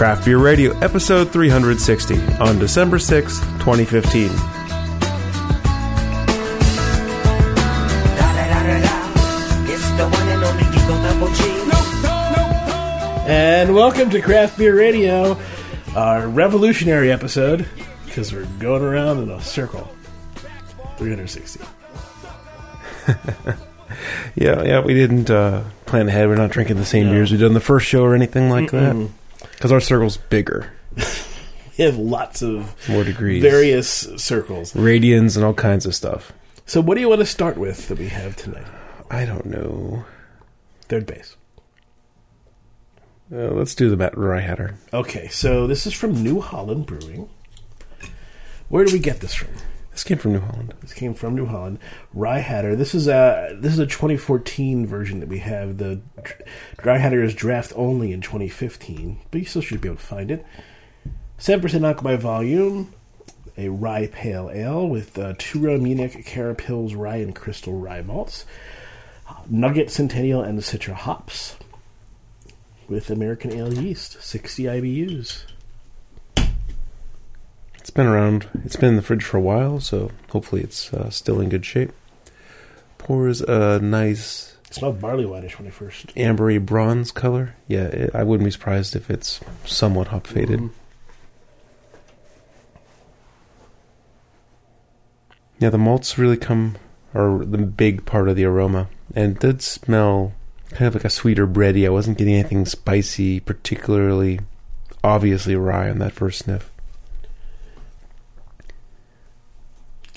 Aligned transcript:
Craft 0.00 0.24
Beer 0.24 0.38
Radio, 0.38 0.72
episode 0.78 1.30
360, 1.30 2.18
on 2.38 2.58
December 2.58 2.96
6th, 2.96 3.42
2015. 3.58 4.30
And 13.28 13.74
welcome 13.74 14.08
to 14.08 14.22
Craft 14.22 14.56
Beer 14.56 14.74
Radio, 14.74 15.38
our 15.94 16.26
revolutionary 16.26 17.12
episode, 17.12 17.68
because 18.06 18.32
we're 18.32 18.46
going 18.58 18.82
around 18.82 19.22
in 19.22 19.30
a 19.30 19.42
circle. 19.42 19.86
360. 20.96 21.60
Yeah, 24.36 24.62
yeah, 24.62 24.80
we 24.80 24.94
didn't 24.94 25.28
uh, 25.28 25.64
plan 25.84 26.08
ahead. 26.08 26.28
We're 26.28 26.36
not 26.36 26.50
drinking 26.50 26.76
the 26.76 26.84
same 26.84 27.06
No. 27.06 27.12
beers 27.12 27.32
we 27.32 27.38
did 27.38 27.46
on 27.48 27.54
the 27.54 27.60
first 27.60 27.86
show 27.86 28.04
or 28.04 28.14
anything 28.14 28.48
like 28.48 28.70
that. 28.70 29.10
Because 29.60 29.72
our 29.72 29.80
circle's 29.80 30.16
bigger, 30.16 30.72
We 31.76 31.84
have 31.84 31.98
lots 31.98 32.40
of 32.40 32.74
more 32.88 33.04
degrees, 33.04 33.42
various 33.42 33.88
circles. 34.16 34.72
radians, 34.72 35.36
and 35.36 35.44
all 35.44 35.52
kinds 35.52 35.84
of 35.84 35.94
stuff. 35.94 36.32
So, 36.64 36.80
what 36.80 36.94
do 36.94 37.02
you 37.02 37.10
want 37.10 37.18
to 37.18 37.26
start 37.26 37.58
with 37.58 37.88
that 37.88 37.98
we 37.98 38.08
have 38.08 38.36
tonight? 38.36 38.64
I 39.10 39.26
don't 39.26 39.44
know. 39.44 40.06
Third 40.88 41.04
base. 41.04 41.36
Uh, 43.30 43.48
let's 43.50 43.74
do 43.74 43.90
the 43.90 43.98
Matt 43.98 44.16
Rye 44.16 44.40
Hatter. 44.40 44.76
Okay, 44.94 45.28
so 45.28 45.66
this 45.66 45.86
is 45.86 45.92
from 45.92 46.24
New 46.24 46.40
Holland 46.40 46.86
Brewing. 46.86 47.28
Where 48.70 48.86
do 48.86 48.94
we 48.94 48.98
get 48.98 49.20
this 49.20 49.34
from? 49.34 49.50
This 50.00 50.08
came 50.08 50.16
from 50.16 50.32
New 50.32 50.40
Holland. 50.40 50.72
This 50.80 50.94
came 50.94 51.12
from 51.12 51.34
New 51.34 51.44
Holland. 51.44 51.78
Rye 52.14 52.38
Hatter. 52.38 52.74
This 52.74 52.94
is 52.94 53.06
a 53.06 53.54
this 53.60 53.74
is 53.74 53.78
a 53.78 53.86
2014 53.86 54.86
version 54.86 55.20
that 55.20 55.28
we 55.28 55.40
have. 55.40 55.76
The 55.76 56.00
Rye 56.82 56.96
Hatter 56.96 57.22
is 57.22 57.34
draft 57.34 57.74
only 57.76 58.10
in 58.10 58.22
2015, 58.22 59.20
but 59.30 59.40
you 59.40 59.44
still 59.44 59.60
should 59.60 59.82
be 59.82 59.88
able 59.88 59.98
to 59.98 60.02
find 60.02 60.30
it. 60.30 60.46
Seven 61.36 61.60
percent 61.60 61.84
alcohol 61.84 62.12
by 62.12 62.16
volume. 62.16 62.94
A 63.58 63.68
rye 63.68 64.06
pale 64.06 64.50
ale 64.50 64.88
with 64.88 65.18
uh, 65.18 65.34
row 65.54 65.76
Munich 65.76 66.24
Carapils 66.24 66.96
rye 66.96 67.16
and 67.16 67.36
crystal 67.36 67.78
rye 67.78 68.00
malts, 68.00 68.46
Nugget 69.50 69.90
Centennial 69.90 70.40
and 70.40 70.56
the 70.56 70.62
Citra 70.62 70.94
hops, 70.94 71.58
with 72.88 73.10
American 73.10 73.52
ale 73.52 73.74
yeast, 73.74 74.22
60 74.22 74.62
IBUs. 74.62 75.44
It's 77.80 77.90
been 77.90 78.06
around. 78.06 78.46
It's 78.64 78.76
been 78.76 78.90
in 78.90 78.96
the 78.96 79.02
fridge 79.02 79.24
for 79.24 79.36
a 79.38 79.40
while, 79.40 79.80
so 79.80 80.10
hopefully 80.30 80.62
it's 80.62 80.92
uh, 80.92 81.10
still 81.10 81.40
in 81.40 81.48
good 81.48 81.64
shape. 81.64 81.92
Pours 82.98 83.40
a 83.40 83.78
nice 83.80 84.54
It 84.68 84.74
smelled 84.74 85.00
barley 85.00 85.24
whitish 85.26 85.58
when 85.58 85.66
I 85.66 85.70
first. 85.70 86.14
ambery 86.14 86.64
bronze 86.64 87.10
color. 87.10 87.54
Yeah, 87.66 87.84
it, 87.86 88.14
I 88.14 88.22
wouldn't 88.22 88.46
be 88.46 88.50
surprised 88.50 88.94
if 88.94 89.10
it's 89.10 89.40
somewhat 89.64 90.08
hop 90.08 90.26
faded. 90.26 90.60
Mhm. 90.60 90.70
Yeah, 95.58 95.70
the 95.70 95.78
malts 95.78 96.16
really 96.18 96.36
come 96.38 96.76
are 97.14 97.44
the 97.44 97.58
big 97.58 98.06
part 98.06 98.28
of 98.28 98.36
the 98.36 98.44
aroma, 98.44 98.88
and 99.14 99.32
it 99.36 99.40
did 99.40 99.62
smell 99.62 100.32
kind 100.70 100.86
of 100.88 100.94
like 100.94 101.04
a 101.04 101.10
sweeter 101.10 101.46
bready. 101.46 101.84
I 101.86 101.90
wasn't 101.90 102.18
getting 102.18 102.34
anything 102.34 102.64
spicy, 102.66 103.40
particularly 103.40 104.40
obviously 105.02 105.56
rye 105.56 105.90
on 105.90 105.98
that 105.98 106.12
first 106.12 106.40
sniff. 106.44 106.70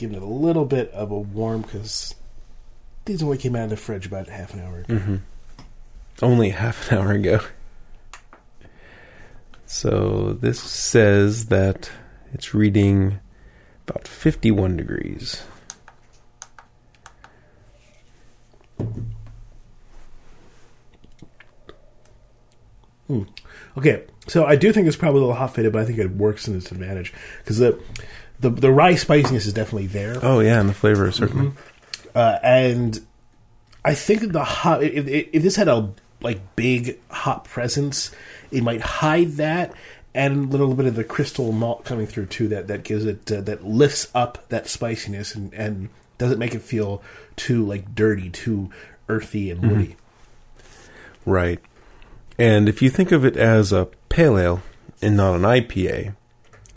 Giving 0.04 0.18
it 0.18 0.22
a 0.22 0.26
little 0.26 0.66
bit 0.66 0.92
of 0.92 1.12
a 1.12 1.18
warm 1.18 1.62
because 1.62 2.14
these 3.06 3.24
only 3.24 3.38
came 3.38 3.56
out 3.56 3.64
of 3.64 3.70
the 3.70 3.78
fridge 3.78 4.06
about 4.06 4.28
half 4.28 4.54
an 4.54 4.60
hour 4.60 4.80
ago. 4.80 4.96
Mm-hmm. 4.96 5.16
Only 6.22 6.50
half 6.50 6.92
an 6.92 6.98
hour 6.98 7.14
ago. 7.14 7.40
So 9.66 10.34
this 10.34 10.62
says 10.62 11.46
that 11.46 11.90
it's 12.34 12.54
reading 12.54 13.22
about 13.88 14.06
51 14.06 14.76
degrees. 14.76 15.42
Okay, 23.78 24.04
so 24.28 24.46
I 24.46 24.58
do 24.58 24.74
think 24.74 24.86
it's 24.86 24.98
probably 24.98 25.20
a 25.20 25.22
little 25.22 25.38
hop 25.38 25.56
faded, 25.56 25.72
but 25.72 25.82
I 25.82 25.86
think 25.86 25.98
it 25.98 26.12
works 26.12 26.46
in 26.48 26.58
its 26.58 26.74
advantage 26.74 27.14
because 27.40 27.60
the, 27.60 27.80
the 28.44 28.50
the 28.52 28.72
rye 28.72 28.96
spiciness 28.96 29.46
is 29.48 29.54
definitely 29.54 29.88
there, 29.88 30.18
Oh 30.22 30.40
yeah, 30.40 30.60
and 30.60 30.70
the 30.70 30.74
flavor 30.76 31.08
is 31.08 31.16
certainly. 31.16 31.52
uh, 32.14 32.38
and 32.44 33.00
I 33.84 33.96
think 33.96 34.32
the 34.32 34.44
hop 34.44 34.84
if, 34.84 35.08
if 35.08 35.42
this 35.42 35.56
had 35.56 35.68
a 35.68 35.90
like 36.22 36.56
big 36.56 37.00
hop 37.10 37.48
presence, 37.48 38.12
it 38.52 38.64
might 38.64 38.82
hide 38.82 39.32
that. 39.34 39.74
And 40.16 40.54
a 40.54 40.58
little 40.58 40.76
bit 40.76 40.86
of 40.86 40.94
the 40.96 41.04
crystal 41.04 41.52
malt 41.52 41.86
coming 41.86 42.06
through 42.06 42.28
too 42.28 42.48
that 42.50 42.68
that 42.68 42.84
gives 42.84 43.04
it 43.06 43.32
uh, 43.32 43.42
that 43.42 43.66
lifts 43.66 44.08
up 44.14 44.48
that 44.50 44.68
spiciness 44.68 45.34
and 45.34 45.52
and 45.56 45.90
doesn't 46.20 46.38
make 46.38 46.54
it 46.54 46.62
feel 46.62 47.02
too 47.36 47.66
like 47.66 47.96
dirty, 47.96 48.30
too 48.30 48.70
earthy 49.10 49.50
and 49.50 49.68
woody. 49.70 49.96
Right. 51.26 51.60
And 52.38 52.70
if 52.70 52.82
you 52.82 52.90
think 52.90 53.12
of 53.12 53.26
it 53.26 53.36
as 53.38 53.72
a 53.72 53.88
pale 54.10 54.38
ale 54.38 54.62
and 55.02 55.18
not 55.18 55.36
an 55.36 55.42
IPA, 55.42 56.16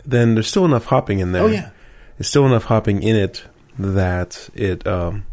then 0.07 0.33
there's 0.33 0.47
still 0.47 0.65
enough 0.65 0.85
hopping 0.85 1.19
in 1.19 1.33
there. 1.33 1.43
Oh 1.43 1.47
yeah, 1.47 1.69
There's 2.17 2.29
still 2.29 2.45
enough 2.45 2.63
hopping 2.63 3.03
in 3.03 3.15
it 3.15 3.43
that 3.77 4.49
it 4.55 4.87
um, 4.87 5.25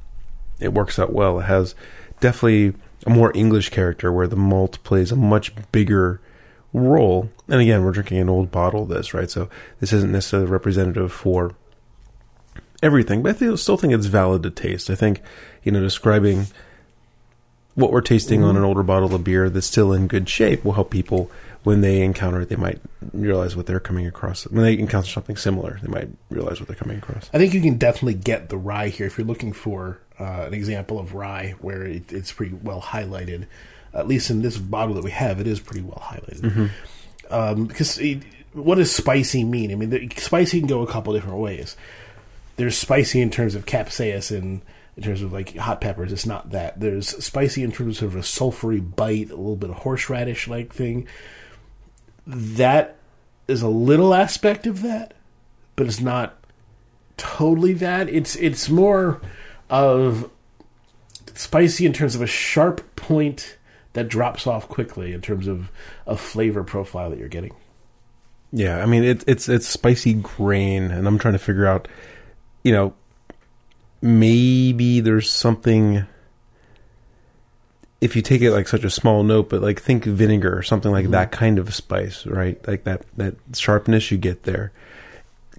it 0.59 0.75
works 0.75 0.99
out 0.99 1.13
well. 1.13 1.39
It 1.41 1.45
has 1.45 1.75
definitely 2.21 2.75
a 3.07 3.11
more 3.11 3.33
English 3.35 3.71
character 3.71 4.13
where 4.13 4.27
the 4.27 4.37
malt 4.37 4.83
plays 4.83 5.13
a 5.13 5.17
much 5.17 5.53
bigger 5.71 6.21
role. 6.73 7.31
And 7.49 7.61
again, 7.61 7.85
we're 7.85 7.93
drinking 7.93 8.19
an 8.19 8.29
old 8.29 8.51
bottle 8.51 8.83
of 8.83 8.89
this, 8.89 9.15
right? 9.15 9.31
So 9.31 9.49
this 9.81 9.93
isn't 9.93 10.11
necessarily 10.11 10.51
representative 10.51 11.13
for 11.13 11.55
everything, 12.83 13.23
but 13.23 13.41
I 13.41 13.55
still 13.55 13.77
think 13.77 13.93
it's 13.93 14.07
valid 14.07 14.43
to 14.43 14.51
taste. 14.51 14.91
I 14.91 14.95
think, 14.95 15.23
you 15.63 15.71
know, 15.73 15.81
describing 15.81 16.47
what 17.75 17.91
we're 17.91 18.01
tasting 18.01 18.43
on 18.45 18.57
an 18.57 18.63
older 18.63 18.83
bottle 18.83 19.15
of 19.15 19.25
beer 19.25 19.51
that's 19.51 19.67
still 19.67 19.93
in 19.93 20.07
good 20.07 20.29
shape 20.29 20.65
will 20.65 20.75
help 20.75 20.91
people 20.91 21.31
when 21.65 21.81
they 21.81 22.03
encounter 22.03 22.41
it. 22.41 22.49
They 22.49 22.57
might 22.57 22.81
realize 23.13 23.57
what 23.57 23.67
they're 23.67 23.81
coming 23.81 24.07
across. 24.07 24.47
When 24.47 24.63
they 24.63 24.79
encounter 24.79 25.09
something 25.09 25.37
similar, 25.37 25.79
they 25.83 25.89
might 25.89 26.09
realize 26.31 26.61
what 26.61 26.69
they're 26.69 26.77
coming 26.77 26.99
across. 26.99 27.29
I 27.33 27.39
think 27.39 27.53
you 27.53 27.61
can 27.61 27.77
definitely 27.77 28.15
get 28.15 28.49
the 28.49 28.57
rye 28.57 28.89
here 28.89 29.07
if 29.07 29.19
you're 29.19 29.27
looking 29.27 29.53
for 29.53 29.99
uh, 30.21 30.45
an 30.47 30.55
example 30.55 30.99
of 30.99 31.15
rye 31.15 31.55
where 31.61 31.83
it, 31.83 32.13
it's 32.13 32.33
pretty 32.33 32.55
well 32.55 32.81
highlighted. 32.81 33.47
At 33.93 34.07
least 34.07 34.31
in 34.31 34.43
this 34.43 34.59
bottle 34.59 34.95
that 34.95 35.05
we 35.05 35.11
have, 35.11 35.41
it 35.41 35.47
is 35.47 35.61
pretty 35.61 35.83
well 35.83 36.03
highlighted. 36.03 36.71
Um, 37.31 37.67
because 37.67 37.99
it, 37.99 38.23
what 38.53 38.77
does 38.77 38.93
spicy 38.93 39.45
mean? 39.45 39.73
I 39.73 39.75
mean, 39.75 39.91
the, 39.91 40.09
spicy 40.17 40.61
can 40.61 40.69
go 40.69 40.83
a 40.83 40.87
couple 40.87 41.13
different 41.13 41.39
ways. 41.39 41.77
There's 42.57 42.77
spicy 42.77 43.21
in 43.21 43.31
terms 43.31 43.55
of 43.55 43.67
capsaicin, 43.67 44.61
in 44.97 45.03
terms 45.03 45.23
of 45.23 45.33
like 45.33 45.57
hot 45.57 45.81
peppers. 45.81 46.13
It's 46.13 46.27
not 46.27 46.51
that. 46.51 46.79
There's 46.79 47.09
spicy 47.25 47.63
in 47.63 47.73
terms 47.73 48.03
of 48.03 48.15
a 48.15 48.21
sulfury 48.21 48.81
bite, 48.95 49.31
a 49.31 49.37
little 49.37 49.57
bit 49.57 49.71
of 49.71 49.77
horseradish 49.77 50.47
like 50.49 50.73
thing. 50.73 51.09
That 52.27 52.97
is 53.47 53.63
a 53.63 53.69
little 53.69 54.15
aspect 54.15 54.67
of 54.67 54.83
that, 54.83 55.15
but 55.77 55.87
it's 55.87 56.01
not 56.01 56.37
totally 57.17 57.75
that. 57.75 58.09
It's 58.09 58.37
it's 58.37 58.69
more 58.69 59.21
of 59.71 60.31
spicy 61.35 61.87
in 61.87 61.93
terms 61.93 62.15
of 62.15 62.23
a 62.23 62.27
sharp 62.27 62.97
point 62.97 63.59
that 63.93 64.09
drops 64.09 64.47
off 64.47 64.69
quickly 64.69 65.13
in 65.13 65.21
terms 65.21 65.47
of 65.47 65.71
a 66.07 66.17
flavor 66.17 66.65
profile 66.65 67.11
that 67.11 67.19
you're 67.19 67.29
getting. 67.29 67.55
Yeah, 68.53 68.83
I 68.83 68.87
mean 68.87 69.05
it, 69.05 69.25
it's 69.27 69.49
it's 69.49 69.67
spicy 69.67 70.15
grain, 70.15 70.91
and 70.91 71.07
I'm 71.07 71.19
trying 71.19 71.35
to 71.35 71.39
figure 71.39 71.67
out, 71.67 71.89
you 72.63 72.73
know, 72.73 72.95
maybe 74.01 75.01
there's 75.01 75.31
something. 75.31 76.07
If 78.01 78.17
you 78.17 78.23
take 78.23 78.43
it 78.43 78.51
like 78.51 78.69
such 78.69 78.85
a 78.85 78.91
small 78.91 79.23
note, 79.23 79.49
but 79.49 79.63
like 79.63 79.81
think 79.81 80.05
vinegar 80.05 80.57
or 80.57 80.63
something 80.63 80.91
like 80.93 81.11
that 81.11 81.33
kind 81.33 81.59
of 81.59 81.75
spice, 81.75 82.27
right? 82.27 82.59
Like 82.69 82.85
that 82.85 83.03
that 83.17 83.37
sharpness 83.55 84.11
you 84.11 84.19
get 84.19 84.43
there, 84.43 84.73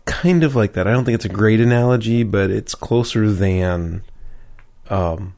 kind 0.05 0.43
of 0.43 0.55
like 0.55 0.73
that. 0.73 0.87
I 0.87 0.91
don't 0.91 1.05
think 1.05 1.15
it's 1.15 1.25
a 1.25 1.29
great 1.29 1.59
analogy, 1.59 2.23
but 2.23 2.51
it's 2.51 2.75
closer 2.75 3.31
than. 3.31 4.03
Um, 4.89 5.35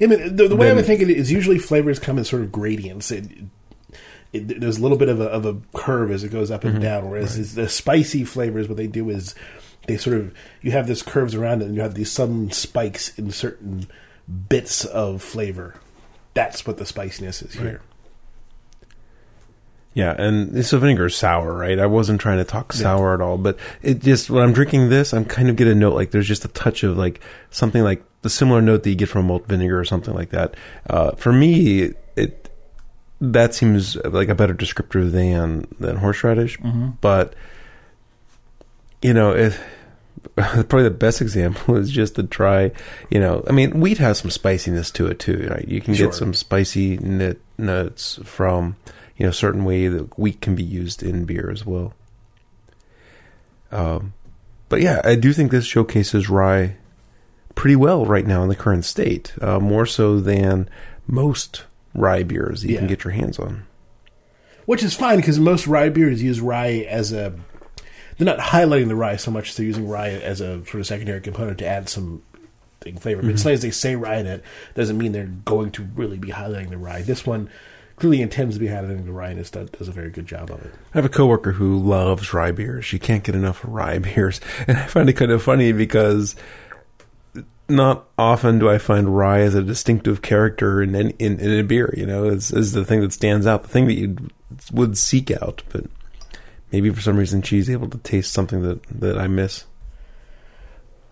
I 0.00 0.06
mean, 0.06 0.36
the, 0.36 0.48
the 0.48 0.56
way 0.56 0.66
I 0.66 0.68
Then- 0.70 0.76
would 0.76 0.86
think 0.86 1.00
it 1.02 1.10
is 1.10 1.30
usually 1.32 1.58
flavors 1.58 1.98
come 1.98 2.18
in 2.18 2.24
sort 2.24 2.42
of 2.42 2.52
gradients. 2.52 3.10
It, 3.10 3.26
it, 4.32 4.60
there's 4.60 4.78
a 4.78 4.82
little 4.82 4.98
bit 4.98 5.08
of 5.08 5.20
a, 5.20 5.24
of 5.24 5.46
a 5.46 5.56
curve 5.74 6.10
as 6.10 6.24
it 6.24 6.30
goes 6.30 6.50
up 6.50 6.64
and 6.64 6.80
down. 6.80 7.10
Whereas 7.10 7.38
is 7.38 7.54
the 7.54 7.68
spicy 7.68 8.24
flavors, 8.24 8.68
what 8.68 8.76
they 8.76 8.86
do 8.86 9.08
is 9.10 9.34
they 9.86 9.96
sort 9.96 10.16
of 10.16 10.34
you 10.62 10.70
have 10.72 10.86
this 10.86 11.02
curves 11.02 11.34
around 11.34 11.62
it, 11.62 11.66
and 11.66 11.74
you 11.74 11.80
have 11.82 11.94
these 11.94 12.10
sudden 12.10 12.50
spikes 12.50 13.18
in 13.18 13.30
certain 13.30 13.86
bits 14.48 14.84
of 14.84 15.22
flavor. 15.22 15.74
That's 16.34 16.66
what 16.66 16.76
the 16.76 16.86
spiciness 16.86 17.42
is 17.42 17.54
here. 17.54 17.80
Yeah, 19.94 20.14
and 20.18 20.52
this 20.52 20.72
vinegar 20.72 21.06
is 21.06 21.16
sour, 21.16 21.54
right? 21.54 21.78
I 21.78 21.86
wasn't 21.86 22.20
trying 22.20 22.36
to 22.36 22.44
talk 22.44 22.74
sour 22.74 23.14
at 23.14 23.22
all, 23.22 23.38
but 23.38 23.58
it 23.80 24.00
just 24.00 24.28
when 24.28 24.42
I'm 24.42 24.52
drinking 24.52 24.90
this, 24.90 25.14
I'm 25.14 25.24
kind 25.24 25.48
of 25.48 25.56
get 25.56 25.68
a 25.68 25.74
note 25.74 25.94
like 25.94 26.10
there's 26.10 26.28
just 26.28 26.44
a 26.44 26.48
touch 26.48 26.82
of 26.82 26.98
like 26.98 27.20
something 27.48 27.82
like 27.82 28.04
the 28.20 28.28
similar 28.28 28.60
note 28.60 28.82
that 28.82 28.90
you 28.90 28.96
get 28.96 29.08
from 29.08 29.26
malt 29.26 29.46
vinegar 29.46 29.80
or 29.80 29.86
something 29.86 30.12
like 30.12 30.30
that. 30.30 30.54
Uh, 30.90 31.12
for 31.12 31.32
me, 31.32 31.94
it 32.14 32.50
that 33.22 33.54
seems 33.54 33.96
like 33.96 34.28
a 34.28 34.34
better 34.34 34.54
descriptor 34.54 35.10
than 35.10 35.66
than 35.80 35.96
horseradish. 35.96 36.58
But 37.00 37.34
you 39.00 39.14
know, 39.14 39.30
it, 39.32 39.58
probably 40.36 40.82
the 40.82 40.90
best 40.90 41.20
example 41.20 41.76
is 41.76 41.90
just 41.90 42.16
to 42.16 42.22
try. 42.24 42.72
You 43.10 43.20
know, 43.20 43.44
I 43.48 43.52
mean, 43.52 43.80
wheat 43.80 43.98
has 43.98 44.18
some 44.18 44.30
spiciness 44.30 44.90
to 44.92 45.06
it 45.06 45.18
too. 45.18 45.48
Right? 45.50 45.66
You 45.68 45.80
can 45.80 45.94
Sure. 45.94 46.06
get 46.08 46.14
some 46.14 46.34
spicy 46.34 46.96
nut, 46.98 47.38
nuts 47.58 48.18
from 48.24 48.76
you 49.16 49.24
know 49.26 49.32
certain 49.32 49.64
way 49.64 49.88
that 49.88 50.18
wheat 50.18 50.40
can 50.40 50.54
be 50.54 50.62
used 50.64 51.02
in 51.02 51.24
beer 51.24 51.50
as 51.50 51.64
well. 51.66 51.94
Um, 53.72 54.12
but 54.68 54.80
yeah, 54.80 55.00
I 55.04 55.14
do 55.16 55.32
think 55.32 55.50
this 55.50 55.64
showcases 55.64 56.28
rye 56.28 56.76
pretty 57.54 57.76
well 57.76 58.04
right 58.04 58.26
now 58.26 58.42
in 58.42 58.48
the 58.48 58.56
current 58.56 58.84
state, 58.84 59.34
uh, 59.40 59.58
more 59.58 59.86
so 59.86 60.20
than 60.20 60.68
most 61.06 61.64
rye 61.94 62.22
beers 62.22 62.64
you 62.64 62.76
can 62.76 62.86
get 62.86 63.04
your 63.04 63.12
hands 63.12 63.38
on. 63.38 63.64
which 64.66 64.82
is 64.82 64.94
fine 64.94 65.16
because 65.16 65.38
most 65.40 65.66
rye 65.66 65.88
beers 65.88 66.22
use 66.22 66.40
rye 66.40 66.84
as 66.88 67.12
a. 67.12 67.32
They're 68.18 68.24
not 68.24 68.38
highlighting 68.38 68.88
the 68.88 68.96
rye 68.96 69.16
so 69.16 69.30
much; 69.30 69.54
they're 69.54 69.66
using 69.66 69.88
rye 69.88 70.10
as 70.10 70.40
a 70.40 70.64
sort 70.64 70.80
of 70.80 70.86
secondary 70.86 71.20
component 71.20 71.58
to 71.58 71.66
add 71.66 71.88
some 71.88 72.22
thing 72.80 72.96
flavor. 72.98 73.22
But 73.22 73.32
as 73.32 73.42
mhm. 73.42 73.46
long 73.46 73.54
as 73.54 73.62
they 73.62 73.70
say 73.70 73.96
rye 73.96 74.16
in 74.16 74.26
it, 74.26 74.42
doesn't 74.74 74.96
mean 74.96 75.12
they're 75.12 75.26
going 75.44 75.70
to 75.72 75.82
really 75.94 76.18
be 76.18 76.28
highlighting 76.28 76.70
the 76.70 76.78
rye. 76.78 77.02
This 77.02 77.26
one 77.26 77.50
clearly 77.96 78.22
intends 78.22 78.56
to 78.56 78.60
be 78.60 78.68
highlighting 78.68 79.04
the 79.04 79.12
rye, 79.12 79.30
and 79.30 79.40
it 79.40 79.72
does, 79.72 79.88
a 79.88 79.92
very 79.92 80.10
good 80.10 80.26
job 80.26 80.50
of 80.50 80.64
it. 80.64 80.72
I 80.94 80.98
have 80.98 81.04
a 81.04 81.10
coworker 81.10 81.52
who 81.52 81.78
loves 81.78 82.32
rye 82.32 82.52
beers. 82.52 82.84
She 82.84 82.98
can't 82.98 83.24
get 83.24 83.34
enough 83.34 83.60
rye 83.64 83.98
beers, 84.00 84.40
and 84.66 84.78
I 84.78 84.86
find 84.86 85.08
it 85.08 85.14
kind 85.14 85.30
of 85.30 85.42
funny 85.42 85.72
because 85.72 86.36
not 87.68 88.06
often 88.16 88.60
do 88.60 88.70
I 88.70 88.78
find 88.78 89.16
rye 89.16 89.40
as 89.40 89.54
a 89.54 89.62
distinctive 89.62 90.22
character 90.22 90.82
in 90.82 90.94
in, 90.94 91.10
in, 91.18 91.40
in 91.40 91.58
a 91.58 91.64
beer. 91.64 91.92
You 91.96 92.06
know, 92.06 92.24
is 92.24 92.52
is 92.52 92.72
the 92.72 92.84
thing 92.84 93.00
that 93.00 93.12
stands 93.12 93.46
out, 93.46 93.62
the 93.62 93.68
thing 93.68 93.86
that 93.86 93.94
you 93.94 94.16
would 94.72 94.96
seek 94.96 95.30
out. 95.30 95.62
But 95.70 95.86
maybe 96.76 96.90
for 96.90 97.00
some 97.00 97.16
reason 97.16 97.40
she's 97.40 97.70
able 97.70 97.88
to 97.88 97.96
taste 97.98 98.34
something 98.34 98.60
that 98.60 98.82
that 99.00 99.16
I 99.16 99.28
miss. 99.28 99.64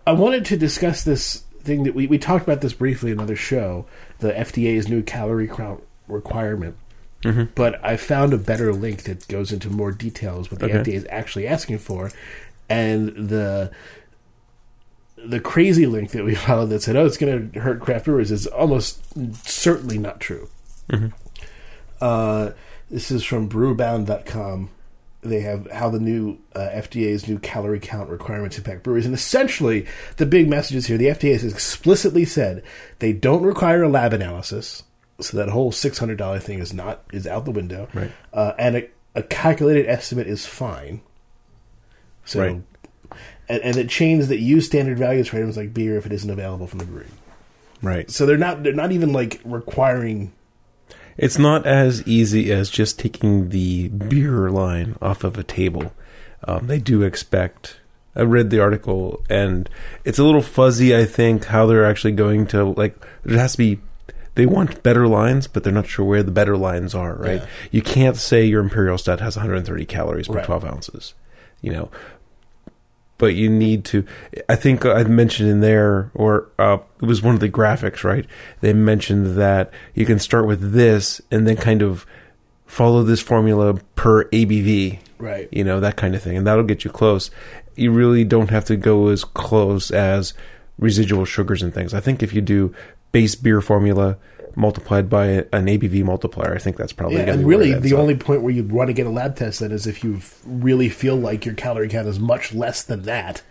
I 0.05 0.11
wanted 0.11 0.45
to 0.45 0.57
discuss 0.57 1.03
this 1.03 1.43
thing 1.63 1.81
that 1.85 1.95
we, 1.95 2.05
we 2.05 2.19
talked 2.19 2.43
about 2.43 2.61
this 2.61 2.73
briefly 2.73 3.09
in 3.09 3.17
another 3.17 3.35
show, 3.35 3.87
the 4.19 4.31
FDA's 4.31 4.87
new 4.87 5.01
calorie 5.01 5.47
count 5.47 5.81
requirement. 6.07 6.77
But 7.55 7.83
I 7.83 7.97
found 7.97 8.33
a 8.33 8.37
better 8.37 8.71
link 8.71 9.01
that 9.03 9.27
goes 9.27 9.51
into 9.51 9.71
more 9.71 9.91
details 9.91 10.51
what 10.51 10.59
the 10.59 10.67
Okay. 10.67 10.91
FDA 10.91 10.93
is 10.93 11.07
actually 11.09 11.47
asking 11.47 11.79
for, 11.79 12.11
and 12.69 13.07
the 13.29 13.71
the 15.17 15.39
crazy 15.39 15.87
link 15.87 16.11
that 16.11 16.23
we 16.23 16.35
followed 16.45 16.67
that 16.67 16.83
said, 16.83 16.95
"Oh, 16.95 17.03
it's 17.07 17.17
going 17.17 17.51
to 17.51 17.59
hurt 17.61 17.79
craft 17.79 18.05
brewers," 18.05 18.29
is 18.29 18.45
almost 18.45 19.01
certainly 19.43 19.97
not 19.97 20.19
true. 20.19 20.49
Uh, 21.99 22.51
this 22.91 23.09
is 23.09 23.23
from 23.23 23.49
brewbound.com. 23.49 24.69
They 25.25 25.41
have 25.41 25.69
how 25.71 25.89
the 25.89 25.99
new 25.99 26.37
uh, 26.55 26.69
FDA's 26.73 27.27
new 27.27 27.39
calorie 27.39 27.79
count 27.79 28.09
requirements 28.09 28.57
impact 28.57 28.83
breweries. 28.83 29.05
And 29.05 29.13
essentially, 29.15 29.85
the 30.17 30.25
big 30.25 30.47
message 30.47 30.77
is 30.77 30.85
here 30.85 30.97
the 30.97 31.07
FDA 31.07 31.33
has 31.33 31.43
explicitly 31.43 32.25
said 32.25 32.63
they 32.99 33.11
don't 33.11 33.41
require 33.43 33.83
a 33.83 33.89
lab 33.89 34.13
analysis. 34.13 34.83
So 35.19 35.37
that 35.37 35.49
whole 35.49 35.71
$600 35.71 36.41
thing 36.41 36.59
is 36.59 36.73
not 36.73 37.03
is 37.11 37.25
out 37.25 37.45
the 37.45 37.51
window. 37.51 37.87
Right. 37.93 38.11
Uh, 38.33 38.53
and 38.59 38.75
a, 38.77 38.87
a 39.15 39.23
calculated 39.23 39.87
estimate 39.87 40.27
is 40.27 40.45
fine. 40.45 41.01
So, 42.25 42.39
Right. 42.41 42.61
and, 43.49 43.61
and 43.61 43.77
it 43.77 43.89
changed 43.89 44.27
that 44.27 44.39
use 44.39 44.65
standard 44.65 44.97
values 44.99 45.27
for 45.29 45.37
items 45.37 45.57
like 45.57 45.73
beer 45.73 45.97
if 45.97 46.05
it 46.05 46.11
isn't 46.11 46.29
available 46.29 46.67
from 46.67 46.79
the 46.79 46.85
brewery. 46.85 47.07
Right. 47.81 48.09
So 48.11 48.25
they're 48.25 48.37
not 48.37 48.63
they're 48.63 48.73
not 48.73 48.91
even 48.91 49.11
like 49.13 49.39
requiring 49.45 50.33
It's 51.17 51.37
not 51.37 51.65
as 51.65 52.05
easy 52.07 52.51
as 52.51 52.69
just 52.69 52.99
taking 52.99 53.49
the 53.49 53.87
beer 53.89 54.49
line 54.49 54.95
off 55.01 55.23
of 55.23 55.37
a 55.37 55.43
table. 55.43 55.93
Um, 56.43 56.67
they 56.67 56.79
do 56.79 57.03
expect. 57.03 57.77
I 58.15 58.21
read 58.21 58.49
the 58.49 58.59
article, 58.59 59.23
and 59.29 59.69
it's 60.03 60.19
a 60.19 60.23
little 60.23 60.41
fuzzy. 60.41 60.95
I 60.95 61.05
think 61.05 61.45
how 61.45 61.65
they're 61.65 61.85
actually 61.85 62.13
going 62.13 62.47
to 62.47 62.63
like. 62.65 63.03
There 63.23 63.39
has 63.39 63.53
to 63.53 63.57
be. 63.57 63.79
They 64.35 64.45
want 64.45 64.83
better 64.83 65.07
lines, 65.07 65.47
but 65.47 65.63
they're 65.63 65.71
not 65.71 65.87
sure 65.87 66.05
where 66.05 66.23
the 66.23 66.31
better 66.31 66.57
lines 66.57 66.93
are. 66.93 67.13
Right? 67.15 67.41
Yeah. 67.41 67.47
You 67.71 67.81
can't 67.81 68.17
say 68.17 68.45
your 68.45 68.61
imperial 68.61 68.97
stout 68.97 69.21
has 69.21 69.37
130 69.37 69.85
calories 69.85 70.27
per 70.27 70.35
Right. 70.35 70.45
12 70.45 70.65
ounces. 70.65 71.13
You 71.61 71.71
know, 71.71 71.91
but 73.17 73.35
you 73.35 73.49
need 73.49 73.85
to. 73.85 74.05
I 74.49 74.55
think 74.55 74.85
I 74.85 75.03
mentioned 75.03 75.49
in 75.49 75.61
there, 75.61 76.11
or 76.13 76.49
uh, 76.59 76.77
it 77.01 77.05
was 77.05 77.21
one 77.21 77.33
of 77.33 77.39
the 77.39 77.49
graphics, 77.49 78.03
right? 78.03 78.25
They 78.61 78.73
mentioned 78.73 79.37
that 79.37 79.71
you 79.93 80.05
can 80.05 80.19
start 80.19 80.47
with 80.47 80.73
this 80.73 81.21
and 81.31 81.47
then 81.47 81.57
kind 81.57 81.81
of 81.81 82.05
follow 82.65 83.03
this 83.03 83.21
formula 83.21 83.75
per 83.95 84.25
ABV, 84.29 84.99
Right. 85.17 85.47
You 85.51 85.63
know 85.63 85.79
that 85.79 85.95
kind 85.95 86.15
of 86.15 86.21
thing, 86.21 86.37
and 86.37 86.45
that'll 86.45 86.63
get 86.63 86.83
you 86.83 86.91
close. 86.91 87.31
You 87.75 87.91
really 87.91 88.23
don't 88.23 88.49
have 88.49 88.65
to 88.65 88.75
go 88.75 89.07
as 89.07 89.23
close 89.23 89.91
as 89.91 90.33
residual 90.77 91.25
sugars 91.25 91.61
and 91.61 91.73
things. 91.73 91.93
I 91.93 91.99
think 91.99 92.21
if 92.21 92.33
you 92.33 92.41
do 92.41 92.75
base 93.11 93.35
beer 93.35 93.61
formula 93.61 94.17
multiplied 94.55 95.09
by 95.09 95.25
an 95.25 95.67
ABV 95.67 96.03
multiplier, 96.03 96.55
I 96.55 96.59
think 96.59 96.77
that's 96.77 96.93
probably 96.93 97.17
Yeah, 97.17 97.31
and 97.31 97.39
be 97.39 97.45
really, 97.45 97.73
the 97.73 97.93
up. 97.93 97.99
only 97.99 98.15
point 98.15 98.41
where 98.41 98.51
you'd 98.53 98.71
want 98.71 98.87
to 98.87 98.93
get 98.93 99.05
a 99.05 99.09
lab 99.09 99.35
test 99.35 99.59
then 99.59 99.71
is 99.71 99.87
if 99.87 100.03
you 100.03 100.19
really 100.45 100.89
feel 100.89 101.15
like 101.15 101.45
your 101.45 101.55
calorie 101.55 101.89
count 101.89 102.07
is 102.07 102.19
much 102.19 102.53
less 102.53 102.83
than 102.83 103.03
that, 103.03 103.41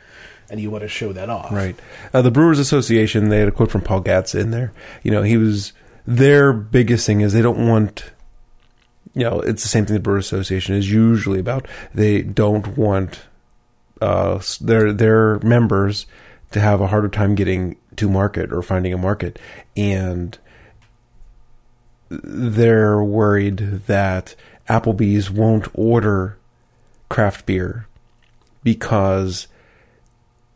and 0.50 0.60
you 0.60 0.70
want 0.70 0.82
to 0.82 0.88
show 0.88 1.12
that 1.12 1.30
off. 1.30 1.50
Right. 1.52 1.76
Uh, 2.12 2.22
the 2.22 2.30
Brewers 2.30 2.58
Association, 2.58 3.28
they 3.28 3.38
had 3.38 3.48
a 3.48 3.52
quote 3.52 3.70
from 3.70 3.80
Paul 3.80 4.02
Gatza 4.02 4.40
in 4.40 4.50
there. 4.50 4.72
You 5.02 5.10
know, 5.10 5.22
he 5.22 5.36
was, 5.36 5.72
their 6.06 6.52
biggest 6.52 7.06
thing 7.06 7.22
is 7.22 7.32
they 7.32 7.42
don't 7.42 7.66
want, 7.66 8.12
you 9.14 9.22
know, 9.22 9.40
it's 9.40 9.62
the 9.62 9.68
same 9.68 9.86
thing 9.86 9.94
the 9.94 10.00
Brewers 10.00 10.26
Association 10.26 10.74
is 10.74 10.90
usually 10.90 11.40
about. 11.40 11.66
They 11.94 12.22
don't 12.22 12.76
want 12.76 13.22
uh, 14.02 14.40
their, 14.60 14.92
their 14.92 15.38
members 15.40 16.06
to 16.50 16.60
have 16.60 16.80
a 16.80 16.88
harder 16.88 17.08
time 17.08 17.34
getting 17.34 17.76
to 17.96 18.08
market 18.08 18.52
or 18.52 18.60
finding 18.62 18.92
a 18.92 18.98
market. 18.98 19.38
And 19.76 20.36
they're 22.08 23.02
worried 23.02 23.58
that 23.86 24.34
Applebee's 24.68 25.30
won't 25.30 25.68
order 25.74 26.38
craft 27.08 27.46
beer 27.46 27.86
because 28.62 29.46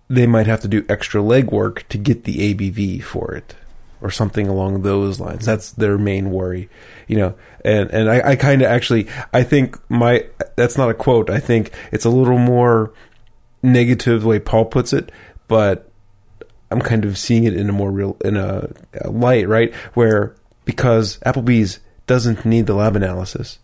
they 0.09 0.27
might 0.27 0.47
have 0.47 0.61
to 0.61 0.69
do 0.69 0.85
extra 0.89 1.21
legwork 1.21 1.87
to 1.89 1.99
get 1.99 2.25
the 2.25 2.55
ABV 2.55 3.03
for 3.03 3.35
it 3.35 3.55
or 4.01 4.11
something 4.11 4.47
along 4.47 4.83
those 4.83 5.21
lines. 5.21 5.45
That's 5.45 5.73
their 5.73 5.99
main 5.99 6.31
worry, 6.31 6.69
you 7.07 7.17
know. 7.17 7.35
And 7.65 7.91
and 7.91 8.11
I, 8.11 8.31
I 8.31 8.37
kind 8.37 8.63
of 8.63 8.69
actually 8.69 9.09
I 9.33 9.43
think 9.43 9.79
my 9.91 10.27
that's 10.57 10.79
not 10.79 10.91
a 10.91 10.95
quote. 10.95 11.31
I 11.31 11.41
think 11.41 11.73
it's 11.93 12.05
a 12.05 12.11
little 12.11 12.39
more 12.39 12.93
negative 13.63 14.23
the 14.23 14.29
way 14.29 14.39
Paul 14.39 14.67
puts 14.67 14.93
it, 14.93 15.11
but 15.49 15.91
I'm 16.71 16.81
kind 16.81 17.05
of 17.05 17.19
seeing 17.19 17.45
it 17.45 17.55
in 17.55 17.69
a 17.69 17.73
more 17.73 17.91
real 17.91 18.17
in 18.25 18.37
a, 18.37 18.71
a 19.01 19.11
light, 19.11 19.49
right? 19.49 19.75
Where 19.95 20.35
because 20.69 21.17
Applebee's 21.25 21.81
doesn't 22.07 22.45
need 22.45 22.67
the 22.67 22.75
lab 22.75 22.95
analysis, 22.95 23.59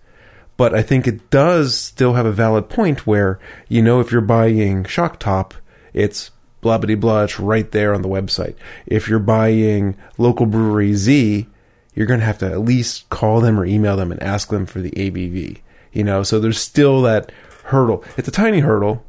but 0.56 0.74
I 0.74 0.80
think 0.80 1.06
it 1.06 1.28
does 1.28 1.76
still 1.76 2.14
have 2.14 2.24
a 2.24 2.32
valid 2.32 2.70
point 2.70 3.06
where 3.06 3.38
you 3.68 3.82
know 3.82 4.00
if 4.00 4.10
you're 4.10 4.22
buying 4.22 4.86
Shock 4.86 5.20
Top, 5.20 5.52
it's 5.92 6.30
blah 6.62 6.78
blah 6.78 6.94
blah. 6.94 7.24
It's 7.24 7.38
right 7.38 7.70
there 7.72 7.92
on 7.92 8.00
the 8.00 8.08
website. 8.08 8.54
If 8.86 9.06
you're 9.06 9.18
buying 9.18 9.98
local 10.16 10.46
brewery 10.46 10.94
Z, 10.94 11.46
you're 11.94 12.06
going 12.06 12.20
to 12.20 12.26
have 12.26 12.38
to 12.38 12.50
at 12.50 12.60
least 12.60 13.10
call 13.10 13.42
them 13.42 13.60
or 13.60 13.66
email 13.66 13.98
them 13.98 14.10
and 14.10 14.22
ask 14.22 14.48
them 14.48 14.64
for 14.64 14.80
the 14.80 14.92
ABV. 14.92 15.60
You 15.92 16.04
know, 16.04 16.22
so 16.22 16.40
there's 16.40 16.58
still 16.58 17.02
that 17.02 17.30
hurdle. 17.64 18.02
It's 18.16 18.28
a 18.28 18.32
tiny 18.32 18.60
hurdle, 18.60 19.04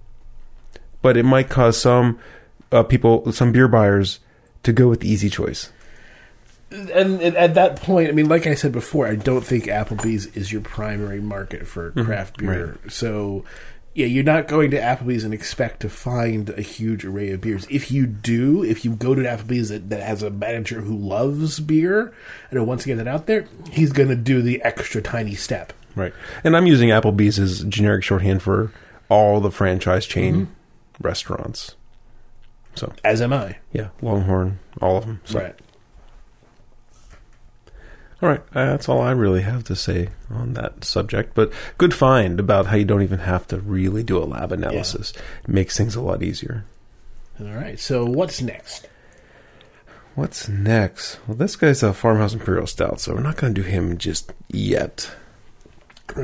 but 1.02 1.16
it 1.16 1.24
might 1.24 1.48
cause 1.48 1.80
some 1.80 2.20
uh, 2.74 2.84
people, 2.84 3.32
some 3.32 3.54
beer 3.54 3.70
buyers, 3.70 4.20
to 4.64 4.74
go 4.74 4.90
with 4.90 5.00
the 5.00 5.10
easy 5.10 5.30
choice. 5.30 5.72
And, 6.76 7.22
and 7.22 7.36
at 7.36 7.54
that 7.56 7.82
point, 7.82 8.10
I 8.10 8.12
mean, 8.12 8.28
like 8.28 8.48
I 8.48 8.56
said 8.56 8.72
before, 8.72 9.08
I 9.08 9.16
don't 9.16 9.46
think 9.46 9.66
Applebee's 9.66 10.28
is 10.28 10.52
your 10.52 10.62
primary 10.62 11.22
market 11.22 11.68
for 11.68 11.92
mm-hmm. 11.92 12.06
craft 12.06 12.38
beer. 12.38 12.78
So, 12.90 13.46
yeah, 13.94 14.08
you're 14.08 14.24
not 14.24 14.48
going 14.48 14.72
to 14.72 14.80
Applebee's 14.80 15.24
and 15.24 15.34
expect 15.34 15.80
to 15.82 15.90
find 15.90 16.50
a 16.50 16.62
huge 16.62 17.06
array 17.06 17.32
of 17.32 17.42
beers. 17.42 17.66
If 17.70 17.92
you 17.92 18.06
do, 18.06 18.64
if 18.64 18.84
you 18.84 18.92
go 18.92 19.16
to 19.16 19.22
an 19.22 19.38
Applebee's 19.38 19.70
that, 19.70 19.90
that 19.90 20.04
has 20.04 20.22
a 20.22 20.30
manager 20.30 20.82
who 20.82 20.98
loves 20.98 21.60
beer 21.62 22.14
and 22.50 22.60
who 22.60 22.66
wants 22.66 22.84
to 22.84 22.90
get 22.90 22.98
that 22.98 23.08
out 23.08 23.26
there, 23.26 23.48
he's 23.72 23.94
going 23.94 24.10
to 24.10 24.16
do 24.16 24.42
the 24.42 24.62
extra 24.64 25.02
tiny 25.02 25.36
step. 25.36 25.72
Right. 25.96 26.14
And 26.44 26.58
I'm 26.58 26.68
using 26.68 26.90
Applebee's 26.90 27.40
as 27.40 27.64
generic 27.64 28.04
shorthand 28.04 28.42
for 28.42 28.72
all 29.08 29.40
the 29.40 29.52
franchise 29.52 30.06
chain 30.06 30.34
mm-hmm. 30.34 31.08
restaurants. 31.08 31.76
So, 32.76 32.92
As 33.06 33.22
am 33.22 33.32
I. 33.32 33.58
yeah, 33.72 33.90
Longhorn, 34.02 34.60
all 34.82 34.98
of 34.98 35.06
them. 35.06 35.22
So, 35.24 35.40
Right. 35.40 35.56
All 38.26 38.32
right. 38.32 38.42
Uh, 38.56 38.66
that's 38.72 38.90
all 38.90 39.02
I 39.02 39.12
really 39.12 39.44
have 39.44 39.66
to 39.66 39.76
say 39.76 40.10
on 40.32 40.54
that 40.54 40.84
subject. 40.84 41.36
But 41.36 41.54
good 41.78 41.94
find 41.94 42.40
about 42.40 42.66
how 42.66 42.76
you 42.76 42.84
don't 42.84 43.04
even 43.04 43.20
have 43.20 43.46
to 43.50 43.60
really 43.60 44.02
do 44.02 44.18
a 44.18 44.26
lab 44.26 44.52
analysis. 44.52 45.14
It 45.44 45.48
makes 45.48 45.78
things 45.78 45.96
a 45.96 46.02
lot 46.02 46.24
easier. 46.24 46.66
All 47.40 47.54
right. 47.54 47.80
So, 47.80 48.04
what's 48.04 48.42
next? 48.42 48.88
What's 50.16 50.50
next? 50.50 51.20
Well, 51.28 51.38
this 51.38 51.56
guy's 51.56 51.84
a 51.84 51.94
farmhouse 51.94 52.34
imperial 52.34 52.66
stout, 52.66 53.00
so 53.00 53.14
we're 53.14 53.20
not 53.20 53.36
going 53.36 53.54
to 53.54 53.62
do 53.62 53.68
him 53.68 54.00
just 54.00 54.34
yet. 54.48 55.12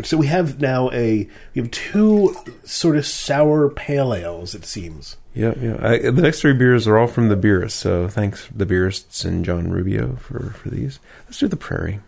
So 0.04 0.16
we 0.16 0.28
have 0.28 0.62
now 0.62 0.90
a 0.92 1.28
we 1.54 1.62
have 1.62 1.72
two 1.72 2.36
sort 2.64 2.96
of 2.96 3.06
sour 3.06 3.70
pale 3.70 4.14
ales. 4.14 4.56
It 4.56 4.66
seems. 4.66 5.18
Yeah, 5.34 5.54
yeah. 5.60 5.78
I, 5.82 5.98
the 5.98 6.22
next 6.22 6.42
three 6.42 6.54
beers 6.54 6.88
are 6.88 6.98
all 6.98 7.08
from 7.08 7.30
the 7.30 7.36
Beerists, 7.36 7.80
so 7.80 8.08
thanks 8.08 8.48
the 8.56 8.66
Beerists 8.66 9.26
and 9.26 9.44
John 9.44 9.70
Rubio 9.70 10.16
for 10.18 10.52
for 10.52 10.70
these. 10.70 11.00
Let's 11.26 11.40
do 11.40 11.48
the 11.48 11.58
Prairie. 11.58 12.00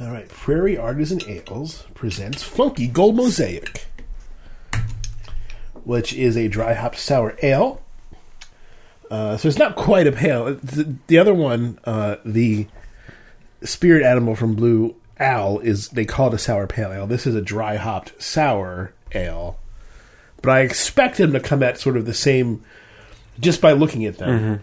All 0.00 0.10
right, 0.10 0.28
Prairie 0.28 0.78
Artisan 0.78 1.20
Ales 1.28 1.84
presents 1.94 2.42
Funky 2.42 2.88
Gold 2.88 3.14
Mosaic, 3.14 3.86
which 5.84 6.14
is 6.14 6.36
a 6.36 6.48
dry 6.48 6.74
hop 6.74 6.96
sour 6.96 7.36
ale. 7.42 7.82
Uh, 9.10 9.36
so 9.36 9.46
it's 9.46 9.58
not 9.58 9.76
quite 9.76 10.06
a 10.06 10.12
pale. 10.12 10.54
The, 10.54 10.96
the 11.08 11.18
other 11.18 11.34
one, 11.34 11.78
uh, 11.84 12.16
the 12.24 12.66
spirit 13.62 14.02
animal 14.02 14.34
from 14.34 14.54
Blue 14.54 14.96
Owl, 15.22 15.60
is 15.60 15.88
they 15.88 16.04
call 16.04 16.28
it 16.28 16.34
a 16.34 16.38
sour 16.38 16.66
pale 16.66 16.92
ale. 16.92 17.06
This 17.06 17.26
is 17.26 17.34
a 17.34 17.40
dry 17.42 17.76
hopped 17.76 18.20
sour 18.22 18.92
ale, 19.12 19.58
but 20.42 20.50
I 20.52 20.60
expect 20.60 21.18
them 21.18 21.32
to 21.32 21.40
come 21.40 21.62
at 21.62 21.78
sort 21.78 21.96
of 21.96 22.04
the 22.06 22.14
same, 22.14 22.62
just 23.40 23.60
by 23.60 23.72
looking 23.72 24.04
at 24.04 24.18
them, 24.18 24.60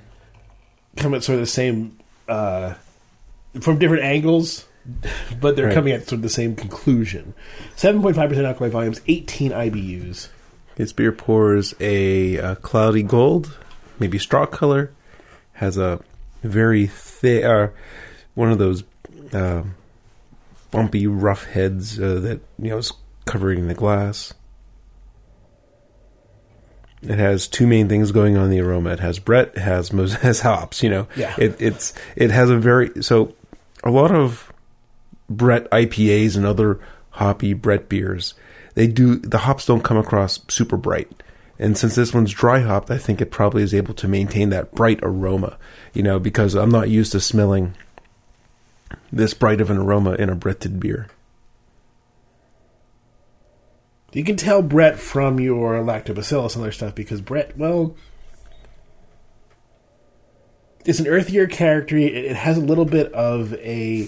come 0.98 1.14
at 1.14 1.24
sort 1.24 1.36
of 1.36 1.42
the 1.42 1.48
same 1.48 1.98
uh, 2.28 2.74
from 3.62 3.80
different 3.80 4.04
angles 4.04 4.66
but 5.42 5.56
they're 5.56 5.66
Right. 5.66 5.74
coming 5.74 5.94
at 5.94 6.04
sort 6.04 6.14
of 6.14 6.22
the 6.24 6.30
same 6.30 6.56
conclusion. 6.56 7.34
Seven 7.76 8.02
point 8.02 8.16
five 8.16 8.30
percent 8.30 8.48
alcohol 8.48 8.68
by 8.70 8.72
volumes, 8.72 9.02
eighteen 9.08 9.52
IBUs. 9.52 10.30
This 10.76 10.94
beer 10.94 11.12
pours 11.12 11.76
a, 11.80 12.40
uh 12.40 12.56
cloudy 12.56 13.04
gold, 13.04 13.58
maybe 14.00 14.18
straw 14.18 14.46
color. 14.46 14.92
Has 15.54 15.78
a 15.78 16.00
very 16.42 16.88
thick, 16.88 17.44
uh, 17.44 17.68
one 18.34 18.50
of 18.52 18.58
those 18.58 18.84
uh, 19.34 19.64
bumpy, 20.72 21.08
rough 21.08 21.46
heads 21.46 22.00
uh, 22.00 22.20
that 22.22 22.42
you 22.58 22.70
know 22.70 22.78
is 22.78 22.94
covering 23.26 23.68
the 23.68 23.74
glass. 23.74 24.34
It 27.02 27.18
has 27.18 27.48
two 27.48 27.66
main 27.66 27.88
things 27.88 28.12
going 28.12 28.36
on 28.38 28.46
in 28.46 28.50
the 28.52 28.60
aroma. 28.60 28.92
It 28.92 29.00
has 29.00 29.20
Brett, 29.20 29.54
it 29.56 29.62
has 29.62 29.94
Mos- 29.94 30.16
has 30.16 30.40
hops. 30.42 30.84
You 30.84 30.90
know, 30.90 31.08
Yeah. 31.16 31.34
It, 31.38 31.62
it's 31.62 31.94
it 32.16 32.32
has 32.32 32.50
a 32.50 32.58
very 32.58 33.04
so 33.04 33.34
a 33.84 33.92
lot 33.92 34.12
of 34.12 34.52
Brett 35.30 35.70
IPAs 35.72 36.36
and 36.36 36.46
other 36.46 36.80
hoppy 37.12 37.54
Brett 37.54 37.88
beers. 37.88 38.34
They 38.76 38.88
do 38.88 39.16
the 39.16 39.40
hops 39.40 39.66
don't 39.66 39.84
come 39.84 39.98
across 39.98 40.42
super 40.50 40.78
bright. 40.78 41.24
And 41.62 41.78
since 41.78 41.96
this 41.96 42.14
one's 42.14 42.32
dry 42.32 42.60
hopped, 42.62 42.90
I 42.90 42.98
think 42.98 43.20
it 43.20 43.32
probably 43.32 43.64
is 43.64 43.74
able 43.74 43.94
to 43.96 44.08
maintain 44.08 44.50
that 44.50 44.74
bright 44.74 45.00
aroma, 45.04 45.58
you 45.94 46.02
know, 46.02 46.18
because 46.18 46.56
I'm 46.56 46.70
not 46.70 46.88
used 46.90 47.12
to 47.12 47.20
smelling 47.20 47.76
this 49.12 49.34
bright 49.34 49.62
of 49.62 49.70
an 49.70 49.78
aroma 49.78 50.14
in 50.14 50.30
a 50.30 50.36
Bretted 50.36 50.80
beer. 50.80 51.08
You 54.14 54.24
can 54.24 54.36
tell 54.38 54.62
Brett 54.62 54.98
from 55.00 55.40
your 55.40 55.76
lactobacillus 55.84 56.56
and 56.56 56.64
other 56.64 56.72
stuff 56.72 56.96
because 56.96 57.22
Brett, 57.22 57.56
well, 57.58 57.96
it's 60.86 61.00
an 61.00 61.06
earthier 61.08 61.46
character. 61.48 61.96
It, 61.96 62.16
it 62.16 62.36
has 62.36 62.58
a 62.58 62.62
little 62.62 62.86
bit 62.86 63.12
of 63.14 63.54
a. 63.56 64.08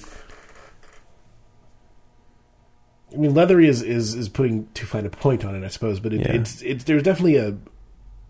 I 3.14 3.18
mean, 3.18 3.34
leathery 3.34 3.68
is, 3.68 3.82
is, 3.82 4.16
is 4.16 4.30
putting 4.30 4.70
too 4.74 4.86
fine 4.86 5.06
a 5.06 5.10
point 5.10 5.44
on 5.44 5.54
it, 5.56 5.66
I 5.66 5.68
suppose, 5.68 6.00
but 6.00 6.14
it, 6.14 6.22
Yeah. 6.22 6.32
it's 6.32 6.62
it's 6.62 6.86
there's 6.86 7.04
definitely 7.04 7.36
a 7.36 7.58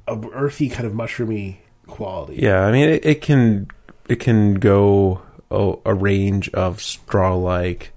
a 0.08 0.20
earthy 0.34 0.68
kind 0.70 0.86
of 0.88 0.94
mushroomy 0.94 1.58
quality. 1.88 2.38
Yeah, 2.42 2.62
I 2.66 2.72
mean 2.72 2.90
it, 2.90 3.06
it 3.06 3.22
can 3.22 3.68
it 4.10 4.16
can 4.20 4.56
go 4.56 5.22
a, 5.52 5.74
a 5.86 5.94
range 5.94 6.50
of 6.50 6.82
straw 6.82 7.36
like, 7.36 7.92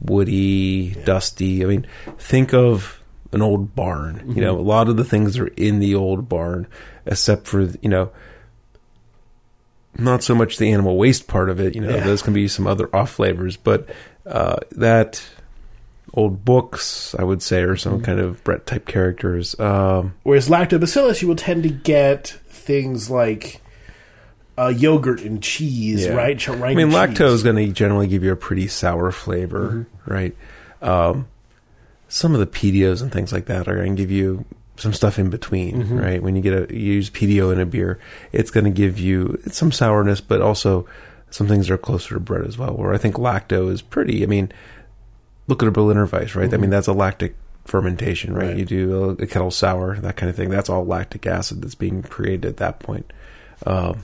woody, 0.00 0.94
dusty. 1.04 1.62
I 1.62 1.66
mean, 1.66 1.86
think 2.18 2.54
of 2.54 3.00
an 3.32 3.42
old 3.42 3.74
barn. 3.74 4.32
You 4.34 4.40
know, 4.40 4.58
a 4.58 4.60
lot 4.60 4.88
of 4.88 4.96
the 4.96 5.04
things 5.04 5.38
are 5.38 5.46
in 5.48 5.78
the 5.78 5.94
old 5.94 6.28
barn, 6.28 6.66
except 7.06 7.46
for 7.46 7.60
you 7.82 7.88
know, 7.88 8.10
not 9.98 10.22
so 10.22 10.34
much 10.34 10.56
the 10.58 10.70
animal 10.72 10.96
waste 10.96 11.26
part 11.26 11.50
of 11.50 11.60
it. 11.60 11.74
You 11.74 11.80
know, 11.82 11.94
Yeah. 11.96 12.04
those 12.04 12.22
can 12.22 12.32
be 12.32 12.48
some 12.48 12.66
other 12.66 12.94
off 12.94 13.10
flavors, 13.10 13.56
but 13.56 13.88
uh, 14.26 14.56
that 14.72 15.22
old 16.14 16.44
books, 16.44 17.14
I 17.18 17.24
would 17.24 17.42
say, 17.42 17.62
or 17.62 17.76
some 17.76 18.00
kind 18.02 18.18
of 18.20 18.42
Brett 18.42 18.66
type 18.66 18.86
characters. 18.86 19.58
Um, 19.60 20.14
Whereas 20.22 20.48
lactobacillus, 20.48 21.22
you 21.22 21.28
will 21.28 21.36
tend 21.36 21.62
to 21.64 21.68
get 21.68 22.26
things 22.48 23.10
like 23.10 23.60
uh, 24.60 24.68
yogurt 24.68 25.20
and 25.22 25.42
cheese, 25.42 26.04
Yeah. 26.04 26.12
right? 26.14 26.38
Ch- 26.38 26.50
I 26.50 26.74
mean, 26.74 26.90
lactose 26.90 27.32
is 27.34 27.42
going 27.42 27.56
to 27.56 27.72
generally 27.72 28.06
give 28.06 28.22
you 28.22 28.32
a 28.32 28.36
pretty 28.36 28.68
sour 28.68 29.10
flavor, 29.12 29.86
right? 30.06 30.36
Um, 30.82 31.28
some 32.08 32.34
of 32.34 32.40
the 32.40 32.46
Pedios 32.46 33.00
and 33.02 33.10
things 33.12 33.32
like 33.32 33.46
that 33.46 33.68
are 33.68 33.76
going 33.76 33.96
to 33.96 34.02
give 34.02 34.10
you 34.10 34.44
some 34.76 34.92
stuff 34.92 35.18
in 35.18 35.30
between, 35.30 35.88
right? 35.96 36.22
When 36.22 36.34
you 36.36 36.42
get 36.42 36.70
a 36.70 36.74
you 36.74 36.94
use 36.94 37.10
Pedio 37.10 37.52
in 37.52 37.60
a 37.60 37.66
beer, 37.66 37.98
it's 38.32 38.50
going 38.50 38.64
to 38.64 38.70
give 38.70 38.98
you 38.98 39.40
some 39.50 39.70
sourness, 39.72 40.20
but 40.20 40.40
also 40.40 40.86
some 41.30 41.46
things 41.46 41.70
are 41.70 41.78
closer 41.78 42.14
to 42.14 42.20
bread 42.20 42.44
as 42.46 42.58
well. 42.58 42.74
Where 42.74 42.92
I 42.92 42.98
think 42.98 43.16
lacto 43.16 43.70
is 43.70 43.82
pretty. 43.82 44.22
I 44.22 44.26
mean, 44.26 44.50
look 45.46 45.62
at 45.62 45.68
a 45.68 45.70
Berliner 45.72 46.06
Weiss, 46.06 46.34
right? 46.34 46.52
I 46.52 46.56
mean, 46.56 46.70
that's 46.70 46.88
a 46.88 46.92
lactic 46.92 47.36
fermentation, 47.66 48.34
right? 48.34 48.48
Right. 48.48 48.56
You 48.56 48.64
do 48.64 49.04
a, 49.04 49.08
a 49.22 49.26
kettle 49.26 49.50
sour, 49.50 49.96
that 50.00 50.16
kind 50.16 50.28
of 50.30 50.34
thing. 50.36 50.48
That's 50.50 50.68
all 50.70 50.84
lactic 50.84 51.26
acid 51.26 51.62
that's 51.62 51.74
being 51.74 52.02
created 52.02 52.44
at 52.46 52.56
that 52.56 52.78
point. 52.80 53.12
Um, 53.66 54.00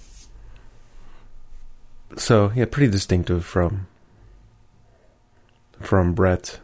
so 2.17 2.53
yeah, 2.55 2.65
pretty 2.65 2.91
distinctive 2.91 3.45
from 3.45 3.87
from 5.81 6.15
Brett. 6.15 6.61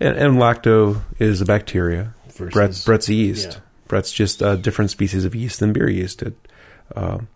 And, 0.00 0.16
and 0.16 0.34
lacto 0.36 1.02
is 1.18 1.40
a 1.40 1.44
bacteria. 1.44 2.14
Versus- 2.28 2.52
Brett, 2.52 2.82
Brett's 2.84 3.08
yeast. 3.08 3.52
yeah. 3.52 3.58
Brett's 3.86 4.12
just 4.12 4.42
a 4.42 4.56
different 4.56 4.90
species 4.90 5.24
of 5.24 5.34
yeast 5.34 5.60
than 5.60 5.72
beer 5.72 5.88
yeast. 5.88 6.22
It, 6.22 6.34
um, 6.96 7.28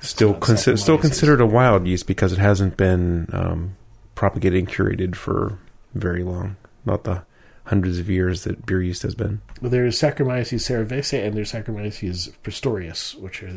still 0.00 0.34
consider, 0.34 0.76
still 0.76 0.98
considered 0.98 1.40
a 1.40 1.46
wild 1.46 1.86
yeast 1.86 2.06
because 2.06 2.32
it 2.32 2.38
hasn't 2.38 2.76
been 2.76 3.28
um, 3.32 3.76
propagated 4.14 4.58
and 4.58 4.68
curated 4.68 5.14
for 5.16 5.58
very 5.94 6.22
long. 6.22 6.56
Not 6.84 7.04
the 7.04 7.22
hundreds 7.64 7.98
of 7.98 8.10
years 8.10 8.44
that 8.44 8.66
beer 8.66 8.82
yeast 8.82 9.02
has 9.02 9.14
been. 9.14 9.40
There's 9.62 9.98
Saccharomyces 9.98 10.60
cerevisiae 10.60 11.26
and 11.26 11.34
there's 11.34 11.52
Saccharomyces 11.52 12.32
pastorianus, 12.42 13.18
which 13.18 13.42
are 13.42 13.52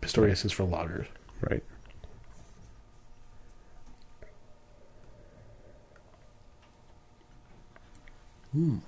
pastorianus 0.00 0.44
is 0.44 0.52
for 0.52 0.64
lagers. 0.64 1.06
Right. 1.40 1.62
Hmm. 8.52 8.78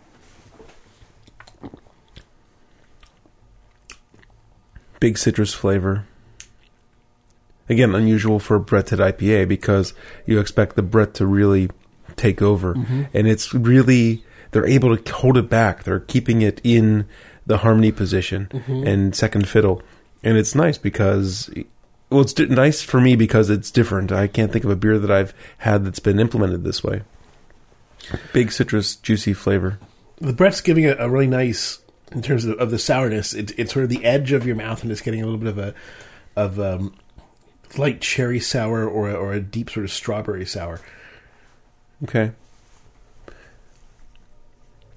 Big 5.00 5.18
citrus 5.18 5.52
flavor. 5.52 6.06
Again, 7.68 7.94
unusual 7.94 8.38
for 8.38 8.56
a 8.56 8.60
Bretted 8.60 8.98
IPA 8.98 9.48
because 9.48 9.94
you 10.26 10.38
expect 10.38 10.76
the 10.76 10.82
Brett 10.82 11.14
to 11.14 11.26
really 11.26 11.70
take 12.16 12.42
over. 12.42 12.72
And 13.14 13.26
it's 13.26 13.54
really, 13.54 14.22
they're 14.54 14.66
able 14.66 14.96
to 14.96 15.12
hold 15.12 15.36
it 15.36 15.50
back. 15.50 15.82
They're 15.82 15.98
keeping 15.98 16.40
it 16.40 16.60
in 16.62 17.08
the 17.44 17.58
harmony 17.58 17.90
position 17.90 18.48
and 18.68 19.14
second 19.14 19.48
fiddle. 19.48 19.82
And 20.22 20.38
it's 20.38 20.54
nice 20.54 20.78
because 20.78 21.50
well, 22.08 22.20
it's 22.20 22.38
nice 22.38 22.80
for 22.80 23.00
me 23.00 23.16
because 23.16 23.50
it's 23.50 23.72
different. 23.72 24.12
I 24.12 24.28
can't 24.28 24.52
think 24.52 24.64
of 24.64 24.70
a 24.70 24.76
beer 24.76 25.00
that 25.00 25.10
I've 25.10 25.34
had 25.58 25.84
that's 25.84 25.98
been 25.98 26.20
implemented 26.20 26.62
this 26.62 26.84
way. 26.84 27.02
Big 28.32 28.52
citrus, 28.52 28.94
juicy 28.94 29.32
flavor. 29.32 29.80
The 30.20 30.32
Brett's 30.32 30.60
giving 30.60 30.84
it 30.84 30.98
a 31.00 31.10
really 31.10 31.26
nice, 31.26 31.80
in 32.12 32.22
terms 32.22 32.44
of, 32.44 32.56
of 32.60 32.70
the 32.70 32.78
sourness, 32.78 33.34
it, 33.34 33.58
it's 33.58 33.72
sort 33.72 33.82
of 33.82 33.90
the 33.90 34.04
edge 34.04 34.30
of 34.30 34.46
your 34.46 34.54
mouth 34.54 34.84
and 34.84 34.92
it's 34.92 35.00
getting 35.00 35.20
a 35.20 35.24
little 35.24 35.40
bit 35.40 35.48
of 35.48 35.58
a 35.58 35.74
of 36.36 36.60
um, 36.60 36.94
light 37.76 38.00
cherry 38.00 38.38
sour 38.38 38.88
or 38.88 39.10
or 39.10 39.32
a 39.32 39.40
deep 39.40 39.68
sort 39.68 39.82
of 39.82 39.90
strawberry 39.90 40.46
sour. 40.46 40.80
Okay. 42.04 42.30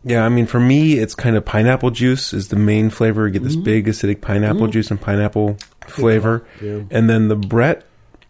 Yeah, 0.04 0.24
I 0.26 0.30
mean, 0.30 0.46
for 0.46 0.60
me, 0.60 0.94
it's 0.94 1.16
kind 1.16 1.36
of 1.36 1.44
pineapple 1.44 1.92
juice 1.92 2.34
is 2.34 2.48
the 2.48 2.56
main 2.56 2.90
flavor. 2.90 3.28
You 3.28 3.34
get 3.34 3.44
this 3.44 3.56
big 3.58 3.88
acidic 3.88 4.22
pineapple 4.22 4.68
juice 4.68 4.90
and 4.90 5.00
pineapple 5.02 5.58
flavor, 5.88 6.46
Yeah. 6.62 6.82
and 6.92 7.10
then 7.10 7.28
the 7.28 7.36
Brett. 7.36 7.84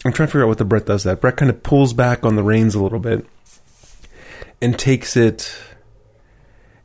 I'm 0.06 0.12
trying 0.14 0.28
to 0.28 0.32
figure 0.32 0.44
out 0.44 0.48
what 0.48 0.58
the 0.58 0.66
Brett 0.66 0.86
does. 0.86 1.04
That 1.04 1.22
Brett 1.22 1.38
kind 1.38 1.50
of 1.52 1.62
pulls 1.64 1.94
back 1.94 2.26
on 2.26 2.36
the 2.36 2.44
reins 2.44 2.74
a 2.74 2.82
little 2.82 3.00
bit, 3.00 3.26
and 4.62 4.78
takes 4.80 5.16
it. 5.18 5.56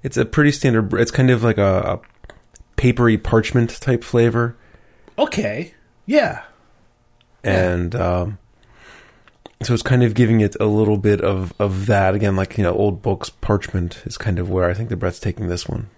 It's 0.02 0.16
a 0.16 0.24
pretty 0.24 0.50
standard. 0.52 0.92
It's 0.94 1.10
kind 1.12 1.30
of 1.30 1.42
like 1.44 1.58
a, 1.58 2.00
a 2.00 2.00
papery 2.76 3.16
parchment 3.16 3.70
type 3.80 4.02
flavor, 4.04 4.56
Okay. 5.18 5.72
Yeah. 6.06 6.42
and 7.44 7.94
um, 7.94 8.38
so 9.66 9.74
it's 9.74 9.82
kind 9.82 10.02
of 10.02 10.14
giving 10.14 10.40
it 10.40 10.56
a 10.60 10.66
little 10.66 10.96
bit 10.96 11.20
of 11.20 11.52
of 11.58 11.86
that 11.86 12.14
again, 12.14 12.36
like 12.36 12.56
you 12.58 12.64
know, 12.64 12.72
old 12.74 13.02
books 13.02 13.30
parchment 13.30 14.02
is 14.06 14.16
kind 14.18 14.38
of 14.38 14.48
where 14.50 14.68
I 14.70 14.74
think 14.74 14.88
the 14.88 14.96
Brett's 14.96 15.20
taking 15.20 15.48
this 15.48 15.68
one. 15.68 15.88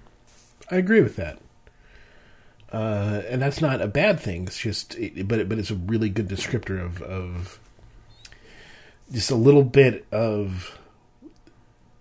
I 0.71 0.77
agree 0.77 1.01
with 1.03 1.17
that. 1.17 1.39
uh, 2.73 3.23
and 3.29 3.41
that's 3.43 3.61
not 3.61 3.81
a 3.81 3.87
bad 3.87 4.19
thing. 4.19 4.45
It's 4.47 4.59
just, 4.59 4.95
it, 4.97 5.29
but 5.29 5.49
but 5.49 5.59
it's 5.59 5.71
a 5.71 5.75
really 5.77 6.09
good 6.09 6.29
descriptor 6.29 6.83
of 6.85 7.03
of 7.03 7.59
just 9.13 9.31
a 9.31 9.37
little 9.37 9.63
bit 9.65 10.07
of 10.11 10.79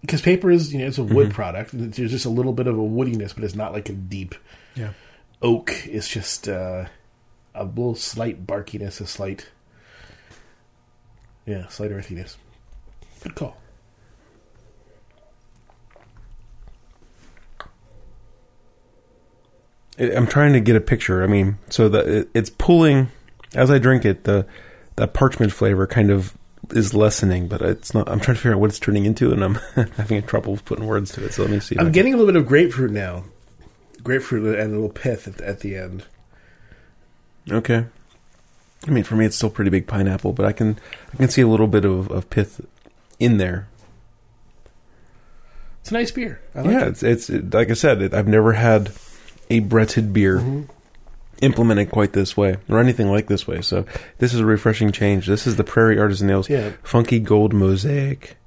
because 0.01 0.21
paper 0.21 0.49
is 0.51 0.73
you 0.73 0.79
know 0.79 0.87
it's 0.87 0.97
a 0.97 1.03
wood 1.03 1.31
product. 1.33 1.73
and 1.73 1.93
There's 1.93 2.11
just 2.11 2.25
a 2.25 2.29
little 2.29 2.53
bit 2.53 2.67
of 2.67 2.77
a 2.77 2.81
woodiness, 2.81 3.35
but 3.35 3.43
it's 3.43 3.55
not 3.55 3.73
like 3.73 3.89
a 3.89 3.93
deep 3.93 4.35
Yeah. 4.75 4.91
oak. 5.41 5.71
It's 5.85 6.07
just 6.09 6.47
uh, 6.49 6.85
a 7.53 7.63
little 7.65 7.95
slight 7.95 8.47
barkiness, 8.47 8.99
a 9.01 9.05
slight 9.07 9.49
yeah, 11.45 11.67
slight 11.67 11.91
earthiness. 11.91 12.37
Good 13.21 13.35
call. 13.35 13.57
I'm 19.99 20.27
trying 20.27 20.53
to 20.53 20.59
get 20.59 20.75
a 20.75 20.81
picture. 20.81 21.23
I 21.23 21.27
mean, 21.27 21.59
so 21.69 21.87
the 21.87 22.27
it's 22.33 22.49
pulling 22.49 23.09
as 23.53 23.69
I 23.69 23.77
drink 23.77 24.05
it. 24.05 24.23
The 24.23 24.47
that 24.95 25.13
parchment 25.13 25.51
flavor 25.51 25.85
kind 25.87 26.09
of 26.11 26.35
is 26.71 26.93
lessening, 26.93 27.47
but 27.47 27.61
it's 27.61 27.93
not. 27.93 28.09
I'm 28.09 28.19
trying 28.19 28.35
to 28.35 28.41
figure 28.41 28.53
out 28.53 28.59
what 28.59 28.69
it's 28.69 28.79
turning 28.79 29.05
into, 29.05 29.31
and 29.31 29.43
I'm 29.43 29.55
having 29.97 30.23
trouble 30.23 30.57
putting 30.65 30.87
words 30.87 31.11
to 31.13 31.25
it. 31.25 31.33
So 31.33 31.43
let 31.43 31.51
me 31.51 31.59
see. 31.59 31.75
I'm 31.77 31.91
getting 31.91 32.13
a 32.13 32.17
little 32.17 32.31
bit 32.31 32.41
of 32.41 32.47
grapefruit 32.47 32.91
now. 32.91 33.25
Grapefruit 34.01 34.59
and 34.59 34.71
a 34.71 34.75
little 34.75 34.89
pith 34.89 35.27
at, 35.27 35.41
at 35.41 35.59
the 35.61 35.75
end. 35.77 36.05
okay. 37.49 37.85
I 38.87 38.91
mean, 38.91 39.03
for 39.03 39.15
me, 39.15 39.25
it's 39.25 39.35
still 39.35 39.49
pretty 39.49 39.71
big 39.71 39.87
pineapple, 39.87 40.33
but 40.33 40.45
I 40.45 40.51
can 40.51 40.77
I 41.13 41.17
can 41.17 41.29
see 41.29 41.41
a 41.41 41.47
little 41.47 41.67
bit 41.67 41.85
of, 41.85 42.11
of 42.11 42.29
pith 42.29 42.59
in 43.19 43.37
there. 43.37 43.67
It's 45.81 45.91
a 45.91 45.93
nice 45.95 46.11
beer. 46.11 46.41
I 46.55 46.61
like 46.61 46.71
yeah, 46.71 46.81
it. 46.83 46.87
it's 46.89 47.03
it's 47.03 47.29
it, 47.29 47.53
like 47.53 47.69
I 47.69 47.73
said, 47.73 48.01
it, 48.01 48.13
I've 48.13 48.27
never 48.27 48.53
had 48.53 48.91
a 49.49 49.59
Bretted 49.61 50.13
beer 50.13 50.39
Mm-hmm. 50.39 50.63
implemented 51.41 51.91
quite 51.91 52.13
this 52.13 52.37
way 52.37 52.57
or 52.69 52.79
anything 52.79 53.11
like 53.11 53.27
this 53.27 53.45
way. 53.47 53.61
So 53.61 53.85
this 54.19 54.33
is 54.33 54.39
a 54.39 54.45
refreshing 54.45 54.91
change. 54.91 55.27
This 55.27 55.45
is 55.45 55.57
the 55.57 55.63
Prairie 55.63 55.99
Artisan 55.99 56.29
Ales 56.29 56.49
Yeah. 56.49 56.71
Funky 56.83 57.19
Gold 57.19 57.53
Mosaic. 57.53 58.37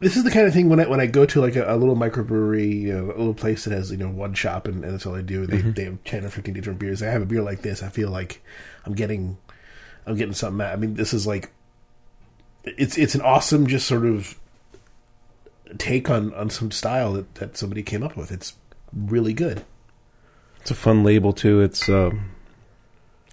This 0.00 0.16
is 0.16 0.22
the 0.22 0.30
kind 0.30 0.46
of 0.46 0.52
thing 0.52 0.68
when 0.68 0.78
I 0.78 0.86
when 0.86 1.00
I 1.00 1.06
go 1.06 1.26
to 1.26 1.40
like 1.40 1.56
a, 1.56 1.74
a 1.74 1.76
little 1.76 1.96
microbrewery, 1.96 2.82
you 2.82 2.92
know, 2.92 3.06
a 3.06 3.18
little 3.18 3.34
place 3.34 3.64
that 3.64 3.72
has 3.72 3.90
you 3.90 3.96
know 3.96 4.08
one 4.08 4.34
shop 4.34 4.68
and, 4.68 4.84
and 4.84 4.92
that's 4.94 5.04
all 5.06 5.14
they 5.14 5.22
do. 5.22 5.46
They 5.46 5.60
they 5.60 5.84
have 5.84 6.02
ten 6.04 6.24
or 6.24 6.30
fifteen 6.30 6.54
different 6.54 6.78
beers. 6.78 7.02
I 7.02 7.06
have 7.06 7.22
a 7.22 7.26
beer 7.26 7.42
like 7.42 7.62
this. 7.62 7.82
I 7.82 7.88
feel 7.88 8.10
like 8.10 8.40
I'm 8.84 8.94
getting 8.94 9.36
I'm 10.08 10.16
getting 10.16 10.34
something. 10.34 10.64
Out. 10.64 10.72
I 10.72 10.76
mean, 10.76 10.94
this 10.94 11.12
is 11.12 11.26
like 11.26 11.50
it's 12.64 12.96
it's 12.98 13.14
an 13.14 13.22
awesome 13.22 13.66
just 13.66 13.86
sort 13.86 14.04
of 14.04 14.38
take 15.76 16.08
on 16.08 16.32
on 16.34 16.50
some 16.50 16.70
style 16.70 17.12
that 17.12 17.34
that 17.36 17.56
somebody 17.56 17.82
came 17.82 18.02
up 18.02 18.16
with. 18.16 18.32
It's 18.32 18.54
really 18.92 19.32
good. 19.32 19.64
It's 20.60 20.70
a 20.70 20.74
fun 20.74 21.04
label 21.04 21.32
too. 21.32 21.60
It's 21.60 21.88
um, 21.88 22.30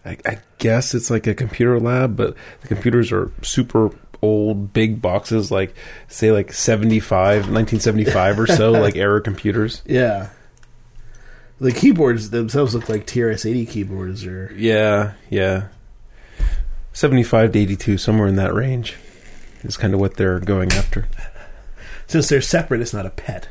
I, 0.05 0.17
I 0.25 0.37
guess 0.57 0.93
it's 0.93 1.09
like 1.09 1.27
a 1.27 1.33
computer 1.33 1.79
lab, 1.79 2.15
but 2.15 2.35
the 2.61 2.67
computers 2.67 3.11
are 3.11 3.31
super 3.41 3.91
old, 4.21 4.73
big 4.73 5.01
boxes, 5.01 5.51
like 5.51 5.75
say 6.07 6.31
like 6.31 6.53
75, 6.53 7.49
1975 7.49 8.39
or 8.39 8.47
so, 8.47 8.71
like 8.71 8.95
era 8.95 9.21
computers. 9.21 9.81
Yeah. 9.95 10.29
The 11.57 11.71
keyboards 11.71 12.31
themselves 12.31 12.75
look 12.75 12.89
like 12.89 13.07
TRS-80 13.07 13.69
keyboards, 13.69 14.25
or 14.25 14.53
Yeah, 14.57 15.13
yeah. 15.29 15.67
75 16.95 17.51
to 17.51 17.59
82, 17.59 17.97
somewhere 17.97 18.25
in 18.25 18.37
that 18.37 18.53
range 18.53 18.95
is 19.63 19.75
kind 19.75 19.93
of 19.93 19.99
what 19.99 20.15
they're 20.15 20.39
going 20.39 20.71
after. 20.71 21.09
since 22.07 22.29
they're 22.29 22.39
separate, 22.39 22.79
it's 22.79 22.93
not 22.93 23.05
a 23.05 23.11
pet. 23.11 23.49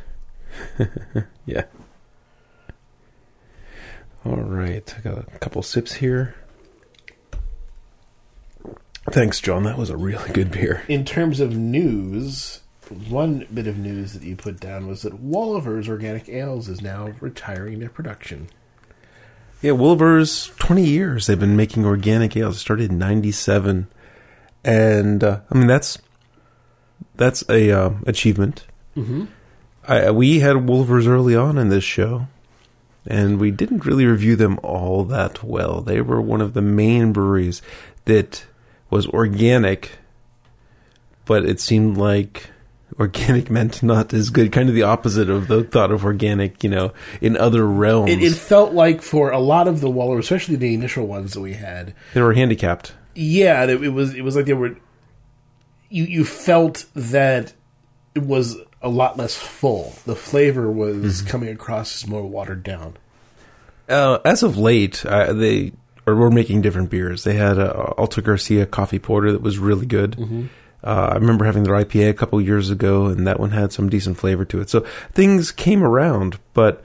Yeah. 1.47 1.65
All 4.25 4.37
right. 4.37 4.95
I 4.97 5.01
got 5.03 5.19
a 5.19 5.39
couple 5.39 5.61
sips 5.63 5.93
here. 5.93 6.35
Thanks, 9.11 9.43
John. 9.43 9.65
That 9.65 9.77
was 9.77 9.91
a 9.91 9.97
really 9.99 10.31
good 10.33 10.51
beer. 10.51 10.83
In 10.89 11.05
terms 11.05 11.41
of 11.41 11.55
news, 11.55 12.63
one 13.11 13.47
bit 13.53 13.67
of 13.67 13.77
news 13.77 14.15
that 14.15 14.23
you 14.23 14.37
put 14.37 14.59
down 14.59 14.87
was 14.87 15.03
that 15.03 15.23
Wolaver's 15.23 15.87
Organic 15.87 16.31
Ales 16.31 16.71
is 16.71 16.81
now 16.81 17.13
retiring 17.21 17.81
their 17.81 17.91
production. 17.91 18.49
Yeah, 19.63 19.73
Wolaver's 19.73 20.49
20 20.59 20.85
years 20.85 21.27
they've 21.27 21.39
been 21.39 21.57
making 21.57 21.87
organic 21.87 22.37
ales. 22.37 22.57
It 22.57 22.61
started 22.61 22.91
in 22.91 22.99
97. 22.99 23.89
And 24.65 25.25
uh, 25.25 25.41
I 25.51 25.55
mean 25.55 25.67
that's 25.67 25.99
that's 27.17 27.45
a 27.49 27.71
uh, 27.71 27.91
achievement. 28.07 28.67
Mm-hmm. 28.97 29.25
I, 29.87 30.11
we 30.11 30.41
had 30.41 30.57
Wolavers 30.57 31.07
early 31.07 31.37
on 31.37 31.59
in 31.59 31.69
this 31.69 31.85
show, 31.85 32.27
and 33.07 33.39
we 33.39 33.51
didn't 33.51 33.85
really 33.85 34.07
review 34.07 34.35
them 34.37 34.59
all 34.63 35.05
that 35.05 35.45
well. 35.45 35.81
They 35.81 36.01
were 36.01 36.21
one 36.21 36.41
of 36.41 36.55
the 36.55 36.63
main 36.63 37.13
breweries 37.13 37.61
that 38.07 38.47
was 38.91 39.07
organic, 39.09 39.99
but 41.25 41.45
it 41.45 41.61
seemed 41.61 41.97
like 41.99 42.51
organic 42.99 43.51
meant 43.51 43.83
not 43.83 44.13
as 44.13 44.31
good. 44.31 44.53
Kind 44.53 44.69
of 44.69 44.75
the 44.75 44.83
opposite 44.83 45.29
of 45.31 45.49
the 45.49 45.65
thought 45.65 45.91
of 45.91 46.05
organic, 46.05 46.63
you 46.63 46.71
know, 46.71 46.93
in 47.21 47.37
other 47.37 47.67
realms. 47.67 48.11
It, 48.11 48.23
it 48.23 48.35
felt 48.35 48.73
like 48.73 49.03
for 49.03 49.31
a 49.31 49.39
lot 49.39 49.69
of 49.69 49.81
the 49.81 49.91
Waller, 49.91 50.19
especially 50.19 50.57
the 50.57 50.75
initial 50.75 51.07
ones 51.07 51.35
that 51.35 51.41
we 51.41 51.55
had, 51.55 51.95
they 52.15 52.23
were 52.23 52.35
handicapped. 52.35 52.95
yeah, 53.15 53.65
it, 53.65 53.83
it 53.83 53.91
was 53.91 54.15
it 54.15 54.23
was 54.23 54.37
like 54.37 54.47
they 54.47 54.55
were. 54.55 54.77
You 55.91 56.05
you 56.05 56.25
felt 56.25 56.87
that 56.95 57.53
it 58.15 58.23
was 58.23 58.57
a 58.83 58.89
lot 58.89 59.17
less 59.17 59.37
full. 59.37 59.95
The 60.07 60.17
flavor 60.17 60.71
was 60.71 61.23
coming 61.23 61.49
across 61.51 61.95
as 62.03 62.09
more 62.09 62.23
watered 62.23 62.63
down. 62.63 62.97
Uh, 63.89 64.19
as 64.25 64.43
of 64.43 64.57
late, 64.57 65.05
uh, 65.07 65.33
they 65.33 65.73
or 66.07 66.15
were 66.15 66.31
making 66.31 66.63
different 66.63 66.91
beers. 66.91 67.25
They 67.25 67.35
had 67.35 67.59
a 67.59 67.73
Alta 67.93 68.21
Gracia 68.23 68.67
coffee 68.67 68.99
porter 68.99 69.33
that 69.33 69.41
was 69.43 69.59
really 69.59 69.87
good. 69.87 70.49
Uh, 70.85 71.09
I 71.13 71.15
remember 71.15 71.47
having 71.47 71.63
their 71.63 71.75
IPA 71.75 72.11
a 72.11 72.15
couple 72.15 72.41
years 72.43 72.69
ago, 72.69 73.07
and 73.07 73.27
that 73.27 73.41
one 73.41 73.53
had 73.53 73.73
some 73.73 73.89
decent 73.89 74.19
flavor 74.19 74.45
to 74.45 74.61
it. 74.61 74.69
So 74.69 74.81
things 75.13 75.51
came 75.51 75.83
around, 75.83 76.39
but 76.53 76.83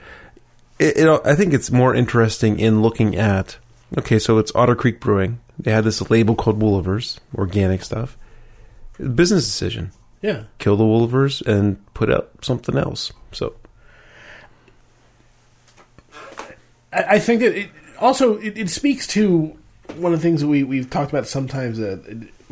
it, 0.79 0.97
it, 0.97 1.21
I 1.25 1.35
think 1.35 1.53
it's 1.53 1.69
more 1.69 1.93
interesting 1.93 2.59
in 2.59 2.81
looking 2.81 3.15
at. 3.15 3.57
Okay, 3.97 4.17
so 4.17 4.37
it's 4.37 4.55
Otter 4.55 4.75
Creek 4.75 5.01
Brewing. 5.01 5.41
They 5.57 5.71
had 5.71 5.83
this 5.83 6.09
label 6.09 6.35
called 6.35 6.59
Wolavers, 6.59 7.19
organic 7.35 7.83
stuff. 7.83 8.15
Business 8.97 9.45
decision: 9.45 9.91
Yeah, 10.21 10.43
kill 10.59 10.77
the 10.77 10.85
Wolavers 10.85 11.45
and 11.45 11.83
put 11.93 12.09
out 12.09 12.29
something 12.41 12.77
else. 12.77 13.11
So 13.33 13.53
I, 16.93 17.03
I 17.03 17.19
think 17.19 17.41
that 17.41 17.57
it 17.57 17.69
also 17.99 18.37
it, 18.37 18.57
it 18.57 18.69
speaks 18.69 19.07
to 19.07 19.57
one 19.95 20.13
of 20.13 20.19
the 20.19 20.23
things 20.23 20.41
that 20.41 20.47
we 20.47 20.63
we've 20.63 20.89
talked 20.89 21.11
about 21.11 21.27
sometimes. 21.27 21.79
Uh, 21.79 21.97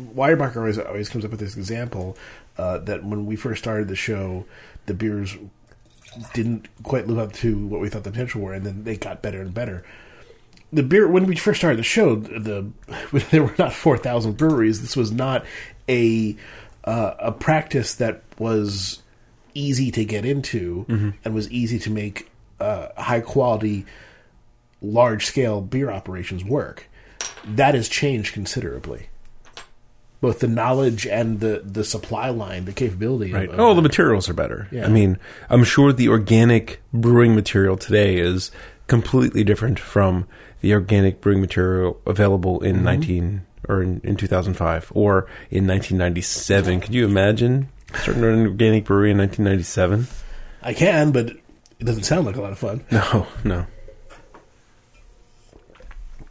Weyerbacher 0.00 0.56
always 0.56 0.78
always 0.78 1.08
comes 1.08 1.24
up 1.24 1.30
with 1.30 1.40
this 1.40 1.56
example 1.56 2.16
uh, 2.56 2.78
that 2.78 3.04
when 3.04 3.26
we 3.26 3.36
first 3.36 3.62
started 3.62 3.88
the 3.88 3.96
show, 3.96 4.44
the 4.86 4.94
beers 4.94 5.36
didn't 6.32 6.68
quite 6.82 7.06
live 7.06 7.18
up 7.18 7.32
to 7.32 7.66
what 7.66 7.80
we 7.80 7.88
thought 7.88 8.04
the 8.04 8.10
potential 8.10 8.40
were, 8.40 8.52
and 8.52 8.64
then 8.64 8.84
they 8.84 8.96
got 8.96 9.22
better 9.22 9.40
and 9.40 9.52
better. 9.52 9.84
The 10.72 10.82
beer 10.82 11.08
when 11.08 11.26
we 11.26 11.36
first 11.36 11.60
started 11.60 11.78
the 11.78 11.84
show, 11.84 12.16
the 12.16 12.70
there 13.30 13.42
were 13.42 13.54
not 13.58 13.72
four 13.72 13.98
thousand 13.98 14.36
breweries. 14.36 14.80
This 14.80 14.96
was 14.96 15.10
not 15.10 15.44
a 15.88 16.36
uh, 16.84 17.14
a 17.18 17.32
practice 17.32 17.94
that 17.94 18.22
was 18.38 19.02
easy 19.54 19.90
to 19.90 20.04
get 20.04 20.24
into 20.24 20.86
and 21.24 21.34
was 21.34 21.50
easy 21.50 21.78
to 21.80 21.90
make 21.90 22.30
uh, 22.60 22.88
high 22.96 23.20
quality, 23.20 23.84
large 24.80 25.26
scale 25.26 25.60
beer 25.60 25.90
operations 25.90 26.44
work. 26.44 26.88
That 27.44 27.74
has 27.74 27.88
changed 27.88 28.32
considerably. 28.32 29.08
Both 30.20 30.40
the 30.40 30.48
knowledge 30.48 31.06
and 31.06 31.38
the, 31.38 31.62
the 31.64 31.84
supply 31.84 32.30
line, 32.30 32.64
the 32.64 32.72
capability. 32.72 33.32
Right. 33.32 33.48
Of, 33.48 33.60
Oh, 33.60 33.74
the 33.74 33.82
materials 33.82 34.28
are 34.28 34.34
better. 34.34 34.66
Yeah. 34.72 34.84
I 34.84 34.88
mean, 34.88 35.18
I'm 35.48 35.62
sure 35.62 35.92
the 35.92 36.08
organic 36.08 36.82
brewing 36.92 37.34
material 37.36 37.76
today 37.76 38.18
is 38.18 38.50
completely 38.88 39.44
different 39.44 39.78
from 39.78 40.26
the 40.60 40.74
organic 40.74 41.20
brewing 41.20 41.40
material 41.40 42.00
available 42.06 42.60
in 42.62 42.76
mm-hmm. 42.76 42.84
19 42.84 43.46
or 43.68 43.82
in, 43.82 44.00
in 44.02 44.16
2005 44.16 44.92
or 44.94 45.28
in 45.50 45.66
1997. 45.66 46.80
Could 46.80 46.94
you 46.94 47.04
imagine 47.04 47.68
starting 47.94 48.24
an 48.24 48.46
organic 48.46 48.84
brewery 48.84 49.12
in 49.12 49.18
1997? 49.18 50.08
I 50.62 50.74
can, 50.74 51.12
but 51.12 51.28
it 51.78 51.84
doesn't 51.84 52.04
sound 52.04 52.26
like 52.26 52.36
a 52.36 52.40
lot 52.40 52.52
of 52.52 52.58
fun. 52.58 52.84
No, 52.90 53.26
no. 53.44 53.66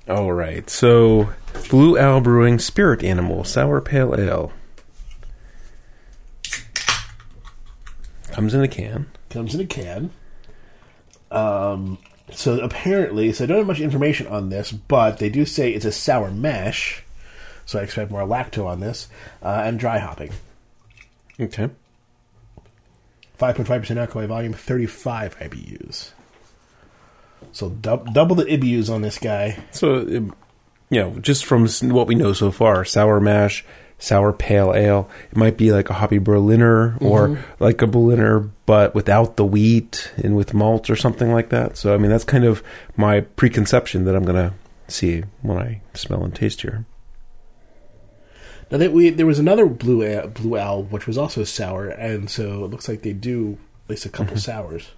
All 0.09 0.31
right. 0.31 0.69
So, 0.69 1.33
Blue 1.69 1.97
Owl 1.97 2.21
Brewing 2.21 2.59
Spirit 2.59 3.03
Animal 3.03 3.43
Sour 3.43 3.81
Pale 3.81 4.19
Ale 4.19 4.53
comes 8.31 8.53
in 8.53 8.61
a 8.61 8.67
can. 8.67 9.07
Comes 9.29 9.55
in 9.55 9.61
a 9.61 9.65
can. 9.65 10.11
Um, 11.31 11.97
so 12.31 12.59
apparently, 12.59 13.33
so 13.33 13.43
I 13.43 13.47
don't 13.47 13.57
have 13.57 13.67
much 13.67 13.79
information 13.79 14.27
on 14.27 14.49
this, 14.49 14.71
but 14.71 15.17
they 15.17 15.29
do 15.29 15.45
say 15.45 15.71
it's 15.71 15.85
a 15.85 15.91
sour 15.91 16.31
mash. 16.31 17.03
So 17.65 17.79
I 17.79 17.81
expect 17.81 18.11
more 18.11 18.21
lacto 18.21 18.65
on 18.65 18.79
this 18.79 19.09
uh, 19.41 19.63
and 19.65 19.79
dry 19.79 19.97
hopping. 19.97 20.31
Okay. 21.39 21.69
Five 23.35 23.55
point 23.55 23.67
five 23.67 23.81
percent 23.81 23.99
alcohol 23.99 24.21
by 24.21 24.27
volume, 24.27 24.53
thirty 24.53 24.85
five 24.85 25.37
IBUs. 25.39 26.11
So 27.51 27.69
dub- 27.69 28.13
double 28.13 28.35
the 28.35 28.45
IBUs 28.45 28.89
on 28.93 29.01
this 29.01 29.17
guy. 29.17 29.57
So, 29.71 29.99
um, 29.99 30.35
you 30.89 31.01
know, 31.01 31.11
just 31.19 31.45
from 31.45 31.67
what 31.89 32.07
we 32.07 32.15
know 32.15 32.33
so 32.33 32.51
far, 32.51 32.85
sour 32.85 33.19
mash, 33.19 33.65
sour 33.99 34.31
pale 34.31 34.73
ale, 34.73 35.09
it 35.31 35.37
might 35.37 35.57
be 35.57 35.71
like 35.71 35.89
a 35.89 35.93
hoppy 35.93 36.19
Berliner 36.19 36.97
or 37.01 37.29
mm-hmm. 37.29 37.63
like 37.63 37.81
a 37.81 37.87
Berliner, 37.87 38.49
but 38.65 38.93
without 38.93 39.37
the 39.37 39.45
wheat 39.45 40.11
and 40.17 40.35
with 40.35 40.53
malt 40.53 40.89
or 40.89 40.95
something 40.95 41.31
like 41.31 41.49
that. 41.49 41.77
So, 41.77 41.93
I 41.93 41.97
mean, 41.97 42.11
that's 42.11 42.23
kind 42.23 42.45
of 42.45 42.63
my 42.95 43.21
preconception 43.21 44.05
that 44.05 44.15
I'm 44.15 44.23
going 44.23 44.49
to 44.49 44.53
see 44.87 45.23
when 45.41 45.57
I 45.57 45.81
smell 45.93 46.23
and 46.23 46.33
taste 46.33 46.61
here. 46.61 46.85
Now 48.69 48.77
that 48.79 48.91
we 48.91 49.09
there 49.09 49.25
was 49.25 49.39
another 49.39 49.65
blue 49.65 50.03
ale, 50.03 50.27
blue 50.27 50.57
owl 50.57 50.83
which 50.83 51.07
was 51.07 51.17
also 51.17 51.45
sour, 51.45 51.87
and 51.87 52.29
so 52.29 52.65
it 52.65 52.71
looks 52.71 52.89
like 52.89 53.01
they 53.01 53.13
do 53.13 53.57
at 53.85 53.91
least 53.91 54.05
a 54.05 54.09
couple 54.09 54.33
mm-hmm. 54.33 54.39
sours. 54.39 54.91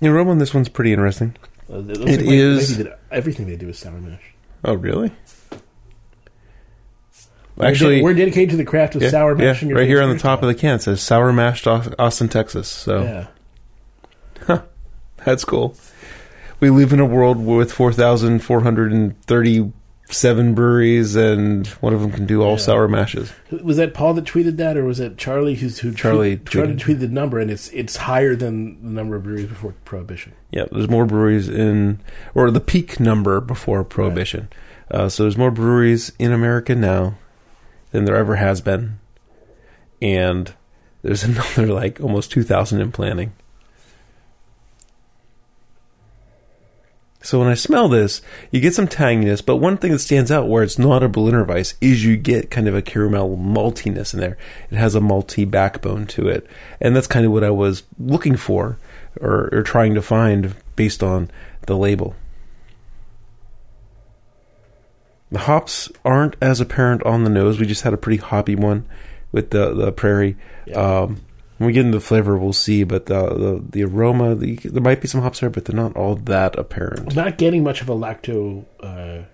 The 0.00 0.08
aroma 0.08 0.30
on 0.32 0.38
this 0.38 0.52
one's 0.54 0.68
pretty 0.68 0.92
interesting. 0.92 1.36
Uh, 1.70 1.78
it 1.78 1.98
like 2.00 2.20
is- 2.20 2.86
everything 3.10 3.46
they 3.46 3.56
do 3.56 3.68
is 3.68 3.78
sour 3.78 4.00
mash. 4.00 4.34
Oh, 4.64 4.74
really? 4.74 5.12
We're 7.56 7.66
Actually, 7.66 7.98
de- 7.98 8.04
we're 8.04 8.14
dedicated 8.14 8.50
to 8.50 8.56
the 8.56 8.64
craft 8.64 8.94
of 8.94 9.02
yeah, 9.02 9.10
sour 9.10 9.36
yeah, 9.38 9.44
mash. 9.52 9.62
in 9.62 9.68
your 9.68 9.78
right 9.78 9.86
here 9.86 10.02
on 10.02 10.08
the 10.08 10.18
top 10.18 10.42
of 10.42 10.48
the 10.48 10.54
can 10.54 10.76
it 10.76 10.82
says 10.82 11.02
sour 11.02 11.32
mashed 11.32 11.66
Austin, 11.66 12.28
Texas. 12.28 12.68
So 12.68 13.28
yeah. 14.48 14.62
that's 15.24 15.44
cool. 15.44 15.74
We 16.58 16.70
live 16.70 16.92
in 16.92 17.00
a 17.00 17.06
world 17.06 17.38
with 17.38 17.72
4,437 20.12 20.54
breweries, 20.54 21.14
and 21.16 21.66
one 21.80 21.94
of 21.94 22.00
them 22.00 22.10
can 22.10 22.26
do 22.26 22.42
all 22.42 22.52
Yeah. 22.52 22.56
sour 22.58 22.88
mashes. 22.88 23.32
Was 23.62 23.76
that 23.76 23.94
Paul 23.94 24.14
that 24.14 24.24
tweeted 24.24 24.56
that, 24.56 24.76
or 24.76 24.84
was 24.84 24.98
it 25.00 25.16
Charlie 25.16 25.54
who's 25.54 25.78
who 25.80 25.92
Charlie 25.94 26.36
tweet, 26.36 26.46
Charlie 26.48 26.72
tweeted. 26.74 26.78
tweeted 26.80 27.00
the 27.00 27.08
number, 27.08 27.38
and 27.38 27.50
it's 27.50 27.68
it's 27.68 27.96
higher 27.96 28.34
than 28.34 28.82
the 28.82 28.90
number 28.90 29.16
of 29.16 29.22
breweries 29.22 29.46
before 29.46 29.74
Prohibition. 29.84 30.32
Yeah, 30.50 30.64
there's 30.72 30.88
more 30.88 31.06
breweries 31.06 31.48
in, 31.48 32.00
or 32.34 32.50
the 32.50 32.60
peak 32.60 32.98
number 33.00 33.40
before 33.40 33.84
Prohibition. 33.84 34.48
Uh, 34.90 35.08
so 35.08 35.22
there's 35.22 35.38
more 35.38 35.52
breweries 35.52 36.12
in 36.18 36.32
America 36.32 36.74
now 36.74 37.14
than 37.92 38.04
there 38.04 38.16
ever 38.16 38.36
has 38.36 38.60
been, 38.60 38.98
and 40.02 40.52
there's 41.02 41.22
another 41.24 41.66
like 41.72 42.00
almost 42.00 42.30
2,000 42.32 42.80
in 42.80 42.90
planning. 42.92 43.32
So 47.22 47.38
when 47.38 47.48
I 47.48 47.54
smell 47.54 47.88
this, 47.88 48.22
you 48.50 48.60
get 48.60 48.74
some 48.74 48.88
tanginess, 48.88 49.44
but 49.44 49.56
one 49.56 49.76
thing 49.76 49.92
that 49.92 49.98
stands 49.98 50.30
out 50.30 50.48
where 50.48 50.62
it's 50.62 50.78
not 50.78 51.02
a 51.02 51.08
Berliner 51.08 51.44
Weiss 51.44 51.74
is 51.80 52.02
you 52.02 52.16
get 52.16 52.50
kind 52.50 52.66
of 52.66 52.74
a 52.74 52.80
caramel 52.80 53.36
maltiness 53.36 54.14
in 54.14 54.20
there. 54.20 54.38
It 54.70 54.76
has 54.76 54.94
a 54.94 55.00
malty 55.00 55.48
backbone 55.48 56.06
to 56.08 56.28
it, 56.28 56.46
and 56.80 56.96
that's 56.96 57.06
kind 57.06 57.26
of 57.26 57.32
what 57.32 57.44
I 57.44 57.50
was 57.50 57.82
looking 57.98 58.36
for 58.36 58.78
or, 59.20 59.50
or 59.52 59.62
trying 59.62 59.94
to 59.94 60.02
find 60.02 60.54
based 60.76 61.02
on 61.02 61.30
the 61.66 61.76
label. 61.76 62.14
The 65.30 65.40
hops 65.40 65.92
aren't 66.04 66.36
as 66.40 66.60
apparent 66.60 67.02
on 67.04 67.24
the 67.24 67.30
nose. 67.30 67.60
We 67.60 67.66
just 67.66 67.82
had 67.82 67.92
a 67.92 67.98
pretty 67.98 68.16
hoppy 68.16 68.56
one 68.56 68.86
with 69.30 69.50
the 69.50 69.72
the 69.74 69.92
prairie. 69.92 70.36
Yeah. 70.66 71.02
Um, 71.02 71.20
when 71.60 71.66
we 71.66 71.74
get 71.74 71.84
into 71.84 71.98
the 71.98 72.04
flavor, 72.04 72.38
we'll 72.38 72.54
see. 72.54 72.84
But 72.84 73.04
the 73.04 73.22
the, 73.28 73.62
the 73.70 73.84
aroma, 73.84 74.34
the, 74.34 74.56
there 74.56 74.80
might 74.82 75.02
be 75.02 75.08
some 75.08 75.20
hops 75.20 75.40
there, 75.40 75.50
but 75.50 75.66
they're 75.66 75.76
not 75.76 75.94
all 75.94 76.14
that 76.16 76.58
apparent. 76.58 77.10
I'm 77.10 77.14
not 77.14 77.36
getting 77.36 77.62
much 77.62 77.82
of 77.82 77.90
a 77.90 77.94
lacto 77.94 78.64
uh, 78.82 79.24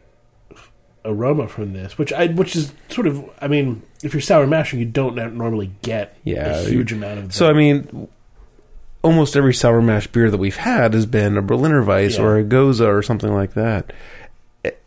aroma 1.05 1.47
from 1.47 1.73
this, 1.73 1.97
which 1.97 2.13
I 2.13 2.27
which 2.27 2.57
is 2.57 2.73
sort 2.89 3.07
of 3.07 3.25
I 3.41 3.47
mean, 3.47 3.83
if 4.03 4.13
you're 4.13 4.21
sour 4.21 4.45
mashing, 4.45 4.81
you 4.81 4.87
don't 4.87 5.15
normally 5.15 5.71
get 5.83 6.17
Yeah, 6.25 6.57
a 6.63 6.69
huge 6.69 6.93
amount 6.93 7.19
of. 7.21 7.25
That. 7.29 7.33
So 7.33 7.49
I 7.49 7.53
mean, 7.53 8.09
almost 9.03 9.37
every 9.37 9.55
sour 9.55 9.81
mash 9.81 10.09
beer 10.09 10.29
that 10.29 10.39
we've 10.39 10.57
had 10.57 10.95
has 10.95 11.07
been 11.07 11.37
a 11.37 11.43
Berliner 11.43 11.85
Weiss 11.85 12.17
Yeah. 12.17 12.25
or 12.25 12.39
a 12.39 12.43
Gose 12.43 12.81
or 12.85 13.03
something 13.05 13.33
like 13.33 13.55
that. 13.55 13.93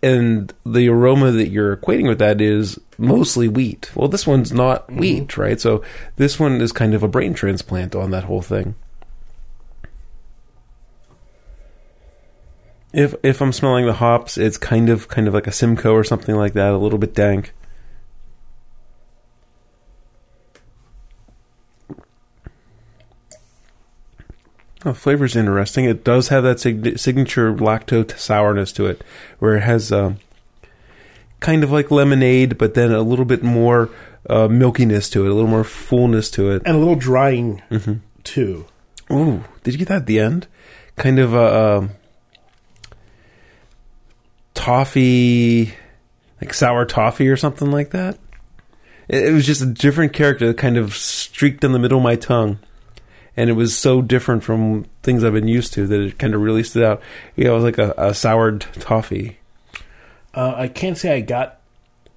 And 0.04 0.54
the 0.66 0.90
aroma 0.90 1.32
that 1.32 1.48
you're 1.48 1.78
equating 1.78 2.06
with 2.06 2.20
that 2.20 2.42
is 2.42 2.78
mostly 3.00 3.48
wheat. 3.48 3.92
Well, 3.96 4.08
this 4.08 4.28
one's 4.28 4.52
not 4.52 4.88
Mm-hmm. 4.88 5.00
wheat, 5.00 5.38
right? 5.38 5.60
So 5.60 5.84
this 6.18 6.40
one 6.40 6.62
is 6.62 6.72
kind 6.72 6.94
of 6.94 7.04
a 7.04 7.08
brain 7.08 7.34
transplant 7.34 7.96
on 7.96 8.12
that 8.12 8.26
whole 8.26 8.42
thing. 8.42 8.76
If 12.92 13.14
if 13.22 13.40
I'm 13.42 13.52
smelling 13.54 13.86
the 13.86 13.94
hops, 13.94 14.38
it's 14.38 14.58
kind 14.58 14.90
of 14.90 15.08
kind 15.08 15.28
of 15.28 15.34
like 15.34 15.46
a 15.48 15.52
Simcoe 15.52 15.94
or 15.94 16.04
something 16.04 16.36
like 16.36 16.54
that, 16.54 16.72
a 16.74 16.78
little 16.78 16.98
bit 16.98 17.14
dank. 17.14 17.54
The 24.82 24.90
Oh, 24.92 24.94
flavor's 24.94 25.36
interesting. 25.36 25.86
It 25.86 26.04
does 26.06 26.30
have 26.30 26.44
that 26.44 26.60
sig- 26.60 26.98
signature 26.98 27.54
lacto 27.54 28.18
sourness 28.18 28.72
to 28.74 28.86
it, 28.86 29.04
where 29.40 29.58
it 29.58 29.62
has 29.64 29.92
um, 29.92 30.20
kind 31.40 31.64
of 31.64 31.72
like 31.72 31.90
lemonade, 31.92 32.58
but 32.58 32.74
then 32.74 32.92
a 32.92 33.02
little 33.02 33.26
bit 33.26 33.44
more 33.44 33.90
uh, 34.30 34.48
milkiness 34.48 35.12
to 35.12 35.26
it, 35.26 35.30
a 35.30 35.34
little 35.34 35.50
more 35.50 35.64
fullness 35.64 36.30
to 36.32 36.52
it. 36.52 36.62
and 36.66 36.76
a 36.76 36.80
little 36.80 36.96
drying 36.96 37.62
Mm-hmm. 37.72 37.94
too. 38.24 38.66
Ooh, 39.12 39.44
did 39.64 39.74
you 39.74 39.78
get 39.80 39.88
that 39.88 40.02
at 40.02 40.06
the 40.06 40.20
end? 40.20 40.48
Kind 40.96 41.18
of 41.20 41.34
a 41.34 41.78
um, 41.78 41.90
toffee, 44.54 45.74
like 46.42 46.54
sour 46.54 46.86
toffee 46.86 47.28
or 47.28 47.38
something 47.38 47.72
like 47.72 47.92
that. 47.92 48.18
It, 49.08 49.28
it 49.28 49.32
was 49.34 49.46
just 49.46 49.62
a 49.62 49.66
different 49.66 50.14
character 50.14 50.48
that 50.48 50.58
kind 50.58 50.78
of 50.78 50.96
streaked 50.96 51.64
in 51.64 51.72
the 51.72 51.80
middle 51.80 51.98
of 52.00 52.04
my 52.04 52.16
tongue. 52.16 52.60
And 53.38 53.50
it 53.50 53.54
was 53.54 53.78
so 53.78 54.02
different 54.02 54.44
from 54.44 54.86
things 55.02 55.24
I've 55.24 55.34
been 55.34 55.48
used 55.48 55.74
to 55.74 55.88
that 55.88 56.00
it 56.02 56.20
kind 56.20 56.36
of 56.36 56.42
really 56.42 56.64
stood 56.64 56.84
out. 56.84 57.02
Yeah, 57.38 57.50
it 57.50 57.54
was 57.54 57.64
like 57.64 57.78
a, 57.78 57.94
a 57.98 58.14
soured 58.14 58.62
toffee. 58.80 59.39
Uh, 60.34 60.54
I 60.56 60.68
can't 60.68 60.98
say 60.98 61.16
I 61.16 61.22
got 61.22 61.60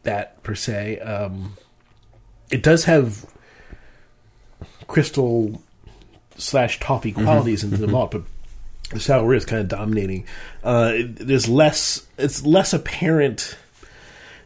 that 0.02 0.42
per 0.42 0.54
se. 0.54 0.98
Um, 1.00 1.56
it 2.50 2.62
does 2.62 2.84
have 2.84 3.24
crystal 4.86 5.62
slash 6.36 6.80
toffee 6.80 7.12
qualities 7.12 7.64
into 7.64 7.76
the 7.78 7.86
malt, 7.86 8.10
but 8.10 8.22
the 8.90 9.00
sour 9.00 9.34
is 9.34 9.44
kind 9.44 9.60
of 9.62 9.68
dominating. 9.68 10.26
Uh, 10.62 10.92
it, 10.94 11.16
there's 11.16 11.48
less. 11.48 12.06
It's 12.18 12.44
less 12.44 12.72
apparent. 12.72 13.56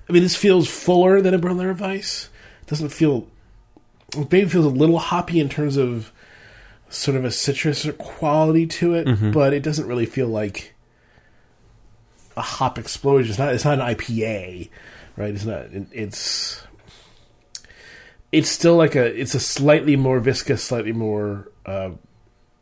I 0.08 0.12
mean, 0.12 0.22
this 0.22 0.36
feels 0.36 0.68
fuller 0.68 1.20
than 1.20 1.34
a 1.34 1.38
Berliner 1.38 1.74
Weiss. 1.74 2.28
It 2.62 2.68
doesn't 2.68 2.90
feel. 2.90 3.26
It 4.16 4.30
maybe 4.30 4.48
feels 4.48 4.66
a 4.66 4.68
little 4.68 4.98
hoppy 4.98 5.40
in 5.40 5.48
terms 5.48 5.76
of 5.76 6.12
sort 6.88 7.16
of 7.16 7.24
a 7.24 7.32
citrus 7.32 7.88
quality 7.98 8.66
to 8.66 8.94
it, 8.94 9.32
but 9.32 9.52
it 9.52 9.64
doesn't 9.64 9.88
really 9.88 10.06
feel 10.06 10.28
like 10.28 10.74
a 12.36 12.42
hop 12.42 12.78
explosion. 12.78 13.30
It's 13.30 13.38
not. 13.38 13.54
It's 13.54 13.64
not 13.64 13.80
an 13.80 13.94
IPA, 13.94 14.68
right? 15.16 15.34
It's 15.34 15.44
not. 15.44 15.60
it- 15.72 15.88
It's. 15.92 16.62
It's 18.32 18.50
still 18.50 18.76
like 18.76 18.94
a. 18.94 19.04
It's 19.18 19.34
a 19.34 19.40
slightly 19.40 19.96
more 19.96 20.20
viscous, 20.20 20.62
slightly 20.62 20.92
more 20.92 21.50
uh, 21.64 21.90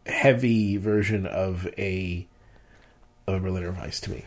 heavy 0.07 0.77
version 0.77 1.27
of 1.27 1.67
a 1.79 2.27
of 3.27 3.35
a 3.35 3.41
Berliner 3.41 3.73
Weiss 3.73 3.99
to 4.01 4.11
me. 4.11 4.25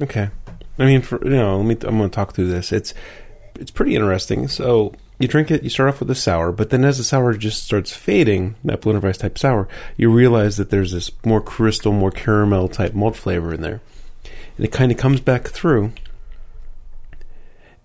Okay. 0.00 0.30
I 0.78 0.84
mean, 0.86 1.02
for 1.02 1.22
you 1.24 1.36
know, 1.36 1.58
let 1.58 1.66
me. 1.66 1.88
I'm 1.88 1.98
going 1.98 2.10
to 2.10 2.14
talk 2.14 2.34
through 2.34 2.48
this. 2.48 2.72
It's 2.72 2.94
it's 3.56 3.70
pretty 3.70 3.94
interesting. 3.94 4.48
So 4.48 4.94
you 5.24 5.28
drink 5.28 5.50
it. 5.50 5.62
You 5.62 5.70
start 5.70 5.88
off 5.88 6.00
with 6.00 6.10
a 6.10 6.14
sour, 6.14 6.52
but 6.52 6.68
then 6.68 6.84
as 6.84 6.98
the 6.98 7.04
sour 7.04 7.32
just 7.32 7.64
starts 7.64 7.94
fading, 7.94 8.56
that 8.62 8.82
Berliner 8.82 9.00
Weiss 9.00 9.16
type 9.16 9.38
sour, 9.38 9.66
you 9.96 10.10
realize 10.10 10.58
that 10.58 10.68
there's 10.68 10.92
this 10.92 11.10
more 11.24 11.40
crystal, 11.40 11.92
more 11.92 12.10
caramel 12.10 12.68
type 12.68 12.92
malt 12.92 13.16
flavor 13.16 13.54
in 13.54 13.62
there, 13.62 13.80
and 14.58 14.66
it 14.66 14.72
kind 14.72 14.92
of 14.92 14.98
comes 14.98 15.20
back 15.20 15.48
through. 15.48 15.92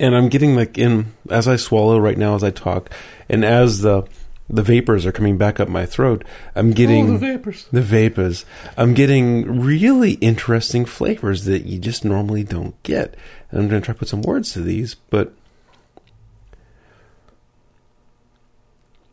And 0.01 0.15
I'm 0.15 0.27
getting 0.27 0.53
like 0.53 0.77
in 0.77 1.13
as 1.29 1.47
I 1.47 1.55
swallow 1.55 1.97
right 1.97 2.17
now 2.17 2.35
as 2.35 2.43
I 2.43 2.51
talk, 2.51 2.89
and 3.29 3.45
as 3.45 3.79
the 3.79 4.03
the 4.49 4.63
vapors 4.63 5.05
are 5.05 5.11
coming 5.13 5.37
back 5.37 5.61
up 5.61 5.69
my 5.69 5.85
throat, 5.85 6.25
I'm 6.55 6.71
getting 6.71 7.09
oh, 7.09 7.13
the 7.13 7.19
vapors. 7.19 7.67
the 7.71 7.81
vapors. 7.81 8.45
I'm 8.75 8.93
getting 8.93 9.61
really 9.61 10.13
interesting 10.13 10.83
flavors 10.85 11.45
that 11.45 11.65
you 11.65 11.79
just 11.79 12.03
normally 12.03 12.43
don't 12.43 12.81
get. 12.83 13.15
And 13.49 13.61
I'm 13.61 13.69
going 13.69 13.81
to 13.81 13.85
try 13.85 13.93
to 13.93 13.99
put 13.99 14.09
some 14.09 14.23
words 14.23 14.51
to 14.53 14.61
these, 14.61 14.95
but. 14.95 15.33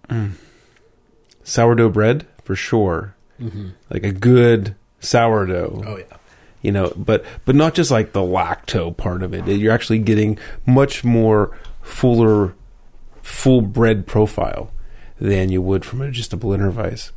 Mm. 0.08 0.32
Sourdough 1.44 1.90
bread, 1.90 2.26
for 2.42 2.56
sure. 2.56 3.14
Mm-hmm. 3.40 3.68
Like 3.90 4.04
a 4.04 4.12
good 4.12 4.74
sourdough 4.98 5.82
Oh 5.86 5.98
yeah. 5.98 6.16
you 6.62 6.72
know 6.72 6.90
but 6.96 7.22
but 7.44 7.54
not 7.54 7.74
just 7.74 7.90
like 7.90 8.12
the 8.12 8.20
lacto 8.20 8.96
part 8.96 9.22
of 9.22 9.34
it 9.34 9.46
you're 9.46 9.72
actually 9.74 9.98
getting 9.98 10.38
much 10.64 11.04
more 11.04 11.56
fuller 11.82 12.54
full 13.22 13.60
bread 13.60 14.06
profile 14.06 14.72
than 15.20 15.50
you 15.50 15.60
would 15.60 15.84
from 15.84 16.00
a, 16.00 16.10
just 16.10 16.32
a 16.32 16.36
Berliner 16.36 16.70
Weiss 16.70 17.12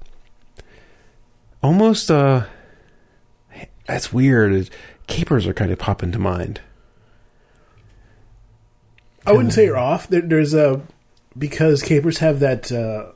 almost 1.64 2.12
uh 2.12 2.46
that's 3.88 4.12
weird 4.12 4.70
capers 5.08 5.48
are 5.48 5.54
kind 5.54 5.72
of 5.72 5.80
popping 5.80 6.12
to 6.12 6.20
mind 6.20 6.60
I 9.26 9.32
wouldn't 9.32 9.54
say 9.54 9.66
you're 9.66 9.78
off. 9.78 10.08
There, 10.08 10.22
there's 10.22 10.54
a 10.54 10.82
because 11.38 11.82
capers 11.82 12.20
have 12.20 12.40
that 12.40 12.72
uh, 12.72 13.12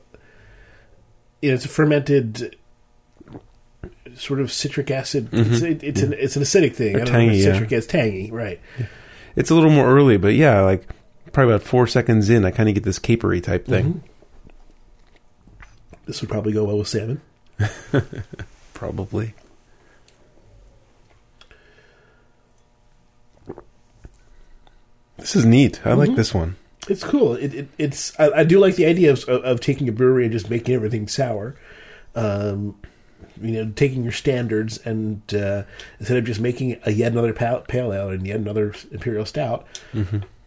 you 1.42 1.50
know, 1.50 1.56
it's 1.56 1.66
a 1.66 1.70
fermented 1.70 2.56
sort 4.16 4.40
of 4.40 4.52
citric 4.52 4.92
acid. 4.92 5.30
It's, 5.32 5.60
mm-hmm. 5.60 5.66
it, 5.66 5.84
it's 5.84 6.02
an 6.02 6.14
it's 6.14 6.36
an 6.36 6.44
acidic 6.44 6.76
thing. 6.76 6.96
Or 6.96 7.02
I 7.02 7.04
don't 7.06 7.14
know 7.14 7.20
if 7.20 7.28
tangy, 7.28 7.38
yeah. 7.38 7.54
citric 7.54 7.72
is 7.72 7.88
tangy, 7.88 8.32
right? 8.32 8.60
It's 9.36 9.50
a 9.50 9.56
little 9.56 9.72
more 9.72 9.88
early, 9.88 10.18
but 10.18 10.36
yeah, 10.36 10.62
like 10.62 10.88
probably 11.32 11.54
about 11.56 11.66
four 11.66 11.88
seconds 11.88 12.30
in, 12.30 12.46
I 12.46 12.52
kind 12.52 12.70
of 12.70 12.76
get 12.76 12.84
this 12.84 13.00
capery 13.00 13.42
type 13.44 13.66
thing. 13.66 13.86
Mm-hmm. 13.86 14.08
This 16.06 16.22
would 16.22 16.30
probably 16.30 16.54
go 16.54 16.66
well 16.66 16.78
with 16.78 16.88
salmon. 16.88 17.22
Probably. 18.74 19.34
This 25.18 25.36
is 25.36 25.46
neat. 25.46 25.86
I 25.86 25.94
like 25.94 26.10
mm-hmm. 26.10 26.18
this 26.18 26.34
one. 26.34 26.58
It's 26.90 27.04
cool. 27.04 27.36
It, 27.36 27.54
it 27.54 27.68
it's 27.78 28.18
I, 28.20 28.30
I 28.32 28.44
do 28.44 28.60
like 28.60 28.76
the 28.76 28.86
idea 28.86 29.12
of, 29.14 29.24
of 29.30 29.60
taking 29.62 29.88
a 29.88 29.92
brewery 29.92 30.24
and 30.26 30.32
just 30.34 30.50
making 30.50 30.76
everything 30.76 31.08
sour. 31.08 31.56
Um, 32.16 32.76
you 33.42 33.52
know, 33.64 33.72
taking 33.76 34.04
your 34.04 34.12
standards 34.12 34.78
and 34.86 35.22
uh, 35.34 35.64
instead 36.00 36.18
of 36.18 36.26
just 36.26 36.40
making 36.40 36.78
a 36.86 36.92
yet 36.92 37.12
another 37.14 37.34
pale, 37.34 37.62
pale 37.62 37.92
ale 37.92 38.10
and 38.10 38.28
yet 38.28 38.36
another 38.38 38.74
imperial 38.92 39.26
stout, 39.26 39.66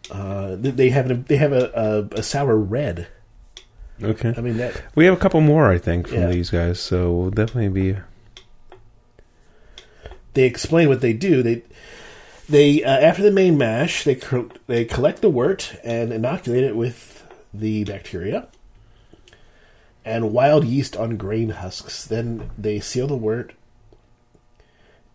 uh, 0.09 0.55
they- 0.55 0.71
they 0.71 0.89
have 0.89 1.09
an, 1.11 1.25
they 1.27 1.35
have 1.37 1.51
a, 1.51 2.07
a, 2.13 2.19
a 2.19 2.23
sour 2.23 2.55
red. 2.55 3.07
Okay. 4.01 4.33
I 4.37 4.41
mean 4.41 4.55
that 4.57 4.81
We 4.95 5.03
have 5.05 5.13
a 5.13 5.19
couple 5.19 5.41
more, 5.41 5.69
I 5.69 5.77
think, 5.79 6.07
from 6.07 6.19
Yeah. 6.19 6.27
these 6.27 6.49
guys, 6.51 6.79
so 6.79 7.11
we'll 7.11 7.31
definitely 7.31 7.69
be. 7.69 7.97
they 10.33 10.43
explain 10.43 10.87
what 10.87 11.01
they 11.01 11.13
do. 11.13 11.41
They 11.43 11.63
they 12.49 12.83
uh, 12.83 12.89
after 12.89 13.21
the 13.21 13.31
main 13.31 13.57
mash, 13.57 14.03
they 14.03 14.15
co- 14.15 14.49
they 14.67 14.85
collect 14.85 15.21
the 15.21 15.29
wort 15.29 15.75
and 15.83 16.11
inoculate 16.11 16.63
it 16.63 16.75
with 16.75 17.25
the 17.53 17.83
bacteria 17.83 18.47
and 20.07 20.31
wild 20.31 20.63
yeast 20.63 20.95
on 20.95 21.17
grain 21.17 21.49
husks. 21.49 22.05
Then 22.05 22.49
they 22.57 22.79
seal 22.79 23.07
the 23.07 23.15
wort 23.15 23.53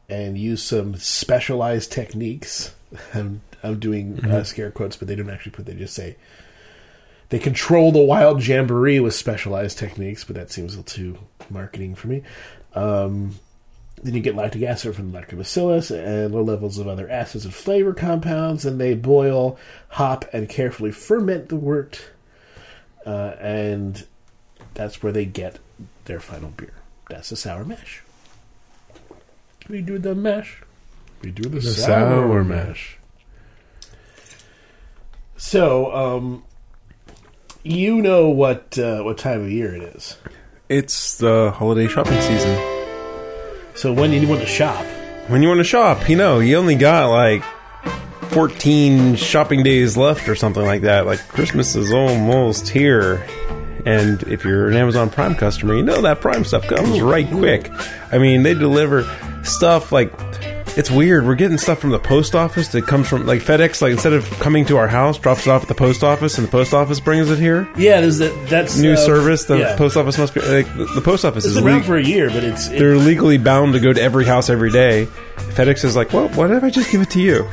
and 0.09 0.37
use 0.37 0.63
some 0.63 0.97
specialized 0.97 1.91
techniques. 1.91 2.75
I'm, 3.15 3.41
I'm 3.63 3.79
doing 3.79 4.23
uh, 4.25 4.45
scare 4.45 4.71
quotes, 4.71 4.97
but 4.97 5.09
they 5.09 5.17
don't 5.17 5.31
actually 5.31 5.53
put. 5.53 5.65
They 5.65 5.75
just 5.75 5.95
say 5.95 6.17
they 7.31 7.39
control 7.39 7.91
the 7.91 8.03
wild 8.03 8.47
jamboree 8.47 9.01
with 9.01 9.15
specialized 9.15 9.79
techniques, 9.79 10.25
but 10.25 10.37
that 10.37 10.53
seems 10.53 10.75
a 10.75 10.79
little 10.79 10.95
too 10.95 11.19
marketing 11.49 11.95
for 11.95 12.09
me. 12.09 12.23
Um, 12.75 13.37
then 14.03 14.15
you 14.15 14.21
get 14.21 14.35
lactic 14.35 14.63
acid 14.63 14.97
from 14.97 15.13
the 15.13 15.19
lactobacillus 15.19 15.91
and 15.97 16.35
low 16.35 16.43
levels 16.43 16.79
of 16.79 16.89
other 16.89 17.09
acids 17.09 17.45
and 17.45 17.55
flavor 17.55 17.95
compounds. 17.95 18.65
And 18.65 18.81
they 18.81 18.95
boil, 18.95 19.57
hop, 19.91 20.25
and 20.33 20.49
carefully 20.49 20.91
ferment 20.91 21.49
the 21.49 21.57
wort. 21.57 22.05
Uh, 23.07 23.35
and 23.41 24.05
that's 24.75 25.03
where 25.03 25.13
they 25.13 25.25
get 25.25 25.59
their 26.07 26.21
final 26.21 26.51
beer. 26.51 26.75
That's 27.09 27.31
the 27.31 27.37
sour 27.37 27.65
mash. 27.65 28.03
We 29.69 29.81
do 29.81 29.99
the 29.99 30.15
mash. 30.15 30.63
We 31.23 31.31
do 31.31 31.49
the, 31.49 31.63
sour, 31.63 31.87
sour 31.87 32.45
mash. 32.45 32.99
So, 35.37 35.95
um, 35.95 36.45
you 37.63 38.03
know 38.03 38.29
what 38.29 38.77
uh, 38.79 39.03
what 39.03 39.19
time 39.19 39.43
of 39.43 39.51
year 39.51 39.75
it 39.75 39.83
is. 39.83 40.17
It's 40.69 41.17
the 41.19 41.53
holiday 41.55 41.87
shopping 41.87 42.21
season. 42.21 42.72
So 43.75 43.93
when 43.93 44.13
you 44.13 44.29
want 44.29 44.41
to 44.41 44.47
shop, 44.47 44.85
When 45.29 45.43
you 45.43 45.49
want 45.49 45.59
to 45.59 45.65
shop, 45.65 46.09
you 46.09 46.17
know, 46.17 46.41
you 46.41 46.57
only 46.57 46.75
got 46.75 47.09
like 47.11 47.43
14 48.33 49.17
shopping 49.17 49.63
days 49.63 49.97
left 49.97 50.29
or 50.29 50.35
something 50.35 50.65
like 50.65 50.83
that. 50.83 51.07
Like 51.07 51.21
Christmas 51.29 51.77
is 51.77 51.93
almost 51.93 52.69
here. 52.69 53.27
And 53.87 54.23
if 54.25 54.45
you're 54.45 54.69
an 54.69 54.77
Amazon 54.77 55.11
Prime 55.11 55.35
customer, 55.35 55.75
you 55.75 55.83
know 55.83 56.03
that 56.03 56.21
Prime 56.21 56.45
stuff 56.45 56.67
comes 56.67 57.01
right 57.01 57.29
quick. 57.29 57.71
I 58.13 58.19
mean, 58.19 58.43
they 58.43 58.55
deliver 58.55 59.05
stuff 59.45 59.91
like 59.93 60.13
it's 60.77 60.91
weird. 60.91 61.27
We're 61.27 61.35
getting 61.35 61.59
stuff 61.59 61.79
from 61.79 61.91
the 61.91 61.99
post 61.99 62.35
office 62.35 62.69
that 62.69 62.87
comes 62.87 63.09
from 63.09 63.27
like 63.27 63.41
FedEx. 63.43 63.83
Like 63.83 63.93
instead 63.93 64.13
of 64.13 64.29
coming 64.41 64.65
to 64.67 64.77
our 64.77 64.89
house, 64.89 65.19
drops 65.19 65.47
it 65.47 65.51
off 65.51 65.63
at 65.63 65.69
the 65.69 65.75
post 65.75 66.03
office, 66.03 66.39
and 66.39 66.47
the 66.47 66.51
post 66.51 66.73
office 66.73 67.01
brings 67.01 67.31
it 67.31 67.39
here. 67.39 67.69
yeah, 67.77 68.01
there's 68.01 68.19
that. 68.19 68.49
That's 68.49 68.77
New 68.79 68.93
uh, 68.93 68.97
service. 68.97 69.45
The 69.45 69.59
yeah. 69.59 69.77
post 69.77 69.97
office 69.97 70.19
must 70.19 70.35
be 70.35 70.41
like 70.41 70.67
the, 70.77 70.87
the 70.95 71.01
post 71.01 71.25
office 71.25 71.45
It's 71.45 71.55
is 71.55 71.61
been 71.61 71.69
around 71.69 71.81
le- 71.81 71.85
for 71.85 71.97
a 71.97 72.05
year, 72.05 72.29
but 72.31 72.45
it's 72.45 72.69
it, 72.69 72.79
they're 72.79 72.97
legally 72.97 73.39
bound 73.39 73.75
to 73.75 73.81
go 73.81 73.93
to 73.93 74.01
every 74.01 74.25
house 74.25 74.49
every 74.49 74.71
day. 74.71 75.07
FedEx 75.37 75.85
is 75.85 75.95
like, 75.97 76.13
well, 76.13 76.29
why 76.31 76.49
don't 76.49 76.65
I 76.65 76.71
just 76.71 76.91
give 76.91 77.03
it 77.03 77.11
to 77.11 77.21
you? 77.21 77.49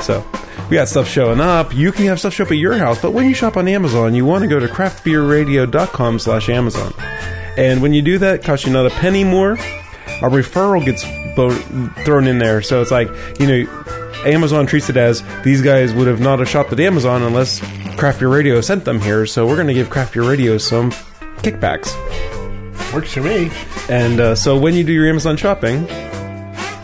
So 0.00 0.24
we 0.70 0.76
got 0.76 0.88
stuff 0.88 1.08
showing 1.08 1.40
up. 1.40 1.74
You 1.74 1.90
can 1.92 2.06
have 2.06 2.18
stuff 2.20 2.34
show 2.34 2.44
up 2.44 2.50
at 2.50 2.58
your 2.58 2.76
house, 2.78 3.00
but 3.00 3.12
when 3.12 3.26
you 3.26 3.34
shop 3.34 3.56
on 3.56 3.66
Amazon, 3.68 4.14
you 4.14 4.24
want 4.24 4.42
to 4.42 4.48
go 4.48 4.60
to 4.60 4.66
craftbeerradio.com 4.66 6.18
slash 6.18 6.48
Amazon. 6.48 6.92
And 7.56 7.82
when 7.82 7.92
you 7.92 8.02
do 8.02 8.18
that, 8.18 8.36
it 8.36 8.44
costs 8.44 8.66
you 8.66 8.72
not 8.72 8.86
a 8.86 8.90
penny 8.90 9.24
more. 9.24 9.52
A 9.52 10.28
referral 10.28 10.84
gets 10.84 11.04
thrown 12.04 12.26
in 12.26 12.38
there. 12.38 12.62
So 12.62 12.80
it's 12.80 12.90
like, 12.90 13.08
you 13.38 13.46
know, 13.46 13.84
Amazon 14.24 14.66
treats 14.66 14.88
it 14.88 14.96
as 14.96 15.22
these 15.42 15.62
guys 15.62 15.92
would 15.92 16.06
have 16.06 16.20
not 16.20 16.38
have 16.38 16.48
shopped 16.48 16.72
at 16.72 16.80
Amazon 16.80 17.22
unless 17.22 17.60
Craft 17.96 18.20
Beer 18.20 18.28
Radio 18.28 18.60
sent 18.60 18.84
them 18.84 19.00
here. 19.00 19.26
So 19.26 19.46
we're 19.46 19.56
going 19.56 19.68
to 19.68 19.74
give 19.74 19.90
Craft 19.90 20.14
Beer 20.14 20.22
Radio 20.22 20.58
some 20.58 20.90
kickbacks. 21.42 21.92
works 22.92 23.12
for 23.12 23.22
me. 23.22 23.50
And 23.88 24.20
uh, 24.20 24.34
so 24.34 24.58
when 24.58 24.74
you 24.74 24.84
do 24.84 24.92
your 24.92 25.08
Amazon 25.08 25.36
shopping, 25.36 25.86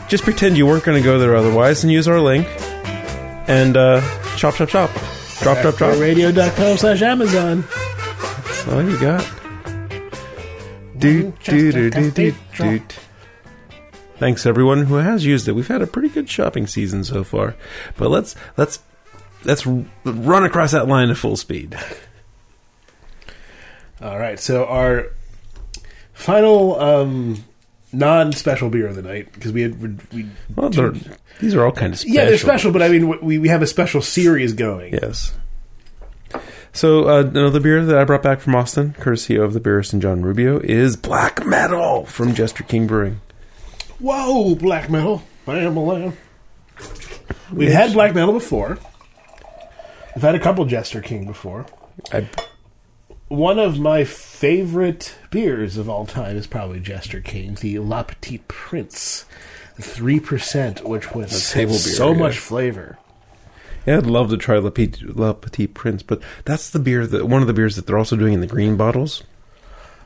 just 0.08 0.24
pretend 0.24 0.56
you 0.56 0.66
weren't 0.66 0.84
going 0.84 1.00
to 1.00 1.04
go 1.04 1.18
there 1.18 1.36
otherwise 1.36 1.84
and 1.84 1.92
use 1.92 2.08
our 2.08 2.20
link 2.20 2.46
and 3.48 3.76
uh, 3.76 4.00
chop, 4.36 4.54
chop, 4.54 4.68
chop. 4.68 4.90
Drop, 5.40 5.62
drop, 5.62 5.76
drop. 5.76 5.98
Radio.com 5.98 6.76
slash 6.76 7.00
Amazon. 7.00 7.64
That's 8.12 8.68
all 8.68 8.82
you 8.82 9.00
got. 9.00 9.26
Do, 10.98 11.32
Just 11.40 11.50
do, 11.50 11.86
a 11.86 11.90
do, 11.90 12.84
Thanks 14.20 14.44
everyone 14.44 14.85
who 14.85 14.96
has 14.96 15.24
used 15.24 15.48
it. 15.48 15.52
We've 15.52 15.66
had 15.66 15.80
a 15.80 15.87
pretty 15.87 16.11
good 16.11 16.28
shopping 16.28 16.66
season 16.66 17.04
so 17.04 17.24
far. 17.24 17.56
But 17.96 18.11
let's 18.11 18.37
let's 18.59 18.80
let's 19.44 19.66
run 20.04 20.44
across 20.44 20.72
that 20.72 20.87
line 20.87 21.09
at 21.09 21.16
full 21.16 21.38
speed. 21.38 21.74
All 24.02 24.18
right, 24.18 24.38
so 24.38 24.66
our 24.66 25.06
final 26.12 26.78
um, 26.78 27.42
non-special 27.94 28.68
beer 28.68 28.88
of 28.88 28.94
the 28.94 29.00
night 29.00 29.33
because 29.33 29.52
we 29.52 29.62
had 29.62 29.80
we 30.12 30.26
Well, 30.54 30.68
they're, 30.68 30.92
these 31.40 31.54
are 31.54 31.64
all 31.64 31.72
kind 31.72 31.94
of 31.94 31.98
special. 31.98 32.14
yeah 32.14 32.26
they're 32.26 32.37
special, 32.37 32.72
but 32.72 32.83
I 32.83 32.90
mean 32.90 33.24
we 33.24 33.38
we 33.38 33.48
have 33.48 33.62
a 33.62 33.66
special 33.66 34.02
series 34.02 34.52
going. 34.52 34.92
Yes. 34.92 35.33
So 36.74 37.09
uh, 37.09 37.20
another 37.22 37.59
beer 37.59 37.83
that 37.87 37.96
I 37.98 38.04
brought 38.04 38.22
back 38.22 38.40
from 38.40 38.54
Austin, 38.54 38.92
courtesy 39.00 39.37
of 39.37 39.54
the 39.54 39.61
Beerist 39.61 39.94
and 39.94 40.02
John 40.02 40.20
Rubio, 40.20 40.59
is 40.61 40.96
Black 40.96 41.46
Metal 41.46 42.04
from 42.04 42.35
Jester 42.35 42.64
King 42.64 42.87
Brewing. 42.87 43.22
Whoa, 44.00 44.54
black 44.54 44.90
metal! 44.90 45.22
I 45.46 45.58
am 45.58 45.76
a 45.76 45.84
lamb. 45.84 46.16
We've 47.52 47.72
had 47.72 47.92
black 47.92 48.14
metal 48.14 48.32
before. 48.32 48.78
We've 50.14 50.22
had 50.22 50.34
a 50.34 50.38
couple 50.40 50.64
Jester 50.64 51.00
King 51.00 51.26
before. 51.26 51.66
I, 52.12 52.28
One 53.28 53.58
of 53.58 53.78
my 53.78 54.04
favorite 54.04 55.16
beers 55.30 55.76
of 55.76 55.88
all 55.88 56.06
time 56.06 56.36
is 56.36 56.46
probably 56.46 56.80
Jester 56.80 57.20
King, 57.20 57.56
the 57.60 57.78
La 57.80 58.02
Petite 58.04 58.46
Prince, 58.48 59.26
three 59.80 60.18
percent, 60.20 60.84
which 60.84 61.12
was 61.14 61.50
table 61.50 61.72
beer, 61.72 61.78
so 61.78 62.12
yeah. 62.12 62.18
much 62.18 62.38
flavor. 62.38 62.98
yeah, 63.86 63.98
I'd 63.98 64.06
love 64.06 64.30
to 64.30 64.36
try 64.36 64.58
La 64.58 64.70
Petite, 64.70 65.14
La 65.16 65.32
Petite 65.34 65.74
Prince, 65.74 66.02
but 66.02 66.22
that's 66.44 66.70
the 66.70 66.78
beer 66.78 67.06
that 67.06 67.26
one 67.26 67.42
of 67.42 67.48
the 67.48 67.54
beers 67.54 67.76
that 67.76 67.86
they're 67.86 67.98
also 67.98 68.16
doing 68.16 68.32
in 68.32 68.40
the 68.40 68.46
green 68.46 68.76
bottles, 68.76 69.22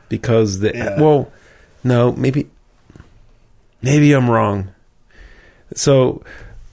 because 0.09 0.59
the 0.59 0.73
Yeah. 0.75 0.99
well, 0.99 1.31
no, 1.83 2.11
maybe 2.11 2.49
maybe 3.85 4.11
I'm 4.13 4.29
wrong. 4.29 4.73
So 5.75 6.23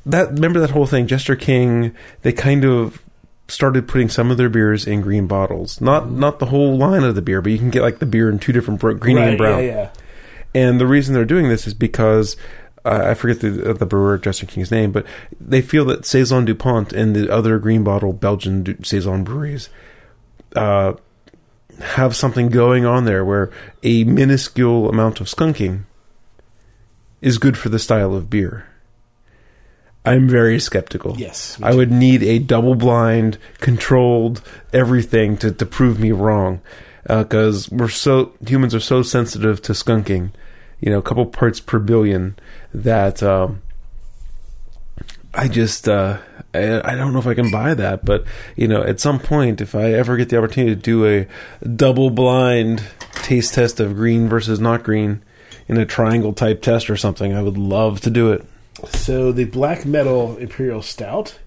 that 0.06 0.30
remember 0.30 0.60
that 0.60 0.70
whole 0.70 0.86
thing, 0.86 1.06
Jester 1.06 1.36
King. 1.36 1.94
They 2.22 2.32
kind 2.32 2.64
of 2.64 3.02
started 3.48 3.86
putting 3.86 4.08
some 4.08 4.30
of 4.30 4.36
their 4.36 4.48
beers 4.48 4.86
in 4.86 5.00
green 5.00 5.26
bottles, 5.26 5.80
not 5.80 6.10
not 6.10 6.38
the 6.38 6.46
whole 6.46 6.76
line 6.76 7.04
of 7.04 7.14
the 7.14 7.22
beer, 7.22 7.40
but 7.40 7.52
you 7.52 7.58
can 7.58 7.70
get 7.70 7.82
like 7.82 7.98
the 7.98 8.06
beer 8.06 8.28
in 8.28 8.38
two 8.38 8.52
different 8.52 8.80
bro- 8.80 8.94
green 8.94 9.16
right, 9.16 9.28
and 9.28 9.38
brown. 9.38 9.58
Yeah, 9.58 9.64
yeah. 9.64 9.90
And 10.54 10.80
the 10.80 10.86
reason 10.86 11.14
they're 11.14 11.24
doing 11.24 11.48
this 11.48 11.66
is 11.66 11.74
because 11.74 12.36
uh, 12.84 13.04
I 13.06 13.14
forget 13.14 13.40
the 13.40 13.70
uh, 13.70 13.72
the 13.74 13.86
brewer 13.86 14.18
Jester 14.18 14.46
King's 14.46 14.70
name, 14.70 14.90
but 14.92 15.06
they 15.40 15.62
feel 15.62 15.84
that 15.86 16.04
Saison 16.04 16.44
Dupont 16.44 16.92
and 16.92 17.14
the 17.14 17.32
other 17.32 17.58
green 17.58 17.84
bottle 17.84 18.12
Belgian 18.12 18.64
du- 18.64 18.84
saison 18.84 19.24
breweries 19.24 19.68
uh, 20.56 20.94
have 21.80 22.16
something 22.16 22.48
going 22.48 22.84
on 22.84 23.04
there 23.04 23.24
where 23.24 23.50
a 23.82 24.04
minuscule 24.04 24.88
amount 24.88 25.20
of 25.20 25.26
skunking 25.26 25.84
is 27.22 27.38
good 27.38 27.56
for 27.56 27.70
the 27.70 27.78
style 27.78 28.14
of 28.14 28.28
beer. 28.28 28.66
I'm 30.04 30.28
very 30.28 30.58
skeptical. 30.58 31.16
Yes, 31.16 31.56
I 31.62 31.74
would 31.74 31.92
need 31.92 32.24
a 32.24 32.40
double 32.40 32.74
blind, 32.74 33.38
controlled 33.60 34.42
everything 34.72 35.36
to, 35.38 35.52
to 35.52 35.64
prove 35.64 36.00
me 36.00 36.10
wrong, 36.10 36.60
because 37.06 37.70
we're 37.70 37.88
so 37.88 38.32
humans 38.44 38.74
are 38.74 38.80
so 38.80 39.02
sensitive 39.02 39.62
to 39.62 39.72
skunking, 39.72 40.32
you 40.80 40.90
know, 40.90 40.98
a 40.98 41.02
couple 41.02 41.24
parts 41.26 41.60
per 41.60 41.78
billion 41.78 42.36
that 42.74 43.22
um, 43.22 43.62
I 45.32 45.46
just 45.46 45.88
uh, 45.88 46.18
I, 46.52 46.92
I 46.92 46.96
don't 46.96 47.12
know 47.12 47.20
if 47.20 47.28
I 47.28 47.34
can 47.34 47.52
buy 47.52 47.74
that. 47.74 48.04
But 48.04 48.24
you 48.56 48.66
know, 48.66 48.82
at 48.82 48.98
some 48.98 49.20
point, 49.20 49.60
if 49.60 49.76
I 49.76 49.92
ever 49.92 50.16
get 50.16 50.30
the 50.30 50.38
opportunity 50.38 50.74
to 50.74 50.80
do 50.80 51.06
a 51.06 51.28
double 51.68 52.10
blind 52.10 52.82
taste 53.22 53.54
test 53.54 53.78
of 53.78 53.94
green 53.94 54.28
versus 54.28 54.58
not 54.58 54.82
green 54.82 55.22
in 55.72 55.80
a 55.80 55.86
triangle 55.86 56.32
type 56.32 56.62
test 56.62 56.88
or 56.90 56.96
something. 56.96 57.34
I 57.34 57.42
would 57.42 57.58
love 57.58 58.00
to 58.02 58.10
do 58.10 58.32
it. 58.32 58.46
So 58.88 59.32
the 59.32 59.44
black 59.44 59.84
metal 59.84 60.36
imperial 60.36 60.82
stout, 60.82 61.38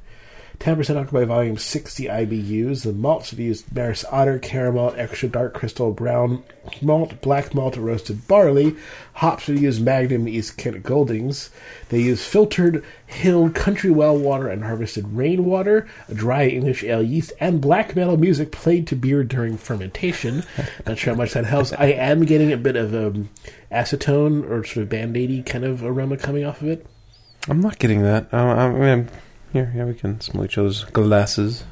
ten 0.60 0.76
percent 0.76 0.98
alcohol 0.98 1.22
by 1.22 1.26
volume, 1.26 1.58
sixty 1.58 2.06
IBUs. 2.06 2.84
The 2.84 2.94
malts 2.94 3.32
have 3.32 3.40
used 3.40 3.74
Maris 3.74 4.06
Otter, 4.12 4.40
caramel, 4.40 4.94
extra 4.98 5.30
dark 5.30 5.54
crystal, 5.54 5.92
brown 5.92 6.44
malt, 6.82 7.22
black 7.22 7.54
malt, 7.54 7.78
roasted 7.78 8.28
barley. 8.28 8.76
Hops 9.14 9.48
have 9.48 9.62
used 9.62 9.82
Magnum 9.82 10.28
East 10.28 10.58
Kent 10.58 10.84
Goldings. 10.84 11.50
They 11.90 12.02
use 12.02 12.26
filtered 12.26 12.84
hill 13.06 13.50
country 13.50 13.92
well 13.92 14.18
water 14.18 14.48
and 14.48 14.64
harvested 14.64 15.08
rainwater, 15.10 15.88
dry 16.14 16.48
English 16.48 16.84
ale 16.84 17.04
yeast, 17.04 17.32
and 17.40 17.62
black 17.62 17.96
metal 17.96 18.18
music 18.18 18.52
played 18.52 18.88
to 18.88 18.96
beer 18.96 19.24
during 19.24 19.58
fermentation. 19.58 20.44
Not 20.86 20.98
sure 20.98 21.14
how 21.14 21.18
much 21.18 21.34
that 21.34 21.46
helps. 21.46 21.72
I 21.74 21.88
am 21.88 22.26
getting 22.26 22.52
a 22.52 22.58
bit 22.58 22.76
of 22.76 22.94
um, 22.94 23.30
acetone 23.72 24.50
or 24.50 24.64
sort 24.64 24.84
of 24.84 24.90
band-aidy 24.90 25.46
kind 25.46 25.64
of 25.64 25.84
aroma 25.84 26.18
coming 26.18 26.46
off 26.46 26.62
of 26.62 26.68
it. 26.68 26.86
I'm 27.48 27.62
not 27.62 27.78
getting 27.78 28.02
that. 28.02 28.34
I 28.34 28.70
mean, 28.70 28.84
I'm, 28.84 29.10
here, 29.56 29.72
yeah, 29.74 29.86
we 29.86 29.94
can 29.94 30.20
smell 30.20 30.44
each 30.44 30.58
other's 30.58 30.84
glasses. 30.84 31.64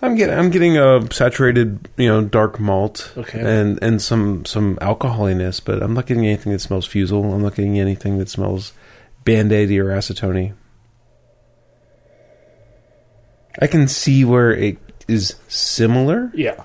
I'm 0.00 0.14
getting, 0.16 0.36
I'm 0.36 0.48
getting 0.50 0.78
a 0.78 1.06
saturated, 1.12 1.88
you 1.98 2.08
know, 2.08 2.22
dark 2.24 2.58
malt, 2.58 3.12
Okay. 3.18 3.38
and 3.38 3.78
and 3.82 4.00
some 4.00 4.44
some 4.46 4.76
alcoholiness, 4.80 5.60
but 5.62 5.82
I'm 5.82 5.92
not 5.94 6.06
getting 6.06 6.26
anything 6.26 6.52
that 6.52 6.60
smells 6.60 6.86
fusel. 6.86 7.32
I'm 7.32 7.42
not 7.42 7.54
getting 7.54 7.78
anything 7.78 8.16
that 8.18 8.28
smells 8.30 8.72
band-aidy 9.24 9.78
or 9.78 9.90
acetone. 9.90 10.54
I 13.60 13.66
can 13.66 13.86
see 13.86 14.24
where 14.24 14.50
it 14.52 14.78
is 15.06 15.36
similar, 15.46 16.32
Yeah. 16.34 16.64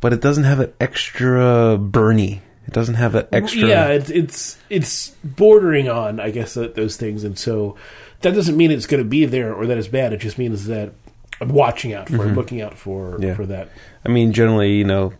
but 0.00 0.12
it 0.14 0.22
doesn't 0.22 0.44
have 0.44 0.58
an 0.60 0.72
extra 0.80 1.76
burny. 1.78 2.40
It 2.66 2.72
doesn't 2.72 2.94
have 2.94 3.14
an 3.14 3.26
extra. 3.32 3.68
Yeah, 3.68 3.88
it's 3.88 4.10
it's 4.10 4.58
it's 4.70 5.08
bordering 5.24 5.88
on, 5.88 6.20
I 6.20 6.30
guess, 6.30 6.54
th- 6.54 6.74
those 6.74 6.96
things, 6.96 7.24
and 7.24 7.38
so 7.38 7.76
that 8.20 8.34
doesn't 8.34 8.56
mean 8.56 8.70
it's 8.70 8.86
going 8.86 9.02
to 9.02 9.08
be 9.08 9.24
there 9.24 9.52
or 9.52 9.66
that 9.66 9.76
it's 9.78 9.88
bad. 9.88 10.12
It 10.12 10.18
just 10.18 10.38
means 10.38 10.66
that 10.66 10.92
I'm 11.40 11.48
watching 11.48 11.92
out 11.92 12.08
for, 12.08 12.28
it, 12.28 12.34
looking 12.34 12.62
out 12.62 12.78
for 12.78 13.12
Mm-hmm. 13.14 13.22
Yeah. 13.24 13.34
for 13.34 13.46
that. 13.46 13.68
I 14.06 14.08
mean, 14.10 14.32
generally, 14.32 14.74
you 14.76 14.84
know, 14.84 15.12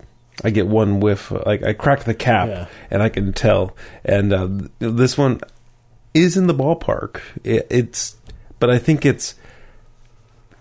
I 0.45 0.51
get 0.51 0.69
one 0.69 1.01
whiff. 1.01 1.31
Like 1.33 1.65
I 1.65 1.73
crack 1.73 2.05
the 2.05 2.15
cap, 2.15 2.49
Yeah. 2.49 2.67
and 2.91 3.03
I 3.03 3.09
can 3.09 3.33
tell. 3.33 3.77
And 4.05 4.33
uh, 4.33 4.49
this 4.79 5.19
one 5.19 5.41
is 6.15 6.37
in 6.37 6.47
the 6.47 6.55
ballpark. 6.55 7.21
It, 7.43 7.67
it's, 7.71 8.17
but 8.61 8.71
I 8.71 8.79
think 8.79 9.05
it's. 9.05 9.35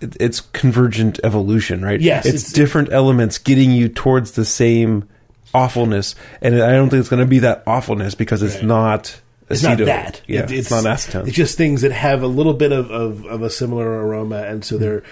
it- 0.02 0.18
It's 0.20 0.42
convergent 0.42 1.20
evolution, 1.24 1.84
right? 1.86 2.02
Yes, 2.02 2.26
it's, 2.26 2.36
it's- 2.36 2.54
different 2.54 2.92
elements 2.92 3.38
getting 3.38 3.72
you 3.72 3.88
towards 3.88 4.32
the 4.32 4.46
same 4.46 5.08
awfulness, 5.54 6.16
and 6.42 6.56
I 6.62 6.72
don't 6.74 6.90
think 6.90 7.00
it's 7.02 7.10
going 7.10 7.20
to 7.22 7.26
be 7.30 7.40
that 7.40 7.64
awfulness 7.68 8.16
because 8.16 8.42
it's 8.44 8.56
Right. 8.56 8.66
not. 8.66 9.20
It's 9.50 9.64
not 9.64 9.78
that. 9.80 10.22
Yeah, 10.28 10.44
It- 10.44 10.52
it's, 10.52 10.72
not 10.72 10.86
acetone. 10.86 11.28
It's 11.28 11.36
just 11.36 11.58
things 11.58 11.82
that 11.82 11.92
have 11.92 12.24
a 12.24 12.28
little 12.28 12.54
bit 12.54 12.72
of, 12.72 12.90
of, 12.90 13.26
of 13.26 13.42
a 13.42 13.50
similar 13.50 13.86
aroma, 14.06 14.44
and 14.44 14.64
so 14.64 14.78
they're 14.78 15.04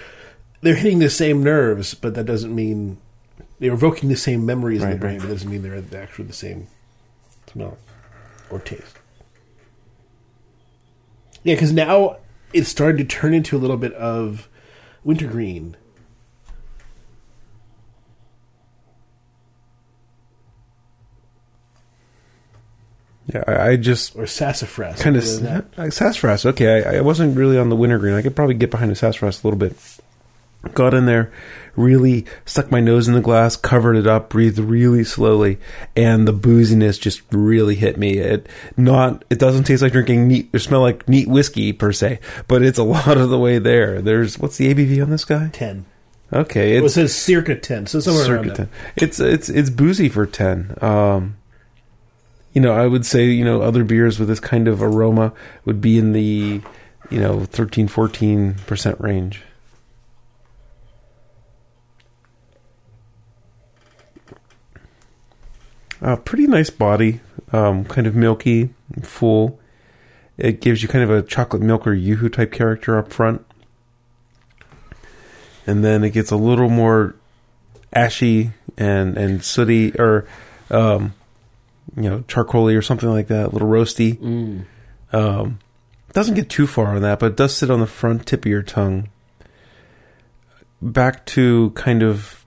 they're 0.62 0.76
hitting 0.76 1.00
the 1.00 1.10
same 1.10 1.44
nerves, 1.44 1.94
but 1.94 2.14
that 2.16 2.26
doesn't 2.26 2.54
mean 2.54 2.98
they're 3.60 3.74
evoking 3.74 4.08
the 4.10 4.16
same 4.16 4.46
memories 4.46 4.82
in 4.84 4.90
the 4.92 4.96
brain. 4.96 5.14
right. 5.20 5.22
But 5.22 5.30
doesn't 5.34 5.50
mean 5.50 5.62
they're 5.62 5.84
actually 6.02 6.26
the 6.26 6.34
same 6.34 6.68
smell 7.52 7.78
or 8.50 8.60
taste. 8.60 8.98
Yeah, 11.44 11.56
because 11.56 11.72
now 11.74 12.18
it's 12.54 12.70
starting 12.70 12.98
to 12.98 13.04
turn 13.16 13.34
into 13.34 13.56
a 13.56 13.60
little 13.60 13.78
bit 13.78 13.94
of 13.94 14.48
wintergreen. 15.04 15.76
Yeah, 23.34 23.44
I, 23.48 23.70
I 23.70 23.76
just 23.76 24.16
or 24.16 24.26
sassafras. 24.28 25.02
kind 25.02 25.16
of 25.16 25.24
that. 25.42 25.94
sassafras. 25.94 26.46
Okay, 26.46 26.84
I, 26.84 26.98
I 26.98 27.02
wasn't 27.02 27.38
really 27.38 27.58
on 27.58 27.70
the 27.70 27.76
wintergreen. 27.76 28.16
I 28.16 28.22
could 28.22 28.36
probably 28.36 28.56
get 28.56 28.72
behind 28.72 28.92
the 28.92 28.96
sassafras 28.96 29.44
a 29.44 29.48
little 29.48 29.60
bit. 29.60 29.76
Got 30.74 30.94
in 30.94 31.06
there, 31.06 31.32
really 31.78 32.26
stuck 32.44 32.70
my 32.70 32.82
nose 32.82 33.08
in 33.08 33.14
the 33.14 33.22
glass, 33.22 33.56
covered 33.56 33.96
it 33.96 34.06
up, 34.06 34.30
breathed 34.30 34.60
really 34.60 35.06
slowly, 35.06 35.58
and 35.96 36.28
the 36.28 36.34
booziness 36.34 37.00
just 37.00 37.22
really 37.32 37.76
hit 37.76 37.98
me. 37.98 38.18
It 38.18 38.48
not 38.76 39.24
it 39.30 39.40
doesn't 39.40 39.64
taste 39.64 39.82
like 39.82 39.94
drinking 39.94 40.28
neat 40.28 40.50
or 40.54 40.60
smell 40.60 40.82
like 40.82 41.08
neat 41.08 41.30
whiskey 41.30 41.72
per 41.72 41.94
se, 41.94 42.20
but 42.50 42.62
it's 42.62 42.78
a 42.78 42.84
lot 42.96 43.18
of 43.18 43.30
the 43.30 43.40
way 43.40 43.58
there. 43.58 44.02
There's 44.02 44.38
what's 44.38 44.58
the 44.58 44.74
ABV 44.74 45.02
on 45.02 45.10
this 45.12 45.24
guy? 45.24 45.48
ten. 45.54 45.86
Okay, 46.34 46.76
it 46.76 46.84
it's 46.84 46.94
says 46.94 47.16
circa 47.16 47.56
ten, 47.56 47.88
so 47.88 48.02
somewhere 48.02 48.24
around 48.30 48.44
circa 48.46 48.64
that. 48.64 48.98
10. 48.98 49.08
It's 49.08 49.20
it's 49.22 49.48
it's 49.50 49.70
boozy 49.70 50.10
for 50.10 50.26
ten. 50.26 50.76
Um, 50.82 51.38
you 52.60 52.66
know, 52.66 52.74
I 52.74 52.88
would 52.88 53.06
say 53.06 53.24
you 53.24 53.46
know 53.46 53.62
other 53.62 53.86
beers 53.86 54.20
with 54.20 54.28
this 54.28 54.42
kind 54.42 54.68
of 54.68 54.84
aroma 54.84 55.32
would 55.64 55.80
be 55.80 55.98
in 55.98 56.12
the 56.12 56.62
you 57.10 57.20
know 57.22 57.46
13 57.46 57.88
14 57.88 58.56
percent 58.68 59.00
range. 59.00 59.44
Uh, 66.02 66.18
pretty 66.18 66.48
nice 66.48 66.70
body, 66.70 67.22
um, 67.54 67.86
kind 67.86 68.06
of 68.06 68.14
milky, 68.14 68.72
full. 69.04 69.58
It 70.38 70.60
gives 70.60 70.84
you 70.84 70.90
kind 70.90 71.06
of 71.06 71.10
a 71.10 71.22
chocolate 71.22 71.62
milk 71.62 71.88
or 71.88 71.94
yoo-hoo 71.94 72.28
type 72.28 72.52
character 72.52 72.98
up 72.98 73.14
front, 73.14 73.46
and 75.66 75.82
then 75.82 76.04
it 76.04 76.10
gets 76.10 76.30
a 76.30 76.36
little 76.36 76.70
more 76.70 77.16
ashy 77.94 78.52
and 78.78 79.18
and 79.18 79.46
sooty 79.46 79.98
or 79.98 80.28
um 80.70 81.14
you 81.96 82.10
know 82.10 82.20
charcoaly 82.28 82.78
or 82.78 82.82
something 82.82 83.10
like 83.10 83.28
that 83.28 83.48
a 83.48 83.50
little 83.50 83.68
roasty 83.68 84.18
Mm. 84.18 84.66
um 85.14 85.60
doesn't 86.14 86.36
get 86.36 86.50
too 86.50 86.68
far 86.68 86.96
on 86.96 87.02
that 87.02 87.20
but 87.20 87.28
it 87.32 87.36
does 87.38 87.56
sit 87.56 87.70
on 87.72 87.80
the 87.80 87.88
front 87.88 88.26
tip 88.26 88.46
of 88.46 88.50
your 88.52 88.62
tongue 88.64 89.10
back 90.82 91.26
to 91.28 91.70
kind 91.72 92.02
of 92.04 92.46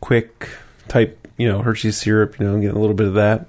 quick 0.00 0.48
type 0.88 1.26
you 1.36 1.48
know 1.48 1.62
hershey's 1.62 1.96
syrup 1.96 2.38
you 2.38 2.46
know 2.46 2.54
getting 2.60 2.76
a 2.76 2.80
little 2.80 2.94
bit 2.94 3.06
of 3.08 3.14
that 3.14 3.46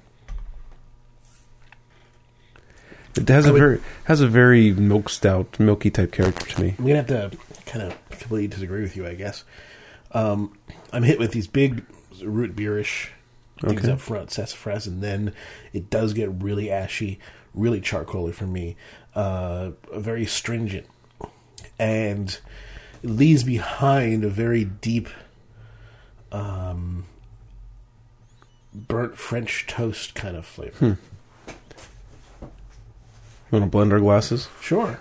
it 3.16 3.28
has 3.28 3.46
I 3.46 3.50
a 3.50 3.52
would- 3.52 3.58
very 3.58 3.80
has 4.04 4.20
a 4.20 4.28
very 4.28 4.72
milk 4.72 5.08
stout 5.08 5.58
milky 5.58 5.90
type 5.90 6.12
character 6.12 6.46
to 6.46 6.62
me 6.62 6.74
I'm 6.78 6.86
gonna 6.86 6.96
have 7.02 7.06
to 7.08 7.30
kind 7.66 7.82
of 7.90 8.08
completely 8.10 8.48
disagree 8.48 8.82
with 8.82 8.96
you, 8.96 9.06
I 9.06 9.14
guess. 9.14 9.44
Um, 10.12 10.56
I'm 10.92 11.04
hit 11.04 11.20
with 11.20 11.30
these 11.30 11.46
big 11.46 11.84
root 12.20 12.56
beerish 12.56 13.10
things 13.60 13.82
Okay. 13.84 13.92
up 13.92 14.00
front, 14.00 14.30
sassafras, 14.30 14.86
and 14.86 15.02
then 15.02 15.32
it 15.72 15.90
does 15.90 16.12
get 16.12 16.30
really 16.42 16.70
ashy, 16.70 17.18
really 17.54 17.80
charcoaly 17.80 18.32
for 18.34 18.46
me, 18.46 18.76
uh, 19.14 19.70
very 19.94 20.24
stringent, 20.24 20.86
and 21.78 22.38
it 23.02 23.10
leaves 23.10 23.42
behind 23.44 24.24
a 24.24 24.28
very 24.30 24.64
deep, 24.64 25.08
um, 26.32 27.04
burnt 28.72 29.16
French 29.18 29.66
toast 29.66 30.14
kind 30.14 30.36
of 30.36 30.46
flavor. 30.46 30.96
you 32.42 33.58
want 33.58 33.64
to 33.64 33.70
blend 33.70 33.92
our 33.92 33.98
glasses 34.00 34.48
Sure. 34.60 35.00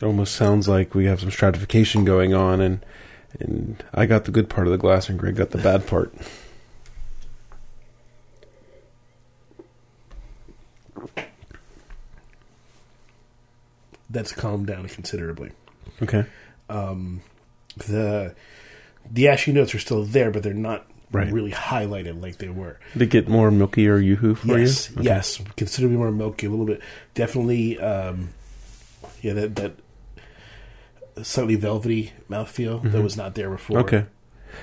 It 0.00 0.04
almost 0.06 0.34
sounds 0.34 0.68
like 0.68 0.94
we 0.94 1.06
have 1.06 1.20
some 1.20 1.30
stratification 1.30 2.04
going 2.04 2.34
on, 2.34 2.60
and 2.60 2.84
and 3.40 3.82
I 3.92 4.06
got 4.06 4.24
the 4.24 4.30
good 4.30 4.48
part 4.48 4.66
of 4.66 4.70
the 4.72 4.78
glass, 4.78 5.08
and 5.08 5.18
Greg 5.18 5.36
got 5.36 5.50
the 5.50 5.58
bad 5.58 5.86
part. 5.86 6.14
That's 14.10 14.32
calmed 14.32 14.66
down 14.66 14.86
considerably. 14.88 15.50
Okay, 16.02 16.24
um, 16.68 17.20
the 17.76 18.34
the 19.10 19.28
ashy 19.28 19.52
notes 19.52 19.74
are 19.74 19.78
still 19.78 20.04
there, 20.04 20.30
but 20.30 20.42
they're 20.42 20.52
not 20.54 20.86
Right. 21.12 21.32
really 21.32 21.52
highlighted 21.52 22.20
like 22.20 22.38
they 22.38 22.48
were. 22.48 22.80
They 22.96 23.06
get 23.06 23.28
more 23.28 23.52
milky 23.52 23.86
or 23.86 23.98
yoo-hoo 23.98 24.34
for 24.34 24.58
yes, 24.58 24.90
you? 24.90 24.96
Okay. 24.96 25.04
yes, 25.04 25.40
considerably 25.56 25.96
more 25.96 26.10
milky, 26.10 26.46
a 26.46 26.50
little 26.50 26.66
bit, 26.66 26.80
definitely, 27.14 27.78
um, 27.78 28.30
yeah, 29.22 29.32
that 29.34 29.54
that 29.56 29.72
slightly 31.22 31.56
velvety 31.56 32.12
mouthfeel 32.30 32.90
that 32.92 33.02
was 33.02 33.16
not 33.16 33.34
there 33.34 33.50
before. 33.50 33.78
Mm-hmm. 33.78 33.94
Okay. 33.94 34.06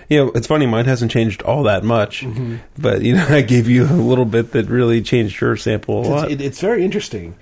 You 0.10 0.18
know, 0.26 0.32
it's 0.36 0.48
funny. 0.48 0.66
Mine 0.66 0.86
hasn't 0.86 1.12
changed 1.12 1.42
all 1.42 1.64
that 1.64 1.84
much, 1.84 2.22
Mm-hmm. 2.24 2.58
but 2.80 3.02
you 3.02 3.16
know, 3.16 3.26
I 3.30 3.42
gave 3.42 3.68
you 3.68 3.86
a 3.86 3.92
little 3.94 4.26
bit 4.26 4.52
that 4.52 4.68
really 4.68 5.02
changed 5.02 5.40
your 5.42 5.56
sample 5.58 5.98
a 5.98 6.00
It's, 6.02 6.10
lot. 6.10 6.32
it, 6.32 6.42
it's 6.42 6.62
very 6.62 6.84
interesting. 6.86 7.36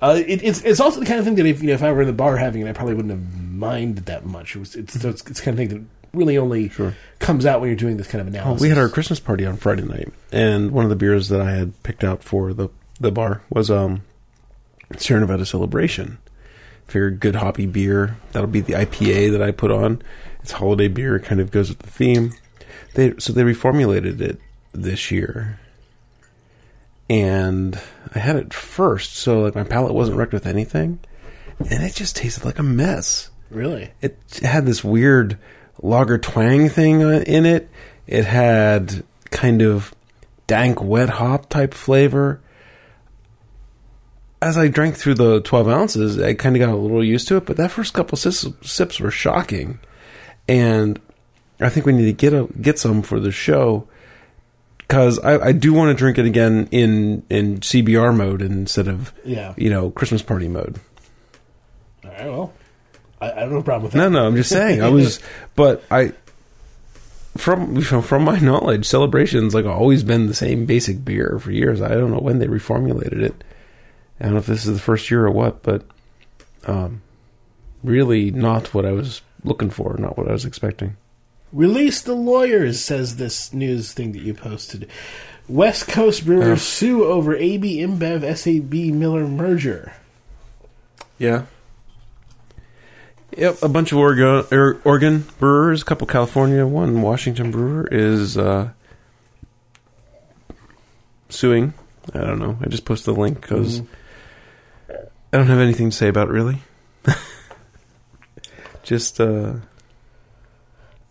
Uh, 0.00 0.22
it, 0.26 0.42
it's 0.44 0.62
it's 0.62 0.78
also 0.78 1.00
the 1.00 1.06
kind 1.06 1.18
of 1.18 1.24
thing 1.24 1.36
that 1.36 1.46
if 1.46 1.62
you 1.62 1.68
know 1.68 1.72
if 1.74 1.82
I 1.82 1.90
were 1.90 2.02
in 2.02 2.06
the 2.06 2.12
bar 2.12 2.36
having 2.36 2.60
it, 2.62 2.68
I 2.68 2.72
probably 2.72 2.94
wouldn't 2.94 3.10
have 3.12 3.40
minded 3.50 4.06
that 4.06 4.26
much. 4.26 4.54
It 4.54 4.58
was 4.60 4.76
it's 4.76 4.94
it's, 4.94 5.04
it's 5.04 5.22
the 5.22 5.42
kind 5.42 5.54
of 5.54 5.56
thing 5.56 5.68
that 5.68 6.16
really 6.16 6.36
only 6.38 6.68
Sure. 6.68 6.94
comes 7.18 7.44
out 7.46 7.60
when 7.60 7.68
you're 7.70 7.76
doing 7.76 7.96
this 7.96 8.06
kind 8.06 8.20
of 8.20 8.26
Oh, 8.28 8.38
analysis. 8.38 8.62
we 8.62 8.68
had 8.68 8.78
our 8.78 8.88
Christmas 8.90 9.20
party 9.20 9.44
on 9.46 9.56
Friday 9.56 9.82
night, 9.84 10.12
and 10.32 10.70
one 10.70 10.84
of 10.84 10.90
the 10.90 10.96
beers 10.96 11.28
that 11.30 11.40
I 11.40 11.52
had 11.52 11.82
picked 11.82 12.04
out 12.04 12.22
for 12.22 12.52
the 12.52 12.68
the 13.00 13.10
bar 13.10 13.42
was 13.50 13.70
um 13.70 14.02
Sierra 14.98 15.20
Nevada 15.22 15.44
Celebration, 15.46 16.18
Figured 16.86 17.20
good 17.20 17.36
hoppy 17.36 17.66
beer. 17.66 18.16
That'll 18.32 18.48
be 18.48 18.60
the 18.60 18.74
IPA 18.74 19.32
that 19.32 19.42
I 19.42 19.50
put 19.50 19.70
on. 19.70 20.02
It's 20.42 20.52
holiday 20.52 20.88
beer. 20.88 21.16
It 21.16 21.24
kind 21.24 21.40
of 21.40 21.50
goes 21.50 21.68
with 21.68 21.80
the 21.80 21.90
theme. 21.90 22.32
They 22.94 23.14
so 23.18 23.32
they 23.32 23.42
reformulated 23.42 24.20
it 24.20 24.40
this 24.72 25.10
year, 25.10 25.58
and 27.10 27.78
I 28.14 28.18
had 28.18 28.36
it 28.36 28.54
first, 28.54 29.16
so 29.16 29.40
like 29.40 29.54
my 29.54 29.64
palate 29.64 29.94
wasn't 29.94 30.16
wrecked 30.16 30.32
with 30.32 30.46
anything, 30.46 31.00
and 31.58 31.82
it 31.82 31.94
just 31.94 32.16
tasted 32.16 32.44
like 32.44 32.58
a 32.58 32.62
mess. 32.62 33.30
Really? 33.50 33.90
It 34.00 34.18
had 34.42 34.66
this 34.66 34.82
weird 34.82 35.38
lager 35.82 36.18
twang 36.18 36.68
thing 36.68 37.00
in 37.00 37.46
it. 37.46 37.68
It 38.06 38.24
had 38.24 39.04
kind 39.30 39.62
of 39.62 39.94
dank 40.46 40.82
wet 40.82 41.10
hop 41.10 41.48
type 41.48 41.74
flavor. 41.74 42.40
As 44.42 44.58
I 44.58 44.68
drank 44.68 44.96
through 44.96 45.14
the 45.14 45.40
12 45.40 45.68
ounces, 45.68 46.18
I 46.20 46.34
kind 46.34 46.54
of 46.56 46.60
got 46.60 46.68
a 46.68 46.76
little 46.76 47.02
used 47.04 47.26
to 47.28 47.36
it, 47.36 47.46
but 47.46 47.56
that 47.56 47.70
first 47.70 47.94
couple 47.94 48.16
sips, 48.18 48.46
sips 48.62 49.00
were 49.00 49.10
shocking. 49.10 49.78
And 50.48 51.00
I 51.60 51.68
think 51.70 51.86
we 51.86 51.92
need 51.92 52.04
to 52.04 52.12
get 52.12 52.32
a, 52.34 52.46
get 52.60 52.78
some 52.78 53.02
for 53.02 53.18
the 53.18 53.32
show 53.32 53.88
because 54.78 55.18
I, 55.20 55.46
I 55.46 55.52
do 55.52 55.72
want 55.72 55.88
to 55.88 55.94
drink 55.94 56.18
it 56.18 56.26
again 56.26 56.68
in, 56.70 57.24
in 57.30 57.60
CBR 57.60 58.14
mode 58.14 58.42
instead 58.42 58.88
of, 58.88 59.12
Yeah. 59.24 59.54
you 59.56 59.70
know, 59.70 59.90
Christmas 59.90 60.22
party 60.22 60.48
mode. 60.48 60.78
All 62.04 62.10
right. 62.10 62.26
Well, 62.26 62.52
I, 63.20 63.32
I 63.32 63.34
don't 63.40 63.52
have 63.52 63.60
a 63.60 63.62
problem 63.62 63.82
with 63.84 63.92
that. 63.92 63.98
No, 63.98 64.08
no, 64.10 64.26
I'm 64.26 64.36
just 64.36 64.50
saying. 64.50 64.82
I 64.82 64.90
was, 64.90 65.18
but 65.56 65.82
I, 65.90 66.12
from 67.38 67.80
from 67.82 68.02
from 68.02 68.24
my 68.24 68.38
knowledge, 68.38 68.86
celebrations 68.86 69.54
like 69.54 69.64
always 69.66 70.02
been 70.02 70.26
the 70.26 70.34
same 70.34 70.64
basic 70.66 71.04
beer 71.04 71.38
for 71.38 71.50
years. 71.50 71.82
I 71.82 71.88
don't 71.88 72.10
know 72.10 72.18
when 72.20 72.38
they 72.38 72.46
reformulated 72.46 73.20
it. 73.22 73.44
I 74.20 74.24
don't 74.24 74.32
know 74.34 74.38
if 74.38 74.46
this 74.46 74.66
is 74.66 74.74
the 74.74 74.82
first 74.82 75.10
year 75.10 75.26
or 75.26 75.30
what, 75.30 75.62
but 75.62 75.82
um, 76.66 77.02
really 77.82 78.30
not 78.30 78.72
what 78.74 78.86
I 78.86 78.92
was 78.92 79.22
looking 79.44 79.70
for, 79.70 79.96
not 79.98 80.16
what 80.16 80.28
I 80.28 80.32
was 80.32 80.44
expecting. 80.44 80.96
Release 81.52 82.00
the 82.00 82.14
lawyers, 82.14 82.80
says 82.80 83.16
this 83.16 83.52
news 83.52 83.92
thing 83.92 84.12
that 84.12 84.22
you 84.22 84.34
posted. 84.34 84.88
West 85.48 85.86
Coast 85.86 86.24
brewers 86.26 86.46
Oh. 86.46 86.54
sue 86.56 87.04
over 87.04 87.36
AB 87.36 87.78
InBev 87.78 88.36
SAB 88.36 88.92
Miller 88.94 89.26
merger. 89.28 89.92
Yeah. 91.18 91.44
Yep, 93.36 93.62
a 93.62 93.68
bunch 93.68 93.92
of 93.92 93.98
Oregon, 93.98 94.44
er, 94.50 94.80
Oregon 94.84 95.26
brewers, 95.38 95.82
a 95.82 95.84
couple 95.84 96.06
California, 96.06 96.66
one 96.66 97.02
Washington 97.02 97.50
brewer 97.50 97.86
is 97.92 98.36
uh, 98.38 98.70
suing. 101.28 101.74
I 102.14 102.18
don't 102.20 102.38
know. 102.38 102.56
I 102.62 102.68
just 102.68 102.84
posted 102.84 103.14
the 103.14 103.20
link 103.20 103.40
because 103.40 103.82
I 105.36 105.38
don't 105.40 105.48
have 105.48 105.58
anything 105.58 105.90
to 105.90 105.94
say 105.94 106.08
about 106.08 106.28
it 106.28 106.32
really. 106.32 106.62
just 108.82 109.20
uh, 109.20 109.56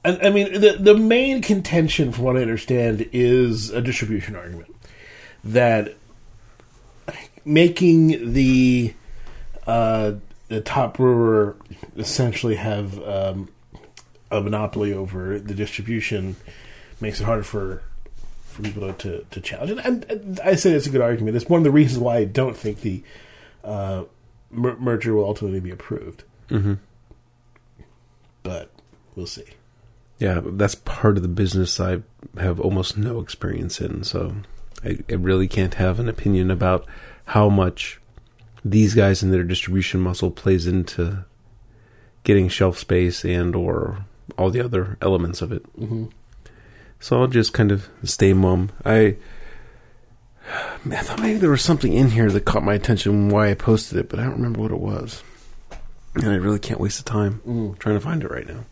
And 0.03 0.19
I 0.19 0.31
mean, 0.31 0.59
the 0.59 0.77
the 0.79 0.95
main 0.95 1.43
contention, 1.43 2.11
from 2.11 2.23
what 2.23 2.35
I 2.35 2.41
understand, 2.41 3.07
is 3.13 3.69
a 3.69 3.83
distribution 3.83 4.35
argument 4.35 4.75
that 5.43 5.93
making 7.45 8.33
the 8.33 8.95
uh, 9.67 10.13
the 10.47 10.61
top 10.61 10.97
brewer 10.97 11.55
essentially 11.95 12.55
have 12.55 12.99
um, 13.07 13.49
a 14.31 14.41
monopoly 14.41 14.91
over 14.91 15.37
the 15.37 15.53
distribution 15.53 16.35
makes 16.99 17.21
it 17.21 17.25
harder 17.25 17.43
for 17.43 17.83
for 18.47 18.63
people 18.63 18.91
to, 18.91 19.23
to, 19.29 19.39
challenge 19.39 19.69
it. 19.69 19.79
And, 19.85 20.03
and 20.05 20.39
I 20.39 20.55
say 20.55 20.71
it's 20.71 20.87
a 20.87 20.89
good 20.89 21.01
argument. 21.01 21.37
It's 21.37 21.47
one 21.47 21.59
of 21.59 21.63
the 21.63 21.69
reasons 21.69 21.99
why 21.99 22.17
I 22.17 22.23
don't 22.23 22.57
think 22.57 22.81
the 22.81 23.03
uh, 23.63 24.05
mer- 24.55 24.77
merger 24.77 25.13
will 25.13 25.25
ultimately 25.25 25.59
be 25.59 25.71
approved. 25.71 26.23
mhm. 26.49 26.79
But 28.43 28.71
we'll 29.15 29.25
see. 29.27 29.45
yeah, 30.19 30.41
that's 30.43 30.75
part 30.75 31.17
of 31.17 31.23
the 31.23 31.29
business 31.29 31.79
I 31.79 32.01
have 32.37 32.59
almost 32.59 32.97
no 32.97 33.19
experience 33.19 33.81
in, 33.81 34.03
so 34.03 34.35
I, 34.83 34.99
I 35.09 35.13
really 35.13 35.47
can't 35.47 35.73
have 35.75 35.99
an 35.99 36.07
opinion 36.07 36.51
about 36.51 36.85
how 37.25 37.49
much 37.49 37.99
these 38.63 38.93
guys 38.93 39.23
and 39.23 39.33
their 39.33 39.43
distribution 39.43 39.99
muscle 39.99 40.31
plays 40.31 40.67
into 40.67 41.25
getting 42.23 42.47
shelf 42.49 42.77
space 42.77 43.23
and 43.25 43.55
or 43.55 44.05
all 44.37 44.49
the 44.49 44.61
other 44.61 44.97
elements 45.01 45.41
of 45.41 45.51
it. 45.51 45.63
Mm-hmm. 45.79 46.05
So 46.99 47.21
I'll 47.21 47.27
just 47.27 47.53
kind 47.53 47.71
of 47.71 47.89
stay 48.03 48.33
mum. 48.33 48.71
I 48.83 49.17
I 50.47 50.97
thought 50.97 51.19
maybe 51.21 51.39
there 51.39 51.49
was 51.49 51.63
something 51.63 51.91
in 51.93 52.11
here 52.11 52.29
that 52.29 52.45
caught 52.45 52.63
my 52.63 52.73
attention 52.75 53.29
why 53.29 53.49
I 53.49 53.55
posted 53.55 53.97
it, 53.97 54.09
but 54.09 54.19
I 54.19 54.23
don't 54.23 54.33
remember 54.33 54.61
what 54.61 54.71
it 54.71 54.79
was. 54.79 55.23
And 56.15 56.27
I 56.29 56.35
really 56.35 56.59
can't 56.59 56.79
waste 56.79 57.03
the 57.03 57.09
time 57.09 57.41
Mm. 57.47 57.77
trying 57.79 57.95
to 57.95 58.01
find 58.01 58.23
it 58.23 58.29
right 58.31 58.47
now. 58.47 58.63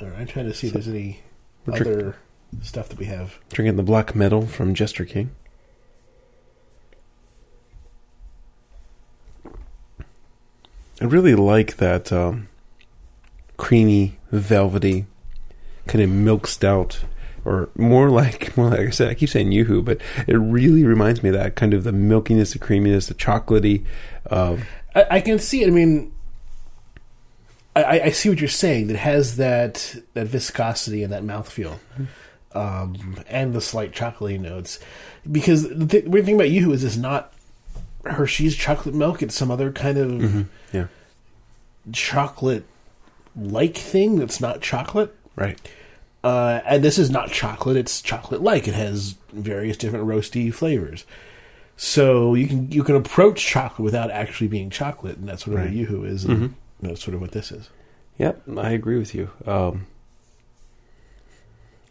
All 0.00 0.08
right, 0.08 0.18
I'm 0.20 0.26
trying 0.26 0.46
to 0.46 0.54
see 0.54 0.66
if 0.68 0.72
there's 0.74 0.88
any 0.88 1.20
other 1.66 2.16
stuff 2.60 2.88
that 2.90 2.98
we 2.98 3.06
have. 3.06 3.38
Drinking 3.50 3.76
the 3.76 3.82
black 3.82 4.14
metal 4.14 4.46
from 4.46 4.74
Jester 4.74 5.04
King. 5.04 5.30
I 11.00 11.04
really 11.04 11.34
like 11.34 11.76
that 11.76 12.12
um, 12.12 12.48
creamy, 13.56 14.18
velvety, 14.30 15.06
kind 15.86 16.02
of 16.02 16.10
milk 16.10 16.46
stout, 16.46 17.04
or 17.44 17.68
more 17.76 18.08
like, 18.10 18.56
more 18.56 18.70
like 18.70 18.80
I 18.80 18.90
said, 18.90 19.08
I 19.08 19.14
keep 19.14 19.28
saying 19.28 19.52
yoo-hoo, 19.52 19.82
but 19.82 20.00
it 20.26 20.36
really 20.36 20.84
reminds 20.84 21.22
me 21.22 21.30
of 21.30 21.34
that 21.34 21.56
kind 21.56 21.74
of 21.74 21.84
the 21.84 21.90
milkiness, 21.92 22.52
the 22.52 22.58
creaminess, 22.58 23.06
the 23.06 23.14
chocolatey. 23.14 23.84
Uh, 24.30 24.56
I, 24.94 25.06
I 25.10 25.20
can 25.20 25.38
see 25.38 25.62
it. 25.62 25.66
I 25.68 25.70
mean, 25.70 26.12
I, 27.74 28.00
I- 28.00 28.10
see 28.10 28.28
what 28.28 28.38
you're 28.40 28.48
saying. 28.48 28.88
That 28.88 28.96
has 28.98 29.36
that 29.36 29.96
that 30.14 30.26
viscosity 30.26 31.02
and 31.02 31.12
that 31.12 31.22
mouthfeel, 31.24 31.78
um, 32.54 33.16
and 33.28 33.54
the 33.54 33.60
slight 33.62 33.92
chocolatey 33.92 34.38
notes. 34.38 34.78
Because 35.30 35.68
the 35.68 35.86
th- 35.86 36.04
weird 36.04 36.26
thing 36.26 36.34
about 36.34 36.48
YooHoo 36.48 36.72
is 36.74 36.84
it's 36.84 36.96
not 36.98 37.32
Hershey's 38.04 38.56
chocolate 38.56 38.94
milk. 38.94 39.22
It's 39.22 39.34
some 39.34 39.50
other 39.50 39.72
kind 39.72 39.96
of 39.98 40.46
yeah, 40.72 40.86
chocolate 41.90 42.64
like 43.34 43.76
thing 43.76 44.16
that's 44.16 44.40
not 44.40 44.60
chocolate. 44.60 45.14
right. 45.36 45.58
Uh, 46.24 46.60
and 46.66 46.84
this 46.84 46.98
is 46.98 47.10
not 47.10 47.30
chocolate; 47.32 47.76
it's 47.76 48.00
chocolate-like. 48.00 48.68
It 48.68 48.74
has 48.74 49.16
various 49.32 49.76
different 49.76 50.06
roasty 50.06 50.52
flavors. 50.54 51.04
So 51.76 52.34
you 52.34 52.46
can 52.46 52.70
you 52.70 52.84
can 52.84 52.94
approach 52.94 53.44
chocolate 53.44 53.80
without 53.84 54.10
actually 54.10 54.46
being 54.48 54.70
chocolate, 54.70 55.16
and 55.16 55.28
that's 55.28 55.44
sort 55.44 55.56
of 55.56 55.64
Right. 55.64 55.74
what 55.74 55.88
YooHoo 55.88 56.06
is, 56.06 56.24
and 56.24 56.38
Mhm. 56.38 56.52
that's 56.80 57.02
sort 57.02 57.14
of 57.16 57.20
what 57.20 57.32
this 57.32 57.50
is. 57.50 57.70
Yep, 58.18 58.42
I 58.56 58.70
agree 58.70 58.98
with 58.98 59.14
you. 59.14 59.30
Um, 59.46 59.86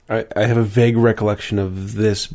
I 0.10 0.26
I 0.36 0.46
have 0.46 0.58
a 0.58 0.64
vague 0.64 0.98
recollection 0.98 1.60
of 1.60 1.96
this. 1.96 2.34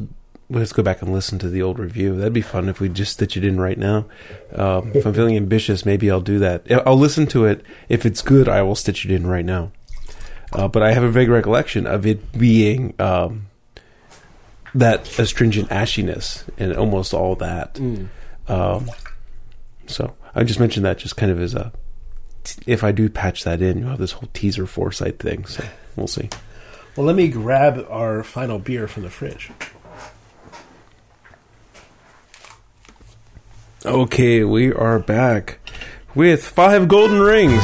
Let's 0.49 0.73
go 0.73 0.83
back 0.83 1.03
and 1.03 1.13
listen 1.13 1.39
to 1.41 1.49
the 1.49 1.63
old 1.63 1.79
review. 1.79 2.15
That'd 2.17 2.33
be 2.33 2.41
fun 2.41 2.69
if 2.69 2.79
we 2.79 2.89
just 2.89 3.15
stitch 3.15 3.37
it 3.37 3.45
in 3.45 3.59
right 3.61 3.79
now. 3.79 4.05
Um, 4.55 4.93
if 4.95 5.05
I'm 5.05 5.13
feeling 5.15 5.37
ambitious, 5.37 5.85
maybe 5.85 6.09
I'll 6.11 6.21
do 6.21 6.39
that. 6.39 6.63
I'll 6.87 6.99
listen 6.99 7.27
to 7.29 7.47
it. 7.47 7.63
If 7.89 8.07
it's 8.07 8.23
good, 8.23 8.49
I 8.49 8.63
will 8.63 8.77
stitch 8.77 9.05
it 9.05 9.11
in 9.11 9.27
right 9.27 9.45
now. 9.45 9.73
Uh, 10.57 10.69
but 10.69 10.83
I 10.83 10.93
have 10.93 11.03
a 11.03 11.11
vague 11.11 11.29
recollection 11.29 11.87
of 11.87 12.07
it 12.07 12.33
being 12.33 12.95
um, 12.99 13.49
that 14.75 15.19
astringent 15.19 15.69
ashiness 15.69 16.45
and 16.57 16.75
almost 16.75 17.13
all 17.13 17.35
that. 17.37 17.79
Um, 18.49 18.91
so 19.87 20.17
I 20.35 20.45
just 20.45 20.59
mentioned 20.59 20.87
that 20.87 20.97
just 20.97 21.15
kind 21.15 21.31
of 21.31 21.41
as 21.41 21.55
a 21.55 21.73
if 22.67 22.83
I 22.83 22.93
do 22.93 23.11
patch 23.11 23.45
that 23.45 23.61
in, 23.61 23.81
you'll 23.81 23.91
have 23.91 23.99
this 23.99 24.13
whole 24.13 24.31
teaser 24.33 24.67
foresight 24.67 25.19
thing. 25.19 25.45
So 25.45 25.63
we'll 25.95 26.07
see. 26.07 26.31
Well, 26.97 27.05
let 27.05 27.17
me 27.17 27.29
grab 27.29 27.85
our 27.91 28.23
final 28.23 28.59
beer 28.59 28.89
from 28.89 29.03
the 29.03 29.11
fridge. 29.11 29.51
Okay, 33.85 34.43
we 34.43 34.73
are 34.73 34.99
back 34.99 35.59
with 36.15 36.47
five 36.47 36.89
golden 36.89 37.21
rings. 37.21 37.63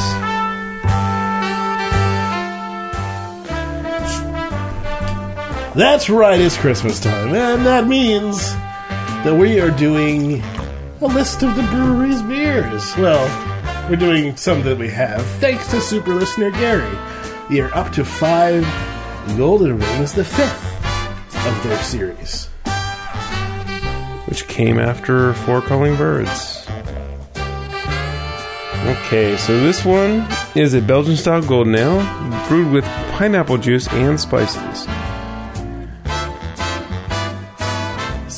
That's 5.74 6.10
right, 6.10 6.38
it's 6.38 6.56
Christmas 6.58 7.00
time, 7.00 7.34
and 7.34 7.64
that 7.64 7.86
means 7.86 8.52
that 9.24 9.34
we 9.34 9.58
are 9.58 9.70
doing 9.70 10.42
a 11.00 11.06
list 11.06 11.42
of 11.42 11.56
the 11.56 11.62
Bruery's 11.62 12.20
beers. 12.22 12.94
Well, 12.98 13.88
we're 13.88 13.96
doing 13.96 14.36
some 14.36 14.62
that 14.64 14.76
we 14.76 14.90
have, 14.90 15.24
thanks 15.40 15.70
to 15.70 15.80
super 15.80 16.14
listener 16.14 16.50
Gary. 16.50 16.94
We 17.48 17.60
are 17.62 17.74
up 17.74 17.90
to 17.94 18.04
five 18.04 18.64
golden 19.38 19.78
rings, 19.78 20.12
the 20.12 20.24
fifth 20.24 21.46
of 21.46 21.62
their 21.64 21.82
series. 21.82 22.48
which 24.26 24.48
came 24.48 24.78
after 24.78 25.34
Four 25.34 25.60
Calling 25.60 25.96
Birds. 25.96 26.66
Okay, 28.84 29.36
so 29.36 29.60
this 29.60 29.84
one 29.84 30.26
is 30.54 30.74
a 30.74 30.80
Belgian 30.80 31.16
style 31.16 31.42
golden 31.42 31.74
ale 31.74 32.00
brewed 32.48 32.72
with 32.72 32.84
pineapple 33.12 33.58
juice 33.58 33.86
and 33.88 34.18
spices. 34.18 34.86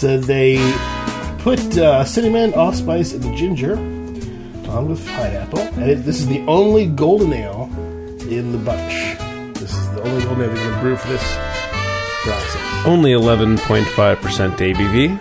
So 0.05 0.19
they 0.19 0.59
put 1.39 1.79
uh, 1.79 2.05
cinnamon, 2.05 2.53
allspice, 2.53 3.15
and 3.15 3.35
ginger, 3.35 3.75
on 4.69 4.91
with 4.91 5.03
pineapple. 5.09 5.61
And 5.61 5.91
it, 5.91 6.05
this 6.05 6.19
is 6.19 6.27
the 6.27 6.45
only 6.45 6.85
golden 6.85 7.33
ale 7.33 7.71
in 8.29 8.53
the 8.53 8.59
bunch. 8.59 9.17
This 9.59 9.73
is 9.73 9.91
the 9.93 10.03
only 10.03 10.23
golden 10.25 10.43
ale 10.43 10.49
we're 10.51 10.57
going 10.57 10.75
to 10.75 10.81
brew 10.83 10.97
for 10.97 11.09
this 11.09 11.23
process. 12.23 12.87
Only 12.87 13.13
11.5% 13.13 13.57
ABV. 13.87 15.19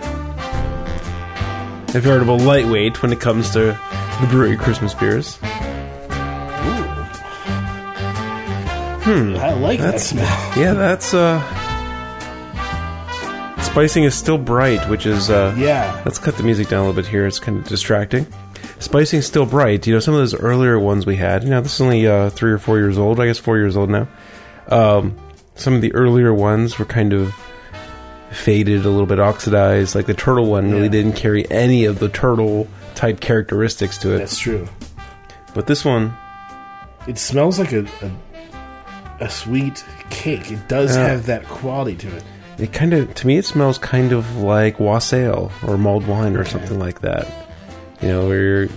A 1.95 1.99
veritable 2.01 2.39
lightweight 2.39 3.01
when 3.01 3.13
it 3.13 3.21
comes 3.21 3.51
to 3.51 3.59
the 3.59 4.27
Bruery 4.27 4.59
Christmas 4.59 4.93
beers. 4.93 5.37
Hmm. 9.05 9.37
I 9.37 9.53
like 9.53 9.79
that 9.79 9.91
That's 9.91 10.07
smell. 10.07 10.57
yeah, 10.57 10.73
that's 10.73 11.13
uh 11.13 11.62
spicing 13.73 14.03
is 14.03 14.13
still 14.15 14.37
bright, 14.37 14.87
which 14.89 15.05
is 15.05 15.29
uh 15.29 15.53
Yeah. 15.57 16.01
Let's 16.05 16.19
cut 16.19 16.37
the 16.37 16.43
music 16.43 16.69
down 16.69 16.83
a 16.85 16.87
little 16.87 17.01
bit 17.01 17.09
here. 17.09 17.25
It's 17.25 17.39
kind 17.39 17.57
of 17.57 17.67
distracting. 17.67 18.25
Spicing 18.79 19.19
is 19.19 19.25
still 19.25 19.45
bright. 19.45 19.85
You 19.87 19.93
know, 19.93 19.99
some 19.99 20.13
of 20.13 20.19
those 20.19 20.35
earlier 20.35 20.77
ones 20.79 21.05
we 21.05 21.15
had. 21.15 21.43
You 21.43 21.49
know, 21.49 21.61
this 21.61 21.75
is 21.75 21.81
only 21.81 22.07
uh, 22.07 22.29
three 22.29 22.51
or 22.51 22.57
four 22.59 22.77
years 22.77 22.97
old. 22.97 23.19
I 23.19 23.25
guess 23.25 23.37
four 23.39 23.57
years 23.57 23.75
old 23.75 23.89
now. 23.89 24.07
Um, 24.69 25.17
some 25.55 25.73
of 25.73 25.81
the 25.81 25.93
earlier 25.93 26.33
ones 26.33 26.77
were 26.79 26.85
kind 26.85 27.13
of 27.13 27.33
faded, 28.31 28.85
a 28.85 28.89
little 28.89 29.05
bit 29.05 29.19
oxidized. 29.19 29.95
Like 29.95 30.05
the 30.05 30.13
turtle 30.13 30.45
one 30.47 30.71
really 30.71 30.89
didn't 30.89 31.13
carry 31.13 31.49
any 31.51 31.85
of 31.85 31.99
the 31.99 32.09
turtle 32.09 32.67
type 32.95 33.19
characteristics 33.19 33.97
to 33.99 34.13
it. 34.13 34.19
That's 34.19 34.37
true. 34.37 34.67
but 35.53 35.67
this 35.67 35.83
one, 35.85 36.13
It 37.07 37.17
smells 37.17 37.59
like 37.59 37.73
a, 37.73 37.85
a, 38.01 39.25
a 39.25 39.29
sweet 39.29 39.83
cake. 40.09 40.51
It 40.51 40.67
does 40.69 40.95
Yeah. 40.95 41.07
have 41.07 41.25
that 41.27 41.45
quality 41.47 41.95
to 41.95 42.15
it. 42.15 42.23
It 42.57 42.73
kind 42.73 42.93
of 42.93 43.13
to 43.15 43.27
me, 43.27 43.37
it 43.37 43.45
smells 43.45 43.77
kind 43.77 44.11
of 44.11 44.37
like 44.37 44.79
wassail 44.79 45.51
or 45.65 45.77
mulled 45.77 46.07
wine 46.07 46.35
or 46.35 46.45
something 46.45 46.79
like 46.79 47.01
that. 47.01 47.27
You 48.01 48.07
know, 48.09 48.27
where 48.27 48.41
you're 48.41 48.69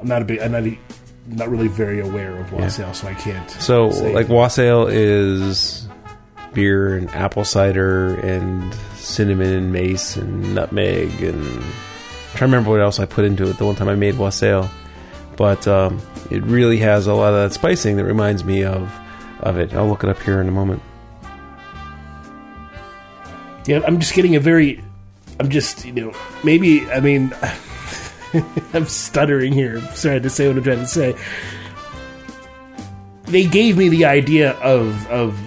I'm 0.00 0.08
not 0.08 0.22
a 0.22 0.24
big. 0.24 0.40
I'm 0.40 0.52
not. 0.52 0.64
A, 0.64 0.78
not 1.26 1.48
really 1.48 1.68
very 1.68 2.00
aware 2.00 2.36
of 2.38 2.52
wassail, 2.52 2.92
so 2.92 3.06
I 3.06 3.14
can't. 3.14 3.48
So, 3.50 3.88
like, 3.88 4.28
wassail 4.28 4.88
is 4.88 5.86
beer 6.52 6.96
and 6.96 7.08
apple 7.10 7.44
cider 7.44 8.18
and 8.20 8.74
cinnamon 8.96 9.52
and 9.52 9.72
mace 9.72 10.16
and 10.16 10.52
nutmeg 10.52 11.22
and 11.22 11.40
I'm 11.40 12.36
trying 12.36 12.38
to 12.38 12.44
remember 12.56 12.70
what 12.70 12.80
else 12.80 12.98
I 12.98 13.06
put 13.06 13.24
into 13.24 13.48
it 13.48 13.58
the 13.58 13.66
one 13.66 13.76
time 13.76 13.88
I 13.88 13.94
made 13.94 14.16
wassail. 14.16 14.68
But 15.36 15.68
um, 15.68 16.00
it 16.30 16.42
really 16.42 16.78
has 16.78 17.06
a 17.06 17.14
lot 17.14 17.32
of 17.32 17.48
that 17.48 17.54
spicing 17.54 17.96
that 17.96 18.04
reminds 18.04 18.44
me 18.44 18.64
of 18.64 18.92
of 19.40 19.56
it. 19.58 19.72
I'll 19.74 19.88
look 19.88 20.04
it 20.04 20.10
up 20.10 20.20
here 20.20 20.40
in 20.40 20.48
a 20.48 20.52
moment. 20.52 20.82
Yeah, 23.66 23.80
I'm 23.86 23.98
just 24.00 24.14
getting 24.14 24.36
a 24.36 24.40
very. 24.40 24.82
I'm 25.38 25.48
just, 25.48 25.84
you 25.84 25.92
know, 25.92 26.12
maybe. 26.44 26.90
I 26.90 27.00
mean, 27.00 27.32
I'm 28.74 28.86
stuttering 28.86 29.52
here. 29.52 29.78
I'm 29.78 29.94
sorry 29.94 30.20
to 30.20 30.30
say 30.30 30.48
what 30.48 30.56
I'm 30.56 30.62
trying 30.62 30.78
to 30.78 30.86
say. 30.86 31.16
They 33.24 33.46
gave 33.46 33.76
me 33.76 33.88
the 33.88 34.06
idea 34.06 34.52
of 34.52 35.06
of 35.08 35.38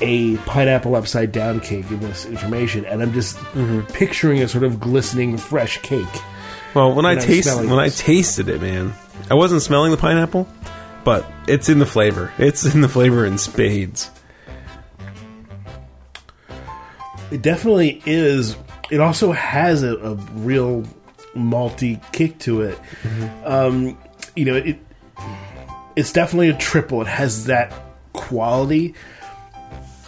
a 0.00 0.36
pineapple 0.38 0.94
upside 0.94 1.32
down 1.32 1.60
cake 1.60 1.90
in 1.90 2.00
this 2.00 2.24
information, 2.24 2.84
and 2.84 3.02
I'm 3.02 3.12
just 3.12 3.36
mm-hmm. 3.36 3.80
picturing 3.92 4.42
a 4.42 4.48
sort 4.48 4.64
of 4.64 4.80
glistening 4.80 5.36
fresh 5.36 5.78
cake. 5.78 6.06
Well, 6.74 6.94
when 6.94 7.06
I 7.06 7.14
When 7.14 7.24
taste 7.24 7.56
when 7.56 7.78
I 7.78 7.88
tasted 7.88 8.48
it, 8.48 8.60
man, 8.60 8.94
I 9.30 9.34
wasn't 9.34 9.62
smelling 9.62 9.90
the 9.90 9.96
pineapple, 9.96 10.48
but 11.04 11.26
it's 11.46 11.68
in 11.68 11.78
the 11.78 11.86
flavor. 11.86 12.32
It's 12.38 12.64
in 12.72 12.80
the 12.80 12.88
flavor 12.88 13.24
in 13.24 13.38
spades. 13.38 14.10
It 17.30 17.42
definitely 17.42 18.02
is. 18.06 18.56
It 18.90 19.00
also 19.00 19.32
has 19.32 19.82
a, 19.82 19.96
a 19.96 20.14
real 20.14 20.84
malty 21.34 22.00
kick 22.12 22.38
to 22.40 22.62
it. 22.62 22.78
Um, 23.44 23.98
you 24.34 24.44
know, 24.44 24.54
it 24.54 24.78
it's 25.96 26.12
definitely 26.12 26.48
a 26.48 26.56
triple. 26.56 27.02
It 27.02 27.08
has 27.08 27.46
that 27.46 27.72
quality. 28.12 28.94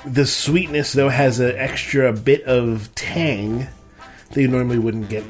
The 0.06 0.24
sweetness, 0.24 0.92
though, 0.92 1.08
has 1.08 1.40
an 1.40 1.56
extra 1.56 2.12
bit 2.12 2.44
of 2.44 2.94
tang 2.94 3.66
that 4.30 4.40
you 4.40 4.48
normally 4.48 4.78
wouldn't 4.78 5.08
get 5.08 5.24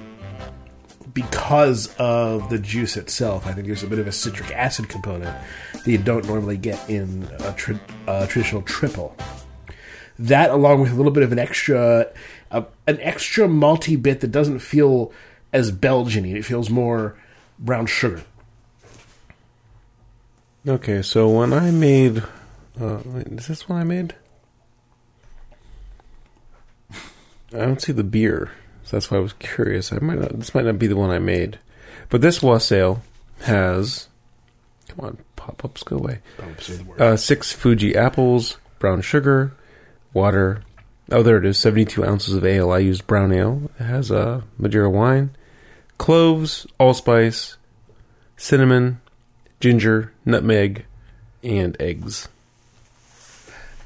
because 1.14 1.92
of 1.96 2.50
the 2.50 2.58
juice 2.58 2.96
itself. 2.96 3.46
I 3.46 3.52
think 3.52 3.66
there's 3.66 3.82
a 3.82 3.88
bit 3.88 3.98
of 3.98 4.06
a 4.06 4.12
citric 4.12 4.52
acid 4.52 4.88
component 4.88 5.36
that 5.72 5.90
you 5.90 5.98
don't 5.98 6.26
normally 6.26 6.56
get 6.56 6.88
in 6.88 7.28
a, 7.40 7.52
tra- 7.52 7.80
a 8.06 8.26
traditional 8.26 8.62
triple 8.62 9.16
that 10.20 10.50
along 10.50 10.82
with 10.82 10.92
a 10.92 10.94
little 10.94 11.12
bit 11.12 11.22
of 11.22 11.32
an 11.32 11.38
extra 11.38 12.06
uh, 12.50 12.62
an 12.86 12.98
extra 13.00 13.48
malty 13.48 14.00
bit 14.00 14.20
that 14.20 14.30
doesn't 14.30 14.58
feel 14.60 15.12
as 15.52 15.70
Belgian-y. 15.70 16.30
It 16.30 16.44
feels 16.44 16.70
more 16.70 17.16
brown 17.58 17.86
sugar. 17.86 18.22
Okay, 20.68 21.00
so 21.00 21.28
when 21.28 21.52
I 21.54 21.70
made, 21.70 22.18
uh, 22.78 22.98
wait, 23.04 23.28
is 23.28 23.46
this 23.46 23.68
one 23.68 23.80
I 23.80 23.84
made? 23.84 24.14
I 27.52 27.64
don't 27.64 27.80
see 27.80 27.92
the 27.92 28.04
beer, 28.04 28.52
so 28.84 28.96
that's 28.96 29.10
why 29.10 29.16
I 29.16 29.20
was 29.20 29.32
curious. 29.34 29.92
I 29.92 29.98
might 30.00 30.18
not. 30.18 30.38
This 30.38 30.54
might 30.54 30.66
not 30.66 30.78
be 30.78 30.86
the 30.86 30.96
one 30.96 31.10
I 31.10 31.18
made, 31.18 31.58
but 32.10 32.20
this 32.20 32.42
wassail 32.42 33.02
has. 33.42 34.08
Come 34.88 35.06
on, 35.06 35.18
pop 35.36 35.64
ups, 35.64 35.82
go 35.82 35.96
away. 35.96 36.20
Say 36.58 36.76
the 36.76 36.84
word. 36.84 37.00
Uh, 37.00 37.16
six 37.16 37.52
Fuji 37.52 37.96
apples, 37.96 38.58
brown 38.78 39.00
sugar, 39.00 39.52
water. 40.12 40.62
Oh, 41.12 41.22
there 41.22 41.38
it 41.38 41.44
is. 41.44 41.58
Seventy-two 41.58 42.04
ounces 42.04 42.34
of 42.34 42.44
ale. 42.44 42.70
I 42.70 42.78
used 42.78 43.06
brown 43.06 43.32
ale. 43.32 43.70
It 43.78 43.84
has 43.84 44.10
uh, 44.12 44.42
Madeira 44.58 44.88
wine, 44.90 45.30
cloves, 45.98 46.66
allspice, 46.78 47.56
cinnamon, 48.36 49.00
ginger, 49.60 50.12
nutmeg, 50.24 50.84
and 51.42 51.76
eggs. 51.80 52.28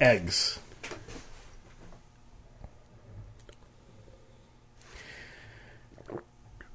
Eggs. 0.00 0.58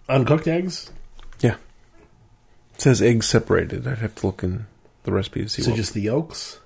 Uncooked 0.08 0.48
eggs. 0.48 0.92
Yeah. 1.40 1.56
It 2.74 2.82
says 2.82 3.02
eggs 3.02 3.28
separated. 3.28 3.88
I'd 3.88 4.00
have 4.00 4.16
to 4.16 4.26
look 4.26 4.44
in 4.44 4.66
the 5.04 5.12
recipe 5.12 5.44
to 5.44 5.50
see 5.50 5.62
So 5.62 5.72
what. 5.72 5.78
just 5.78 5.94
the 5.94 6.02
yolks. 6.02 6.60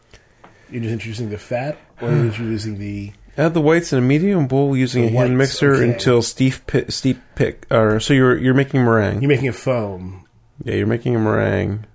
You're 0.69 0.81
just 0.83 0.93
introducing 0.93 1.29
the 1.29 1.37
fat, 1.37 1.77
or 2.01 2.09
you're 2.11 2.25
introducing 2.25 2.77
the 2.79 3.11
Add 3.35 3.55
the 3.55 3.61
whites 3.61 3.91
in 3.91 3.97
a 3.99 4.01
medium 4.01 4.47
bowl 4.47 4.77
using 4.77 5.03
The 5.03 5.07
a 5.07 5.11
hand 5.19 5.37
whites, 5.37 5.51
mixer 5.53 5.73
okay. 5.73 5.91
until 5.91 6.21
steep 6.21 6.53
pi- 6.67 6.85
steep 6.89 7.19
pick. 7.35 7.65
Or 7.71 7.99
so 7.99 8.13
you're 8.13 8.37
you're 8.37 8.53
making 8.53 8.83
meringue. 8.85 9.21
you're 9.21 9.29
making 9.29 9.47
a 9.47 9.53
foam. 9.53 10.25
Yeah, 10.63 10.75
you're 10.75 10.85
making 10.87 11.15
a 11.15 11.19
meringue. 11.19 11.85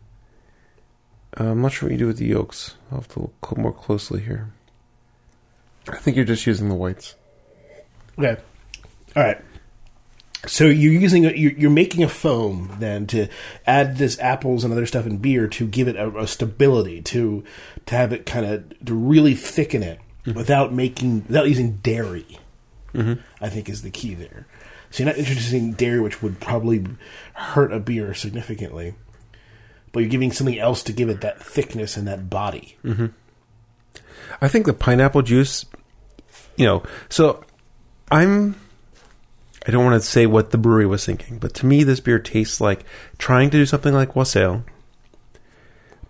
Uh, 1.39 1.45
I'm 1.51 1.63
not 1.63 1.73
sure 1.73 1.89
what 1.89 1.93
you 1.93 1.99
do 1.99 2.07
with 2.09 2.19
the 2.19 2.27
yolks. 2.27 2.75
I'll 2.91 2.99
have 2.99 3.09
to 3.11 3.21
look 3.21 3.35
cl- 3.45 3.63
more 3.63 3.73
closely 3.73 4.21
here. 4.21 4.51
I 5.89 5.97
think 5.97 6.17
you're 6.17 6.27
just 6.27 6.47
using 6.47 6.69
the 6.69 6.75
whites. 6.75 7.15
Okay. 8.19 8.41
All 9.15 9.23
right. 9.23 9.41
So 10.47 10.65
you're 10.67 10.93
using 10.93 11.27
a, 11.27 11.33
you're, 11.33 11.53
you're 11.53 11.71
making 11.71 12.05
a 12.05 12.09
foam 12.09 12.77
then 12.79 13.07
to 13.09 13.29
add 13.67 13.97
this 13.97 14.19
apples 14.21 14.63
and 14.63 14.73
other 14.73 14.87
stuff 14.87 15.07
in 15.07 15.19
beer 15.19 15.49
to 15.49 15.67
give 15.67 15.89
it 15.89 15.97
a, 15.97 16.17
a 16.17 16.27
stability 16.27 17.03
to 17.03 17.43
to 17.87 17.95
have 17.95 18.13
it 18.13 18.25
kind 18.25 18.47
of 18.47 18.85
to 18.85 18.95
really 18.95 19.35
thicken 19.35 19.83
it 19.83 19.99
mm-hmm. 20.25 20.39
without 20.39 20.73
making 20.73 21.25
without 21.27 21.49
using 21.49 21.79
dairy. 21.79 22.39
Mm-hmm. 22.95 23.21
I 23.41 23.49
think 23.49 23.69
is 23.69 23.83
the 23.83 23.91
key 23.91 24.15
there. 24.15 24.47
So 24.91 25.03
you're 25.03 25.13
not 25.13 25.19
introducing 25.19 25.73
dairy, 25.73 26.01
which 26.01 26.23
would 26.23 26.41
probably 26.41 26.87
hurt 27.35 27.73
a 27.73 27.79
beer 27.79 28.15
significantly, 28.15 28.95
but 29.93 30.01
you're 30.01 30.09
giving 30.09 30.33
something 30.33 30.59
else 30.59 30.83
to 30.85 30.93
give 30.93 31.09
it 31.09 31.21
that 31.21 31.43
thickness 31.43 31.97
and 31.97 32.07
that 32.09 32.31
body. 32.31 32.79
Mm-hmm. 32.85 33.07
I 34.41 34.49
think 34.49 34.67
the 34.67 34.73
pineapple 34.73 35.23
juice, 35.23 35.67
you 36.57 36.65
know, 36.65 36.83
so 37.09 37.45
I'm. 38.11 38.55
I 39.67 39.71
don't 39.71 39.85
want 39.85 40.01
to 40.01 40.09
say 40.09 40.27
what 40.27 40.51
the 40.51 40.59
Bruery 40.59 40.89
was 40.89 41.05
thinking, 41.05 41.39
but 41.39 41.55
to 41.55 41.67
me, 41.67 41.85
this 41.85 42.01
beer 42.01 42.19
tastes 42.19 42.61
like 42.61 42.85
trying 43.19 43.51
to 43.51 43.59
do 43.59 43.67
something 43.67 43.93
like 43.93 44.17
wassail, 44.17 44.65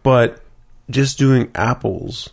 but 0.03 0.41
just 0.91 1.19
doing 1.19 1.51
apples 1.55 2.31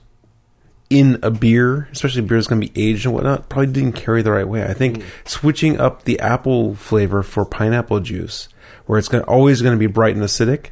in 0.90 1.18
a 1.24 1.32
beer, 1.32 1.88
especially 1.92 2.22
beer 2.22 2.38
that's 2.38 2.48
going 2.48 2.62
to 2.62 2.68
be 2.68 2.82
aged 2.82 3.06
and 3.06 3.14
whatnot, 3.14 3.50
probably 3.50 3.72
didn't 3.72 3.94
carry 3.94 4.22
the 4.22 4.32
right 4.32 4.48
way. 4.48 4.64
I 4.64 4.74
think 4.74 5.00
mm. 5.00 5.04
switching 5.28 5.80
up 5.80 6.04
the 6.04 6.20
apple 6.20 6.76
flavor 6.76 7.24
for 7.24 7.44
pineapple 7.44 8.02
juice, 8.02 8.50
where 8.86 9.00
it's 9.00 9.08
going 9.08 9.24
always 9.24 9.62
going 9.62 9.74
to 9.74 9.80
be 9.80 9.88
bright 9.88 10.16
and 10.16 10.24
acidic, 10.24 10.70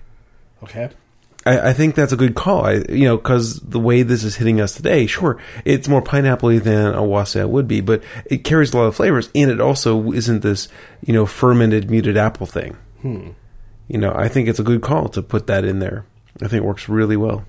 Okay. 0.63 0.89
I, 1.45 1.69
I 1.69 1.73
think 1.73 1.95
that's 1.95 2.13
a 2.13 2.17
good 2.17 2.35
call. 2.35 2.65
I, 2.65 2.83
you 2.89 3.05
know, 3.05 3.17
because 3.17 3.59
the 3.59 3.79
way 3.79 4.03
this 4.03 4.23
is 4.23 4.35
hitting 4.35 4.61
us 4.61 4.75
today, 4.75 5.05
sure, 5.05 5.37
it's 5.65 5.87
more 5.87 6.01
pineapple 6.01 6.59
than 6.59 6.93
a 6.93 7.03
wassail 7.03 7.47
would 7.49 7.67
be, 7.67 7.81
but 7.81 8.03
it 8.25 8.43
carries 8.43 8.73
a 8.73 8.77
lot 8.77 8.85
of 8.85 8.95
flavors, 8.95 9.29
and 9.35 9.51
it 9.51 9.59
also 9.59 10.11
isn't 10.11 10.41
this, 10.41 10.67
you 11.05 11.13
know, 11.13 11.25
fermented 11.25 11.89
muted 11.89 12.17
apple 12.17 12.47
thing. 12.47 12.77
Hmm. 13.01 13.31
You 13.87 13.97
know, 13.97 14.13
I 14.13 14.29
think 14.29 14.47
it's 14.47 14.59
a 14.59 14.63
good 14.63 14.81
call 14.81 15.09
to 15.09 15.21
put 15.21 15.47
that 15.47 15.65
in 15.65 15.79
there. 15.79 16.05
I 16.41 16.47
think 16.47 16.63
it 16.63 16.65
works 16.65 16.89
really 16.89 17.17
well. 17.17 17.45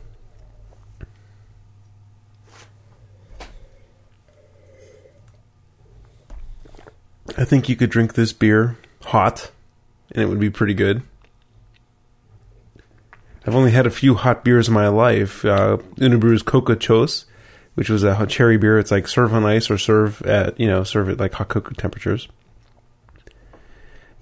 I 7.36 7.44
think 7.44 7.68
you 7.68 7.76
could 7.76 7.90
drink 7.90 8.14
this 8.14 8.32
beer 8.32 8.76
hot, 9.02 9.50
and 10.12 10.22
it 10.22 10.26
would 10.26 10.40
be 10.40 10.50
pretty 10.50 10.74
good. 10.74 11.02
I've 13.46 13.54
only 13.54 13.72
had 13.72 13.86
a 13.86 13.90
few 13.90 14.14
hot 14.14 14.42
beers 14.44 14.68
in 14.68 14.74
my 14.74 14.88
life. 14.88 15.44
Uh, 15.44 15.78
Unibroue's 15.96 16.42
Quelque 16.42 16.76
Chose, 16.80 17.26
which 17.74 17.90
was 17.90 18.02
a 18.02 18.14
hot 18.14 18.28
cherry 18.30 18.56
beer. 18.56 18.78
It's 18.78 18.90
like 18.90 19.06
serve 19.08 19.34
on 19.34 19.44
ice 19.44 19.70
or 19.70 19.76
serve 19.78 20.22
at 20.22 20.58
you 20.58 20.66
know 20.66 20.82
serve 20.84 21.08
at 21.10 21.18
like 21.18 21.34
hot 21.34 21.48
cocoa 21.48 21.74
temperatures. 21.74 22.28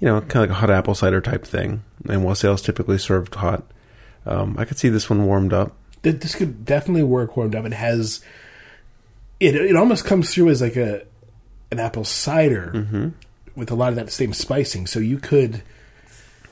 You 0.01 0.09
know, 0.09 0.20
kind 0.23 0.37
of 0.45 0.51
like 0.51 0.51
a 0.51 0.55
hot 0.61 0.70
apple 0.70 0.95
cider 0.95 1.20
type 1.20 1.45
thing. 1.45 1.83
And 2.09 2.25
wassail's 2.25 2.62
typically 2.62 2.99
served 2.99 3.37
hot. 3.37 3.62
Um, 4.27 4.57
I 4.59 4.64
could 4.64 4.79
see 4.79 4.89
this 4.89 5.09
one 5.09 5.27
warmed 5.27 5.53
up. 5.53 5.77
This 6.03 6.35
could 6.35 6.64
definitely 6.64 7.05
work 7.05 7.37
warmed 7.37 7.55
up. 7.55 7.64
It 7.64 7.73
has 7.75 8.20
it. 9.39 9.55
It 9.55 9.77
almost 9.77 10.05
comes 10.05 10.35
through 10.35 10.49
as 10.49 10.61
like 10.61 10.77
a 10.77 11.03
an 11.70 11.79
apple 11.79 12.05
cider 12.05 12.73
Mm-hmm. 12.75 13.09
with 13.55 13.70
a 13.70 13.75
lot 13.77 13.91
of 13.91 13.95
that 13.97 14.11
same 14.11 14.33
spicing. 14.33 14.87
So 14.89 14.99
you 14.99 15.18
could 15.18 15.62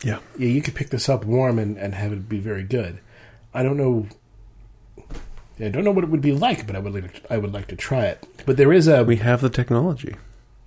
Yeah. 0.02 0.18
yeah 0.38 0.48
you 0.48 0.62
could 0.62 0.74
pick 0.74 0.90
this 0.90 1.08
up 1.08 1.24
warm 1.24 1.58
and, 1.58 1.76
and 1.76 1.94
have 1.94 2.12
it 2.12 2.28
be 2.28 2.38
very 2.38 2.62
good. 2.62 3.00
I 3.52 3.62
don't 3.62 3.76
know. 3.76 4.06
I 5.58 5.68
don't 5.68 5.84
know 5.84 5.90
what 5.90 6.04
it 6.04 6.10
would 6.10 6.22
be 6.22 6.32
like, 6.32 6.66
but 6.66 6.74
I 6.74 6.78
would 6.78 6.94
like 6.94 7.22
to, 7.22 7.32
I 7.32 7.36
would 7.36 7.52
like 7.52 7.66
to 7.68 7.76
try 7.76 8.06
it. 8.06 8.26
But 8.46 8.56
there 8.56 8.72
is 8.72 8.88
a 8.88 9.04
We 9.04 9.16
have 9.16 9.40
the 9.42 9.50
technology. 9.50 10.16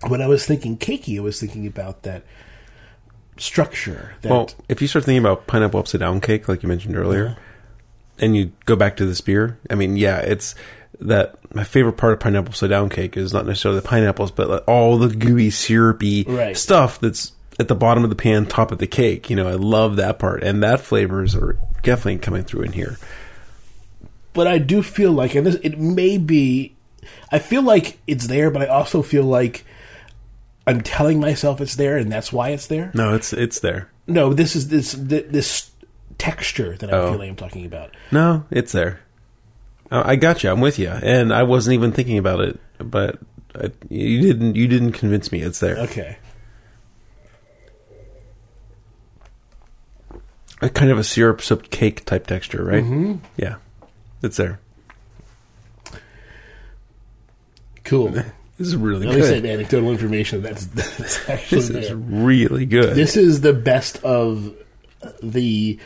when 0.08 0.22
I 0.22 0.28
was 0.28 0.46
thinking 0.46 0.78
cakey, 0.78 1.18
I 1.18 1.22
was 1.22 1.40
thinking 1.40 1.66
about 1.66 2.04
that 2.04 2.24
structure. 3.38 4.14
That 4.22 4.30
Well, 4.32 4.50
if 4.70 4.82
you 4.82 4.88
start 4.88 5.06
thinking 5.06 5.24
about 5.24 5.48
pineapple 5.48 5.80
upside 5.80 6.00
down 6.02 6.22
cake, 6.22 6.48
like 6.48 6.62
you 6.64 6.70
mentioned 6.70 6.96
earlier, 6.96 7.38
and 8.20 8.36
you 8.36 8.52
go 8.66 8.76
back 8.76 8.96
to 8.98 9.06
this 9.06 9.22
beer, 9.22 9.58
I 9.70 9.76
mean, 9.76 9.98
yeah, 9.98 10.20
it's 10.20 10.54
that 11.00 11.36
my 11.56 11.64
favorite 11.64 11.94
part 11.98 12.14
of 12.14 12.20
pineapple 12.20 12.50
upside 12.50 12.70
down 12.70 12.90
cake 12.90 13.18
is 13.18 13.34
not 13.34 13.46
necessarily 13.48 13.80
the 13.80 13.88
pineapples, 13.88 14.32
but 14.32 14.50
like 14.50 14.68
all 14.68 14.98
the 15.00 15.10
gooey, 15.16 15.50
syrupy 15.50 16.24
Right. 16.28 16.56
stuff 16.56 17.00
that's 17.00 17.32
at 17.60 17.68
the 17.68 17.76
bottom 17.76 18.04
of 18.04 18.10
the 18.10 18.16
pan, 18.16 18.46
top 18.46 18.72
of 18.72 18.78
the 18.80 18.88
cake. 18.88 19.30
You 19.30 19.36
know, 19.36 19.48
I 19.48 19.54
love 19.54 19.96
that 19.98 20.20
part, 20.20 20.44
and 20.44 20.62
that 20.64 20.82
flavors 20.82 21.36
are 21.36 21.58
definitely 21.84 22.18
coming 22.20 22.44
through 22.44 22.64
in 22.64 22.72
here. 22.74 22.98
but 24.34 24.48
I 24.48 24.58
do 24.58 24.82
feel 24.82 25.12
like, 25.12 25.36
and 25.36 25.46
this 25.46 25.56
it 25.64 25.78
may 25.80 26.18
be, 26.18 26.76
I 27.32 27.40
feel 27.40 27.62
like 27.62 28.00
it's 28.08 28.28
there, 28.28 28.50
but 28.50 28.64
I 28.64 28.66
also 28.68 29.02
feel 29.04 29.24
like 29.24 29.64
I'm 30.66 30.82
telling 30.82 31.20
myself 31.20 31.62
it's 31.62 31.76
there, 31.76 31.98
and 31.98 32.12
that's 32.12 32.32
why 32.34 32.50
it's 32.50 32.68
there. 32.68 32.90
No, 32.94 33.14
it's 33.14 33.34
it's 33.34 33.60
there. 33.60 33.90
No, 34.08 34.34
this 34.34 34.56
is 34.56 34.70
this 34.70 34.94
this 34.98 35.70
texture 36.18 36.76
that 36.78 36.90
I'm 36.94 36.96
Oh. 36.96 37.12
feeling 37.12 37.30
I'm 37.32 37.36
talking 37.36 37.66
about. 37.66 37.92
No, 38.12 38.46
it's 38.50 38.72
there. 38.72 39.00
I 39.92 40.16
got 40.16 40.44
you. 40.44 40.50
I'm 40.50 40.60
with 40.62 40.80
you, 40.80 40.90
and 40.90 41.32
I 41.32 41.44
wasn't 41.44 41.76
even 41.76 41.92
thinking 41.92 42.18
about 42.18 42.40
it, 42.40 42.60
but 42.80 43.20
uh, 43.54 43.68
you 43.90 44.22
didn't. 44.22 44.56
You 44.56 44.68
didn't 44.68 44.94
convince 44.94 45.32
me. 45.32 45.42
It's 45.42 45.60
there. 45.60 45.78
Okay, 45.78 46.18
a 50.66 50.70
kind 50.70 50.92
of 50.92 50.98
a 50.98 51.04
syrup 51.04 51.42
soaked 51.42 51.70
cake 51.72 52.06
type 52.06 52.26
texture, 52.28 52.64
right? 52.64 52.84
Mm-hmm. 52.84 53.16
Yeah, 53.38 53.56
it's 54.22 54.38
there. 54.38 54.60
cool. 57.84 58.14
This 58.60 58.68
is 58.68 58.76
really 58.76 59.08
At 59.08 59.16
least 59.16 59.30
good. 59.30 59.46
I 59.46 59.48
had 59.48 59.60
anecdotal 59.60 59.90
information 59.92 60.44
that's, 60.44 60.66
that's 60.68 61.28
actually 61.28 61.58
This 61.62 61.70
is 61.72 61.88
there. 61.88 61.96
really 61.98 62.68
good. 62.68 62.96
This 62.96 63.18
is 63.18 63.42
the 63.42 63.52
best 63.52 63.98
of 64.04 64.54
the 65.24 65.80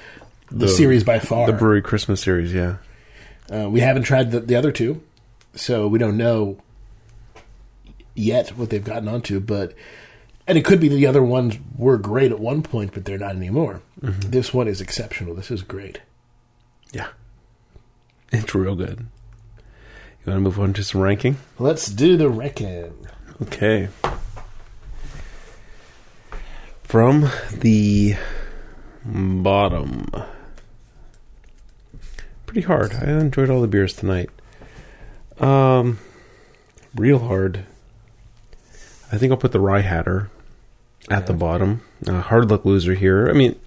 the, 0.51 0.65
The- 0.65 0.67
series 0.67 1.05
by 1.05 1.19
far. 1.19 1.47
the 1.49 1.53
Bruery 1.57 1.81
Christmas 1.81 2.19
series, 2.19 2.53
yeah. 2.53 2.75
Uh, 3.49 3.69
we 3.69 3.79
haven't 3.79 4.03
tried 4.03 4.31
the, 4.31 4.41
the 4.41 4.57
other 4.57 4.73
two, 4.73 5.01
so 5.55 5.87
we 5.87 5.97
don't 5.97 6.17
know 6.17 6.57
yet 8.15 8.49
what 8.49 8.69
they've 8.69 8.83
gotten 8.83 9.07
onto. 9.07 9.39
But 9.39 9.73
and 10.47 10.57
it 10.57 10.63
could 10.63 10.79
be 10.79 10.87
the 10.87 11.05
other 11.05 11.23
ones 11.23 11.57
were 11.77 11.97
great 11.97 12.31
at 12.31 12.39
one 12.39 12.63
point, 12.63 12.93
but 12.93 13.05
they're 13.05 13.17
not 13.17 13.35
anymore. 13.35 13.81
Mm-hmm. 14.01 14.31
This 14.31 14.53
one 14.53 14.67
is 14.67 14.79
exceptional. 14.81 15.35
This 15.35 15.51
is 15.51 15.61
great. 15.61 16.01
Yeah, 16.93 17.09
it's 18.31 18.55
real 18.55 18.75
good. 18.75 19.07
You 20.25 20.31
want 20.31 20.37
to 20.37 20.39
move 20.39 20.59
on 20.59 20.73
to 20.73 20.83
some 20.83 21.01
ranking? 21.01 21.37
Let's 21.59 21.87
do 21.87 22.17
the 22.17 22.29
reckon. 22.29 23.07
Okay. 23.41 23.89
From 26.83 27.29
the 27.53 28.15
bottom. 29.05 30.09
Pretty 32.45 32.61
hard. 32.61 32.93
I 32.93 33.09
enjoyed 33.11 33.49
all 33.49 33.61
the 33.61 33.67
beers 33.67 33.93
tonight. 33.93 34.29
Um, 35.39 35.99
real 36.95 37.19
hard. 37.19 37.65
I 39.11 39.17
think 39.17 39.31
I'll 39.31 39.37
put 39.37 39.51
the 39.51 39.59
Rye 39.59 39.81
Hatter 39.81 40.29
at 41.09 41.27
the 41.27 41.33
bottom. 41.33 41.81
Uh, 42.05 42.21
hard 42.21 42.49
luck 42.49 42.65
loser 42.65 42.93
here. 42.93 43.29
I 43.29 43.33
mean, 43.33 43.59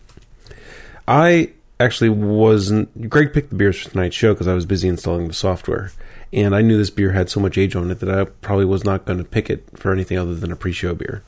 I 1.09 1.53
actually 1.79 2.11
wasn't. 2.11 3.09
Greg 3.09 3.33
picked 3.33 3.51
the 3.51 3.57
beers 3.57 3.81
for 3.81 3.91
tonight's 3.91 4.17
show 4.17 4.35
because 4.35 4.49
I 4.49 4.55
was 4.55 4.67
busy 4.67 4.89
installing 4.89 5.29
the 5.29 5.35
software, 5.35 5.93
and 6.33 6.55
I 6.55 6.63
knew 6.63 6.77
this 6.77 6.91
beer 6.91 7.13
had 7.13 7.31
so 7.31 7.41
much 7.41 7.59
age 7.59 7.75
on 7.75 7.91
it 7.91 8.01
that 8.01 8.11
I 8.11 8.25
probably 8.25 8.67
was 8.67 8.85
not 8.85 9.05
going 9.05 9.19
to 9.19 9.25
pick 9.25 9.51
it 9.51 9.65
for 9.75 9.93
anything 9.93 10.19
other 10.19 10.35
than 10.35 10.53
a 10.53 10.57
pre-show 10.57 10.95
beer. 10.95 11.23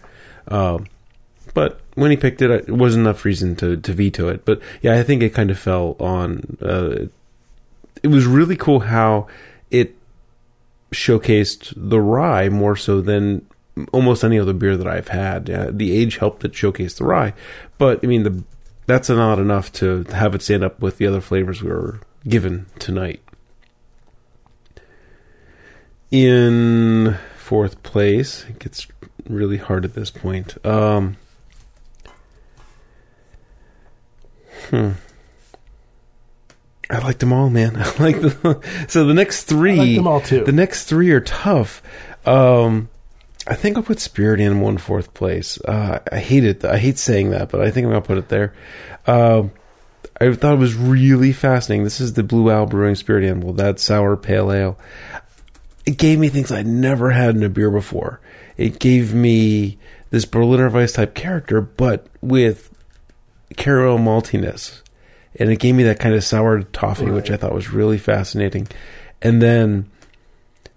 Um, 0.49 0.87
but 1.55 1.81
when 1.95 2.11
he 2.11 2.17
picked 2.17 2.43
it, 2.43 2.51
it 2.51 2.71
wasn't 2.71 3.07
enough 3.07 3.25
reason 3.25 3.57
to 3.57 3.77
to 3.77 3.93
veto 3.93 4.29
it. 4.29 4.45
But 4.45 4.61
yeah, 4.81 4.99
I 4.99 5.03
think 5.03 5.23
it 5.23 5.35
kind 5.35 5.51
of 5.51 5.59
fell 5.59 5.97
on. 5.99 6.59
Uh, 6.61 7.07
it 8.03 8.09
was 8.09 8.27
really 8.27 8.57
cool 8.57 8.81
how 8.81 9.29
it 9.71 9.97
showcased 10.93 11.73
the 11.77 12.01
rye 12.01 12.49
more 12.49 12.77
so 12.77 13.01
than 13.01 13.47
almost 13.93 14.25
any 14.25 14.39
other 14.39 14.53
beer 14.53 14.77
that 14.77 14.87
I've 14.87 15.09
had. 15.09 15.51
Uh, 15.51 15.71
the 15.73 15.97
age 15.97 16.19
helped 16.19 16.45
it 16.45 16.55
showcase 16.55 16.95
the 16.95 17.05
rye, 17.05 17.35
but 17.79 18.01
I 18.03 18.07
mean 18.07 18.23
the 18.23 18.45
that's 18.87 19.09
not 19.09 19.39
enough 19.39 19.73
to 19.73 20.05
have 20.05 20.35
it 20.35 20.43
stand 20.43 20.65
up 20.65 20.81
with 20.81 20.99
the 20.99 21.07
other 21.07 21.21
flavors 21.21 21.63
we 21.63 21.71
were 21.71 22.01
given 22.27 22.67
tonight. 22.79 23.21
In 26.11 27.17
fourth 27.37 27.83
place, 27.83 28.45
it 28.49 28.59
gets 28.59 28.87
really 29.29 29.57
hard 29.57 29.85
at 29.85 29.95
this 29.95 30.11
point. 30.11 30.65
Um, 30.67 31.17
hmm. 34.69 34.91
I 36.91 36.99
liked 36.99 37.21
them 37.21 37.33
all, 37.33 37.49
man. 37.49 37.77
I 37.77 38.03
like 38.03 38.21
the 38.21 38.85
so 38.89 39.07
the 39.07 39.15
next 39.15 39.45
three. 39.45 39.73
I 39.73 39.85
like 39.85 39.97
them 39.97 40.07
all, 40.07 40.21
too. 40.21 40.45
The 40.45 40.53
next 40.53 40.85
three 40.85 41.11
are 41.13 41.21
tough. 41.21 41.83
Um, 42.27 42.91
I 43.47 43.55
think 43.55 43.77
I'll 43.77 43.83
put 43.83 43.99
Spirit 43.99 44.41
Animal 44.41 44.69
in 44.69 44.79
fourth 44.79 45.15
place. 45.15 45.61
Uh, 45.63 45.99
I 46.11 46.19
hate 46.19 46.45
it. 46.45 46.65
I 46.65 46.79
hate 46.79 46.99
saying 46.99 47.31
that, 47.31 47.49
but 47.49 47.61
I 47.61 47.71
think 47.71 47.85
I'm 47.85 47.91
gonna 47.91 48.03
put 48.03 48.19
it 48.19 48.29
there. 48.29 48.55
Um, 49.07 49.51
I 50.21 50.33
thought 50.35 50.55
it 50.55 50.59
was 50.59 50.75
really 50.75 51.33
fascinating. 51.33 51.85
This 51.85 52.01
is 52.01 52.13
the 52.13 52.23
Blue 52.23 52.51
Owl 52.51 52.67
Brewing 52.67 52.95
Spirit 52.95 53.25
Animal, 53.25 53.55
that 53.55 53.81
sour 53.81 54.17
pale 54.17 54.53
ale. 54.53 54.79
It 55.85 55.99
gave 55.99 56.19
me 56.19 56.29
things 56.29 56.53
I'd 56.53 56.67
never 56.67 57.11
had 57.11 57.35
in 57.35 57.43
a 57.43 57.49
beer 57.49 57.71
before. 57.71 58.21
It 58.57 58.79
gave 58.79 59.15
me 59.15 59.79
this 60.11 60.25
Berliner 60.25 60.69
Weiss 60.69 60.93
type 60.93 61.15
character, 61.15 61.61
but 61.61 62.07
with 62.21 62.71
caramel 63.57 63.99
maltiness. 63.99 64.83
And 65.37 65.51
it 65.51 65.59
gave 65.59 65.75
me 65.75 65.83
that 65.85 65.99
kind 65.99 66.15
of 66.15 66.23
sour 66.23 66.63
toffee, 66.63 67.11
which 67.11 67.31
I 67.31 67.37
thought 67.37 67.55
was 67.55 67.73
really 67.73 67.99
fascinating. 67.99 68.69
And 69.23 69.41
then, 69.41 69.91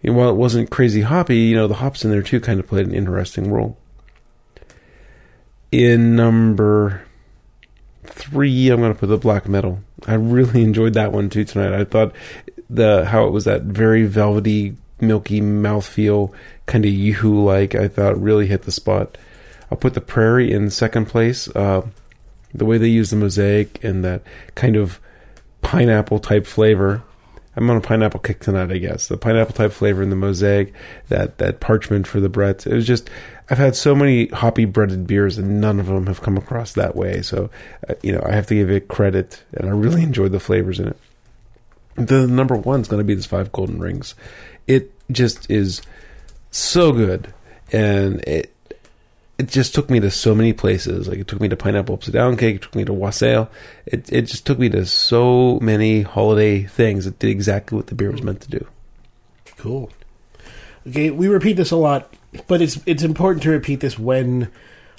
while 0.02 0.30
it 0.30 0.36
wasn't 0.36 0.70
crazy 0.70 1.02
hoppy, 1.02 1.38
you 1.38 1.56
know, 1.56 1.68
the 1.68 1.76
hops 1.76 2.04
in 2.04 2.12
there 2.12 2.22
too 2.22 2.40
kind 2.40 2.60
of 2.60 2.68
played 2.68 2.88
an 2.88 2.94
interesting 2.94 3.52
role. 3.52 3.78
In 5.72 6.16
number 6.16 7.04
three, 8.04 8.70
I'm 8.70 8.80
going 8.80 8.94
to 8.94 9.00
put 9.00 9.08
the 9.08 9.18
black 9.18 9.48
metal. 9.48 9.80
I 10.08 10.14
really 10.14 10.64
enjoyed 10.64 10.94
that 10.94 11.12
one 11.12 11.30
too 11.30 11.44
tonight. 11.44 11.74
I 11.74 11.84
thought 11.84 12.14
the 12.70 13.06
how 13.06 13.26
it 13.26 13.32
was 13.32 13.46
that 13.46 13.64
very 13.64 14.06
velvety, 14.06 14.76
milky 15.00 15.42
mouthfeel, 15.42 16.34
kind 16.66 16.86
of 16.86 16.92
yoo 16.92 17.44
like. 17.44 17.76
I 17.76 17.88
thought 17.88 18.22
really 18.22 18.48
hit 18.48 18.64
the 18.64 18.72
spot. 18.72 19.18
I'll 19.72 19.78
put 19.78 19.94
the 19.94 20.02
prairie 20.02 20.52
in 20.52 20.70
second 20.70 21.06
place. 21.06 21.48
Uh, 21.56 21.88
the 22.54 22.66
way 22.66 22.78
they 22.78 22.88
use 22.88 23.10
the 23.10 23.16
mosaic 23.18 23.84
and 23.84 24.04
that 24.06 24.22
kind 24.56 24.76
of 24.76 25.00
pineapple 25.62 26.20
type 26.20 26.46
flavor. 26.46 27.04
I'm 27.56 27.70
on 27.70 27.78
a 27.78 27.82
pineapple 27.82 28.20
kick 28.20 28.42
tonight, 28.42 28.72
I 28.72 28.78
guess. 28.78 29.08
The 29.08 29.18
pineapple 29.18 29.54
type 29.54 29.72
flavor 29.72 30.04
in 30.04 30.10
the 30.10 30.16
mosaic, 30.16 30.74
that 31.10 31.38
that 31.38 31.60
parchment 31.60 32.08
for 32.08 32.20
the 32.20 32.30
Brett. 32.30 32.68
It 32.68 32.74
was 32.74 32.86
just 32.86 33.10
I've 33.50 33.58
had 33.58 33.76
so 33.76 33.94
many 33.96 34.28
hoppy 34.28 34.66
Bretted 34.66 35.06
beers 35.06 35.38
and 35.38 35.62
none 35.62 35.80
of 35.80 35.86
them 35.86 36.08
have 36.08 36.22
come 36.22 36.38
across 36.38 36.74
that 36.74 36.96
way. 36.96 37.22
So, 37.22 37.50
uh, 37.88 37.94
you 38.02 38.12
know, 38.12 38.24
I 38.26 38.34
have 38.34 38.48
to 38.48 38.56
give 38.56 38.72
it 38.72 38.88
credit 38.88 39.44
and 39.54 39.68
I 39.68 39.72
really 39.72 40.04
enjoyed 40.04 40.32
the 40.32 40.40
flavors 40.40 40.80
in 40.80 40.90
it. 40.90 40.98
The 41.96 42.28
number 42.28 42.56
one 42.56 42.82
is 42.82 42.88
going 42.88 43.00
to 43.00 43.06
be 43.06 43.14
this 43.14 43.26
five 43.26 43.52
golden 43.52 43.80
rings. 43.80 44.16
It 44.68 44.92
just 45.12 45.50
is 45.50 45.82
so 46.50 46.92
good 46.92 47.34
and 47.72 48.22
it 48.22 48.55
it 49.38 49.50
just 49.50 49.76
took 49.76 49.90
me 49.90 50.00
to 50.00 50.12
so 50.12 50.34
many 50.34 50.54
places. 50.54 51.08
Like 51.08 51.20
it 51.20 51.28
took 51.28 51.42
me 51.42 51.50
to 51.50 51.58
pineapple 51.58 51.96
upside 51.96 52.14
down 52.14 52.38
cake. 52.38 52.58
It 52.58 52.62
took 52.62 52.76
me 52.76 52.86
to 52.86 52.94
wassail. 52.94 53.50
It 53.86 54.12
it 54.12 54.24
just 54.24 54.46
took 54.46 54.60
me 54.60 54.70
to 54.70 54.86
so 54.86 55.60
many 55.62 56.02
holiday 56.02 56.64
things. 56.64 57.06
It 57.08 57.20
did 57.20 57.30
exactly 57.30 57.76
what 57.76 57.88
the 57.88 57.96
beer 57.96 58.12
was 58.12 58.24
meant 58.24 58.42
to 58.42 58.50
do. 58.50 58.68
Cool. 59.58 59.92
Okay, 60.88 61.10
we 61.10 61.28
repeat 61.28 61.54
this 61.54 61.72
a 61.72 61.76
lot 61.76 62.14
but 62.48 62.62
it's 62.62 62.80
it's 62.86 63.04
important 63.04 63.44
to 63.44 63.50
repeat 63.50 63.80
this 63.80 63.98
when 63.98 64.52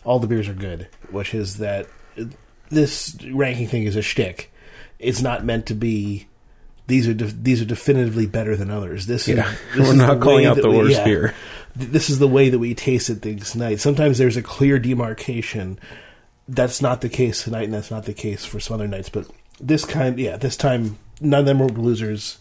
all 0.04 0.18
the 0.18 0.26
beers 0.26 0.48
are 0.48 0.54
good, 0.54 0.88
which 1.10 1.34
is 1.34 1.58
that 1.58 1.86
this 2.70 3.16
ranking 3.32 3.68
thing 3.68 3.84
is 3.84 3.96
a 3.96 4.02
shtick. 4.02 4.52
It's 4.98 5.20
not 5.20 5.44
meant 5.44 5.66
to 5.66 5.74
be. 5.74 6.28
These 6.88 7.08
are 7.08 7.14
de- 7.14 7.24
these 7.26 7.60
are 7.60 7.64
definitively 7.66 8.26
better 8.26 8.54
than 8.56 8.70
others. 8.70 9.06
This 9.06 9.26
Yeah. 9.28 9.50
is 9.52 9.58
this 9.74 9.76
We're 9.88 9.92
is 9.92 9.94
not 9.94 10.20
calling 10.20 10.46
out 10.46 10.56
the 10.56 10.70
we- 10.70 10.76
worst 10.78 10.92
yeah. 10.98 11.04
beer. 11.04 11.34
This 11.74 12.08
is 12.08 12.18
the 12.18 12.28
way 12.28 12.48
that 12.48 12.58
we 12.58 12.74
tasted 12.74 13.20
things 13.20 13.50
tonight. 13.52 13.80
Sometimes 13.80 14.16
there's 14.18 14.36
a 14.36 14.42
clear 14.42 14.78
demarcation. 14.78 15.78
That's 16.48 16.80
not 16.80 17.00
the 17.02 17.08
case 17.08 17.42
tonight, 17.44 17.64
and 17.64 17.74
that's 17.74 17.90
not 17.90 18.04
the 18.04 18.14
case 18.14 18.44
for 18.44 18.60
some 18.60 18.74
other 18.74 18.88
nights. 18.88 19.08
But 19.10 19.26
this 19.60 19.84
kind, 19.84 20.18
yeah, 20.18 20.36
this 20.36 20.56
time 20.56 20.96
none 21.20 21.40
of 21.40 21.46
them 21.46 21.58
were 21.58 21.68
losers. 21.68 22.38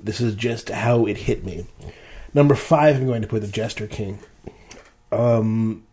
This 0.00 0.20
is 0.20 0.34
just 0.34 0.68
how 0.68 1.06
it 1.06 1.16
hit 1.16 1.42
me. 1.44 1.66
Number 2.34 2.54
five, 2.54 2.96
I'm 2.96 3.06
going 3.06 3.22
to 3.22 3.28
put 3.28 3.40
the 3.40 3.48
Jester 3.48 3.86
King. 3.86 4.18
Um, 5.10 5.84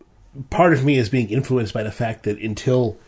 part 0.50 0.72
of 0.72 0.84
me 0.84 0.98
is 0.98 1.08
being 1.08 1.30
influenced 1.30 1.72
by 1.72 1.82
the 1.82 1.92
fact 1.92 2.24
that 2.24 2.38
until 2.38 2.98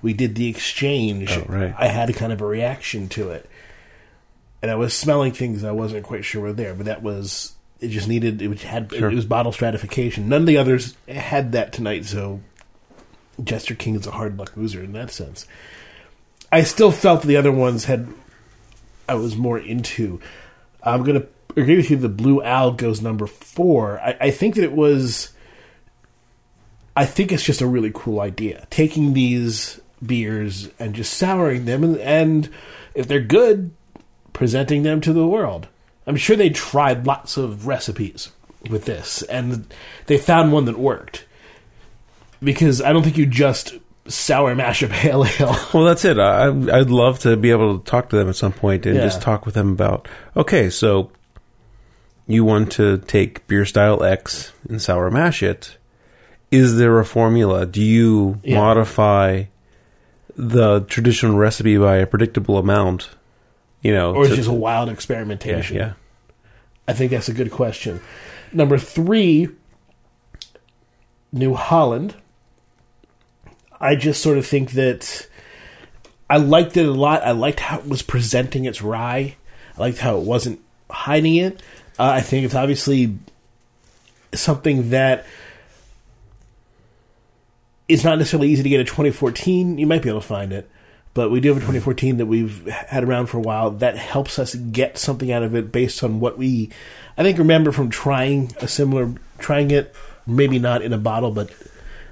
we 0.00 0.12
did 0.12 0.34
the 0.34 0.48
exchange, 0.48 1.30
Oh, 1.38 1.44
right. 1.48 1.74
I 1.78 1.86
had 1.88 2.10
a 2.10 2.12
kind 2.12 2.32
of 2.32 2.40
a 2.40 2.46
reaction 2.46 3.08
to 3.10 3.30
it, 3.30 3.48
and 4.62 4.70
I 4.70 4.76
was 4.76 4.94
smelling 4.94 5.32
things 5.32 5.64
I 5.64 5.72
wasn't 5.72 6.04
quite 6.04 6.24
sure 6.24 6.40
were 6.42 6.52
there. 6.52 6.74
But 6.74 6.86
that 6.86 7.02
was 7.02 7.52
it. 7.80 7.88
Just 7.88 8.08
needed 8.08 8.40
it 8.40 8.60
had 8.60 8.92
Sure. 8.92 9.10
it 9.10 9.14
was 9.14 9.24
bottle 9.26 9.52
stratification. 9.52 10.28
None 10.28 10.42
of 10.42 10.46
the 10.46 10.56
others 10.56 10.96
had 11.08 11.52
that 11.52 11.72
tonight, 11.72 12.04
so 12.04 12.40
Jester 13.42 13.74
King 13.74 13.96
is 13.96 14.06
a 14.06 14.12
hard 14.12 14.38
luck 14.38 14.56
loser 14.56 14.82
in 14.82 14.92
that 14.92 15.10
sense. 15.10 15.46
I 16.50 16.62
still 16.62 16.92
felt 16.92 17.22
the 17.22 17.36
other 17.36 17.52
ones 17.52 17.86
had 17.86 18.08
I 19.08 19.14
was 19.14 19.36
more 19.36 19.58
into. 19.58 20.20
I'm 20.82 21.02
gonna 21.02 21.24
agree 21.56 21.76
with 21.76 21.90
you. 21.90 21.96
The 21.96 22.08
Blue 22.08 22.42
Owl 22.42 22.72
goes 22.72 23.02
number 23.02 23.26
four. 23.26 23.98
I, 24.00 24.16
I 24.20 24.30
think 24.30 24.54
that 24.54 24.64
it 24.64 24.72
was. 24.72 25.32
I 26.96 27.06
think 27.06 27.32
it's 27.32 27.42
just 27.42 27.60
a 27.62 27.66
really 27.66 27.90
cool 27.94 28.20
idea. 28.20 28.66
Taking 28.70 29.14
these 29.14 29.80
beers 30.04 30.68
and 30.78 30.94
just 30.94 31.14
souring 31.14 31.64
them, 31.64 31.82
and, 31.84 31.96
and 31.98 32.50
if 32.94 33.08
they're 33.08 33.20
good, 33.20 33.70
presenting 34.42 34.82
them 34.82 35.00
to 35.00 35.12
the 35.12 35.24
world. 35.26 35.68
I'm 36.04 36.16
sure 36.16 36.34
they 36.34 36.50
tried 36.50 37.06
lots 37.06 37.36
of 37.36 37.68
recipes 37.68 38.30
with 38.68 38.86
this, 38.86 39.22
and 39.22 39.72
they 40.06 40.18
found 40.18 40.52
one 40.52 40.64
that 40.64 40.76
worked. 40.78 41.24
Because 42.42 42.82
I 42.82 42.92
don't 42.92 43.04
think 43.04 43.16
you 43.16 43.24
just 43.26 43.74
sour 44.08 44.52
mash 44.56 44.82
a 44.82 44.88
pale 45.00 45.24
ale. 45.38 45.56
Well, 45.72 45.84
that's 45.84 46.04
it. 46.04 46.18
I, 46.18 46.46
I'd 46.48 46.90
love 46.90 47.20
to 47.20 47.36
be 47.36 47.52
able 47.52 47.78
to 47.78 47.84
talk 47.84 48.08
to 48.08 48.16
them 48.16 48.28
at 48.28 48.34
some 48.34 48.52
point 48.52 48.84
and 48.84 48.96
Yeah. 48.96 49.02
just 49.02 49.22
talk 49.22 49.46
with 49.46 49.54
them 49.54 49.70
about. 49.70 50.08
Okay, 50.36 50.70
so 50.70 51.12
you 52.26 52.44
want 52.44 52.72
to 52.72 52.98
take 52.98 53.46
beer 53.46 53.64
style 53.64 54.02
X 54.02 54.52
and 54.68 54.82
sour 54.82 55.08
mash 55.08 55.40
it. 55.40 55.76
Is 56.50 56.76
there 56.78 56.98
a 56.98 57.04
formula? 57.04 57.64
Do 57.64 57.80
you 57.80 58.40
Yeah. 58.42 58.58
modify 58.58 59.44
the 60.36 60.80
traditional 60.80 61.36
recipe 61.36 61.76
by 61.78 61.96
a 61.98 62.06
predictable 62.08 62.58
amount? 62.58 63.10
You 63.82 63.92
know, 63.92 64.14
or 64.14 64.26
to- 64.28 64.36
just 64.36 64.48
a 64.48 64.52
wild 64.52 64.88
experimentation? 64.88 65.76
yeah. 65.76 65.92
I 66.88 66.94
think 66.94 67.10
that's 67.12 67.28
a 67.28 67.32
good 67.34 67.50
question. 67.50 68.00
Number 68.52 68.78
three, 68.78 69.48
New 71.32 71.54
Holland. 71.54 72.16
I 73.80 73.94
just 73.96 74.22
sort 74.22 74.38
of 74.38 74.46
think 74.46 74.72
that 74.72 75.26
I 76.30 76.36
liked 76.36 76.76
it 76.76 76.86
a 76.86 76.90
lot. 76.92 77.22
I 77.22 77.32
liked 77.32 77.60
how 77.60 77.78
it 77.78 77.88
was 77.88 78.02
presenting 78.02 78.64
its 78.64 78.80
rye. 78.82 79.36
I 79.76 79.80
liked 79.80 79.98
how 79.98 80.16
it 80.18 80.24
wasn't 80.24 80.60
hiding 80.90 81.36
it. 81.36 81.60
Uh, 81.98 82.04
I 82.04 82.20
think 82.20 82.44
it's 82.44 82.54
obviously 82.54 83.16
something 84.34 84.90
that 84.90 85.26
is 87.88 88.04
not 88.04 88.18
necessarily 88.18 88.48
easy 88.50 88.62
to 88.62 88.68
get 88.68 88.80
a 88.80 88.84
2014. 88.84 89.78
You 89.78 89.86
might 89.86 90.02
be 90.02 90.08
able 90.08 90.20
to 90.20 90.26
find 90.26 90.52
it, 90.52 90.70
but 91.14 91.30
we 91.30 91.40
do 91.40 91.48
have 91.48 91.58
a 91.58 91.60
2014 91.60 92.16
that 92.18 92.26
we've 92.26 92.66
had 92.66 93.04
around 93.04 93.26
for 93.26 93.36
a 93.38 93.40
while. 93.42 93.70
That 93.70 93.96
helps 93.98 94.38
us 94.38 94.54
get 94.54 94.96
something 94.98 95.30
out 95.30 95.42
of 95.42 95.54
it 95.54 95.70
based 95.72 96.02
on 96.02 96.20
what 96.20 96.38
we, 96.38 96.70
I 97.18 97.22
think, 97.22 97.38
remember 97.38 97.72
from 97.72 97.90
trying 97.90 98.52
a 98.60 98.68
similar, 98.68 99.12
trying 99.38 99.70
it, 99.70 99.94
maybe 100.26 100.58
not 100.58 100.82
in 100.82 100.92
a 100.92 100.98
bottle, 100.98 101.30
but 101.30 101.50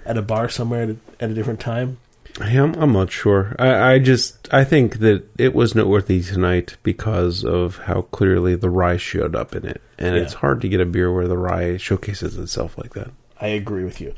at 0.05 0.19
a 0.19 0.23
bar 0.23 0.49
somewhere 0.49 0.83
at 0.83 0.89
a, 0.91 0.97
at 1.21 1.31
a 1.31 1.35
different 1.35 1.61
time. 1.61 1.99
Yeah, 2.41 2.63
I'm, 2.63 2.75
I'm 2.75 2.93
not 2.93 3.11
sure. 3.11 3.57
I, 3.59 3.95
I 3.95 3.99
just 3.99 4.49
I 4.53 4.65
think 4.65 4.99
that 5.01 5.25
it 5.37 5.53
was 5.55 5.75
noteworthy 5.75 6.23
tonight 6.23 6.77
because 6.83 7.45
of 7.45 7.79
how 7.79 8.03
clearly 8.03 8.55
the 8.55 8.71
rye 8.71 8.97
showed 8.99 9.35
up 9.35 9.55
in 9.55 9.67
it, 9.67 9.81
and 9.99 10.15
Yeah. 10.15 10.23
it's 10.23 10.35
hard 10.35 10.61
to 10.63 10.69
get 10.69 10.81
a 10.81 10.87
beer 10.87 11.13
where 11.13 11.27
the 11.29 11.37
rye 11.37 11.77
showcases 11.77 12.37
itself 12.39 12.79
like 12.79 12.95
that. 12.95 13.11
I 13.41 13.49
agree 13.49 13.85
with 13.85 14.01
you. 14.01 14.15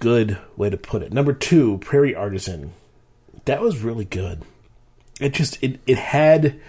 Good 0.00 0.38
way 0.56 0.70
to 0.70 0.76
put 0.76 1.02
it. 1.02 1.12
Number 1.12 1.32
two, 1.32 1.78
Prairie 1.78 2.14
Artisan. 2.14 2.72
That 3.48 3.62
was 3.62 3.78
really 3.78 4.04
good. 4.04 4.42
It 5.20 5.32
just 5.32 5.62
it 5.62 5.80
it 5.86 5.96
had 5.96 6.60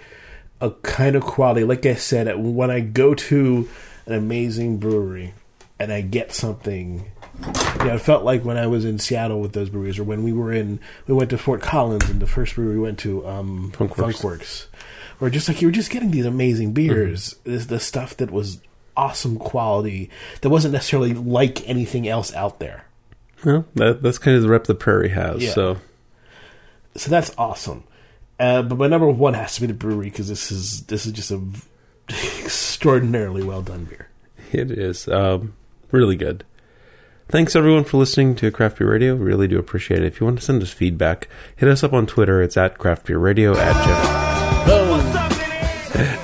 a 0.62 0.70
kind 0.70 1.14
of 1.14 1.22
quality. 1.22 1.62
Like 1.64 1.84
I 1.84 1.94
said, 1.94 2.34
when 2.38 2.70
I 2.70 2.80
go 2.80 3.14
to 3.14 3.68
an 4.06 4.14
amazing 4.14 4.78
brewery 4.78 5.34
and 5.78 5.92
I 5.92 6.00
get 6.00 6.32
something, 6.32 7.10
you 7.38 7.84
know, 7.84 7.96
it 7.96 8.00
felt 8.00 8.24
like 8.24 8.46
when 8.46 8.56
I 8.56 8.66
was 8.66 8.86
in 8.86 8.98
Seattle 8.98 9.42
with 9.42 9.52
those 9.52 9.68
breweries, 9.68 9.98
or 9.98 10.04
when 10.04 10.22
we 10.22 10.32
were 10.32 10.54
in, 10.54 10.80
we 11.06 11.12
went 11.12 11.28
to 11.30 11.38
Fort 11.38 11.60
Collins, 11.60 12.08
and 12.08 12.18
the 12.18 12.26
first 12.26 12.54
brewery 12.54 12.76
we 12.76 12.80
went 12.80 12.98
to, 13.00 13.26
um, 13.26 13.72
Funkwerks. 13.76 14.22
Funkwerks, 14.22 14.66
or 15.20 15.28
just 15.28 15.48
like 15.48 15.60
you 15.60 15.68
were 15.68 15.72
just 15.72 15.90
getting 15.90 16.10
these 16.10 16.24
amazing 16.24 16.72
beers, 16.72 17.36
this 17.44 17.66
the 17.66 17.78
stuff 17.78 18.16
that 18.16 18.30
was 18.30 18.58
awesome 18.96 19.38
quality 19.38 20.08
that 20.40 20.48
wasn't 20.48 20.72
necessarily 20.72 21.12
like 21.12 21.68
anything 21.68 22.08
else 22.08 22.32
out 22.32 22.58
there. 22.58 22.86
Well, 23.44 23.66
that 23.74 24.02
that's 24.02 24.16
kind 24.16 24.34
of 24.34 24.42
the 24.42 24.48
rep 24.48 24.64
the 24.64 24.74
Prairie 24.74 25.10
has. 25.10 25.42
Yeah. 25.42 25.52
So 25.52 25.76
So 26.96 27.10
that's 27.10 27.32
awesome. 27.38 27.84
Uh, 28.38 28.62
but 28.62 28.78
my 28.78 28.86
number 28.86 29.08
one 29.08 29.34
has 29.34 29.54
to 29.56 29.60
be 29.60 29.66
the 29.66 29.74
Bruery 29.74 30.04
because 30.04 30.28
this 30.28 30.50
is 30.50 30.82
this 30.86 31.06
is 31.06 31.12
just 31.12 31.30
a 31.30 31.36
v- 31.36 31.62
extraordinarily 32.42 33.42
well 33.42 33.62
done 33.62 33.84
beer. 33.84 34.08
it 34.52 34.70
is 34.70 35.06
um, 35.08 35.54
really 35.90 36.16
good. 36.16 36.44
Thanks 37.28 37.54
everyone 37.54 37.84
for 37.84 37.98
listening 37.98 38.34
to 38.36 38.50
Craft 38.50 38.78
Beer 38.78 38.90
Radio. 38.90 39.14
Really 39.14 39.46
do 39.46 39.58
appreciate 39.58 40.02
it. 40.02 40.06
If 40.06 40.20
you 40.20 40.26
want 40.26 40.40
to 40.40 40.44
send 40.44 40.62
us 40.62 40.70
feedback, 40.70 41.28
hit 41.54 41.68
us 41.68 41.84
up 41.84 41.92
on 41.92 42.06
Twitter. 42.06 42.42
It's 42.42 42.56
at 42.56 42.76
Craft 42.78 43.06
Beer 43.06 43.18
Radio 43.18 43.56
at 43.56 43.84
Jeff 43.84 44.30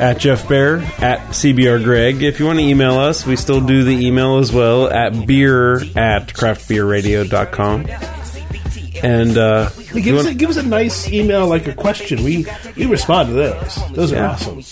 at 0.00 0.18
Jeff 0.18 0.48
Bear 0.48 0.78
at 0.98 1.20
CBR 1.28 1.84
Greg. 1.84 2.22
If 2.22 2.40
you 2.40 2.46
want 2.46 2.58
to 2.58 2.64
email 2.64 2.98
us, 2.98 3.26
we 3.26 3.36
still 3.36 3.60
do 3.60 3.84
the 3.84 4.06
email 4.06 4.38
as 4.38 4.52
well 4.52 4.88
at 4.90 5.26
beer 5.26 5.76
at 5.96 6.28
craftbeerradio.com. 6.28 8.15
And 9.06 9.38
uh, 9.38 9.70
give, 9.94 10.16
us 10.16 10.24
want- 10.24 10.34
a, 10.34 10.38
give 10.38 10.50
us 10.50 10.56
a 10.56 10.62
nice 10.64 11.08
email, 11.12 11.46
like 11.46 11.68
a 11.68 11.74
question. 11.74 12.24
We 12.24 12.44
we 12.76 12.86
respond 12.86 13.28
to 13.28 13.34
those. 13.34 13.78
Those 13.92 14.12
are 14.12 14.16
Yeah. 14.16 14.30
awesome. 14.32 14.62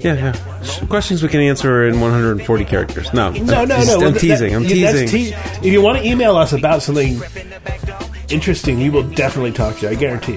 yeah, 0.00 0.14
yeah. 0.34 0.86
Questions 0.88 1.22
we 1.22 1.28
can 1.28 1.40
answer 1.40 1.86
in 1.86 2.00
140 2.00 2.64
characters. 2.64 3.12
No, 3.14 3.30
No, 3.30 3.64
no, 3.64 3.76
I'm, 3.76 3.86
no. 3.86 3.94
I'm 4.06 4.12
that- 4.14 4.20
teasing. 4.20 4.54
I'm 4.56 4.62
that's 4.64 4.72
teasing. 4.72 5.08
te- 5.08 5.34
if 5.66 5.72
you 5.72 5.80
want 5.82 5.98
to 5.98 6.04
email 6.04 6.36
us 6.36 6.52
about 6.52 6.82
something 6.82 7.20
interesting, 8.28 8.78
we 8.78 8.90
will 8.90 9.04
definitely 9.04 9.52
talk 9.52 9.76
to 9.78 9.82
you. 9.86 9.88
I 9.92 9.94
guarantee. 9.94 10.32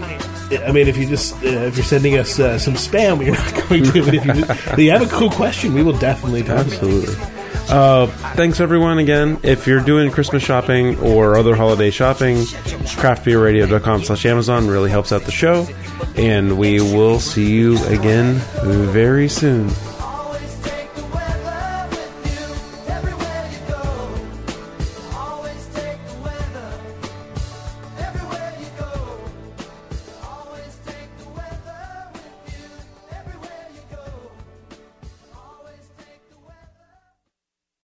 you. 0.52 0.60
I 0.64 0.72
mean, 0.72 0.88
if 0.88 0.98
you 0.98 1.08
just 1.08 1.34
uh, 1.44 1.48
if 1.48 1.76
you're 1.76 1.84
sending 1.86 2.18
us 2.18 2.40
uh, 2.40 2.60
some 2.60 2.76
spam, 2.76 3.18
you're 3.26 3.34
not 3.36 3.70
going 3.70 3.84
to. 3.84 4.04
But 4.06 4.14
if 4.14 4.26
you, 4.26 4.44
if 4.74 4.78
you 4.80 4.92
have 4.92 5.02
a 5.02 5.08
cool 5.10 5.32
question, 5.32 5.74
we 5.74 5.82
will 5.82 5.98
definitely 5.98 6.44
talk. 6.44 6.66
to 6.68 6.70
you. 6.70 6.74
Absolutely. 6.76 7.33
Uh, 7.70 8.08
thanks 8.36 8.60
everyone 8.60 9.00
again. 9.00 9.40
If 9.44 9.66
you're 9.66 9.84
doing 9.84 10.12
Christmas 10.12 10.44
shopping 10.44 11.00
or 11.00 11.38
other 11.38 11.56
holiday 11.56 11.90
shopping, 11.92 12.38
craftbeerradio.com 12.38 14.04
slash 14.04 14.26
Amazon 14.26 14.68
really 14.68 14.92
helps 14.92 15.12
out 15.12 15.24
the 15.24 15.32
show. 15.32 15.68
And 16.16 16.58
we 16.58 16.80
will 16.80 17.20
see 17.20 17.52
you 17.52 17.84
again 17.86 18.36
very 18.64 19.28
soon. 19.28 19.70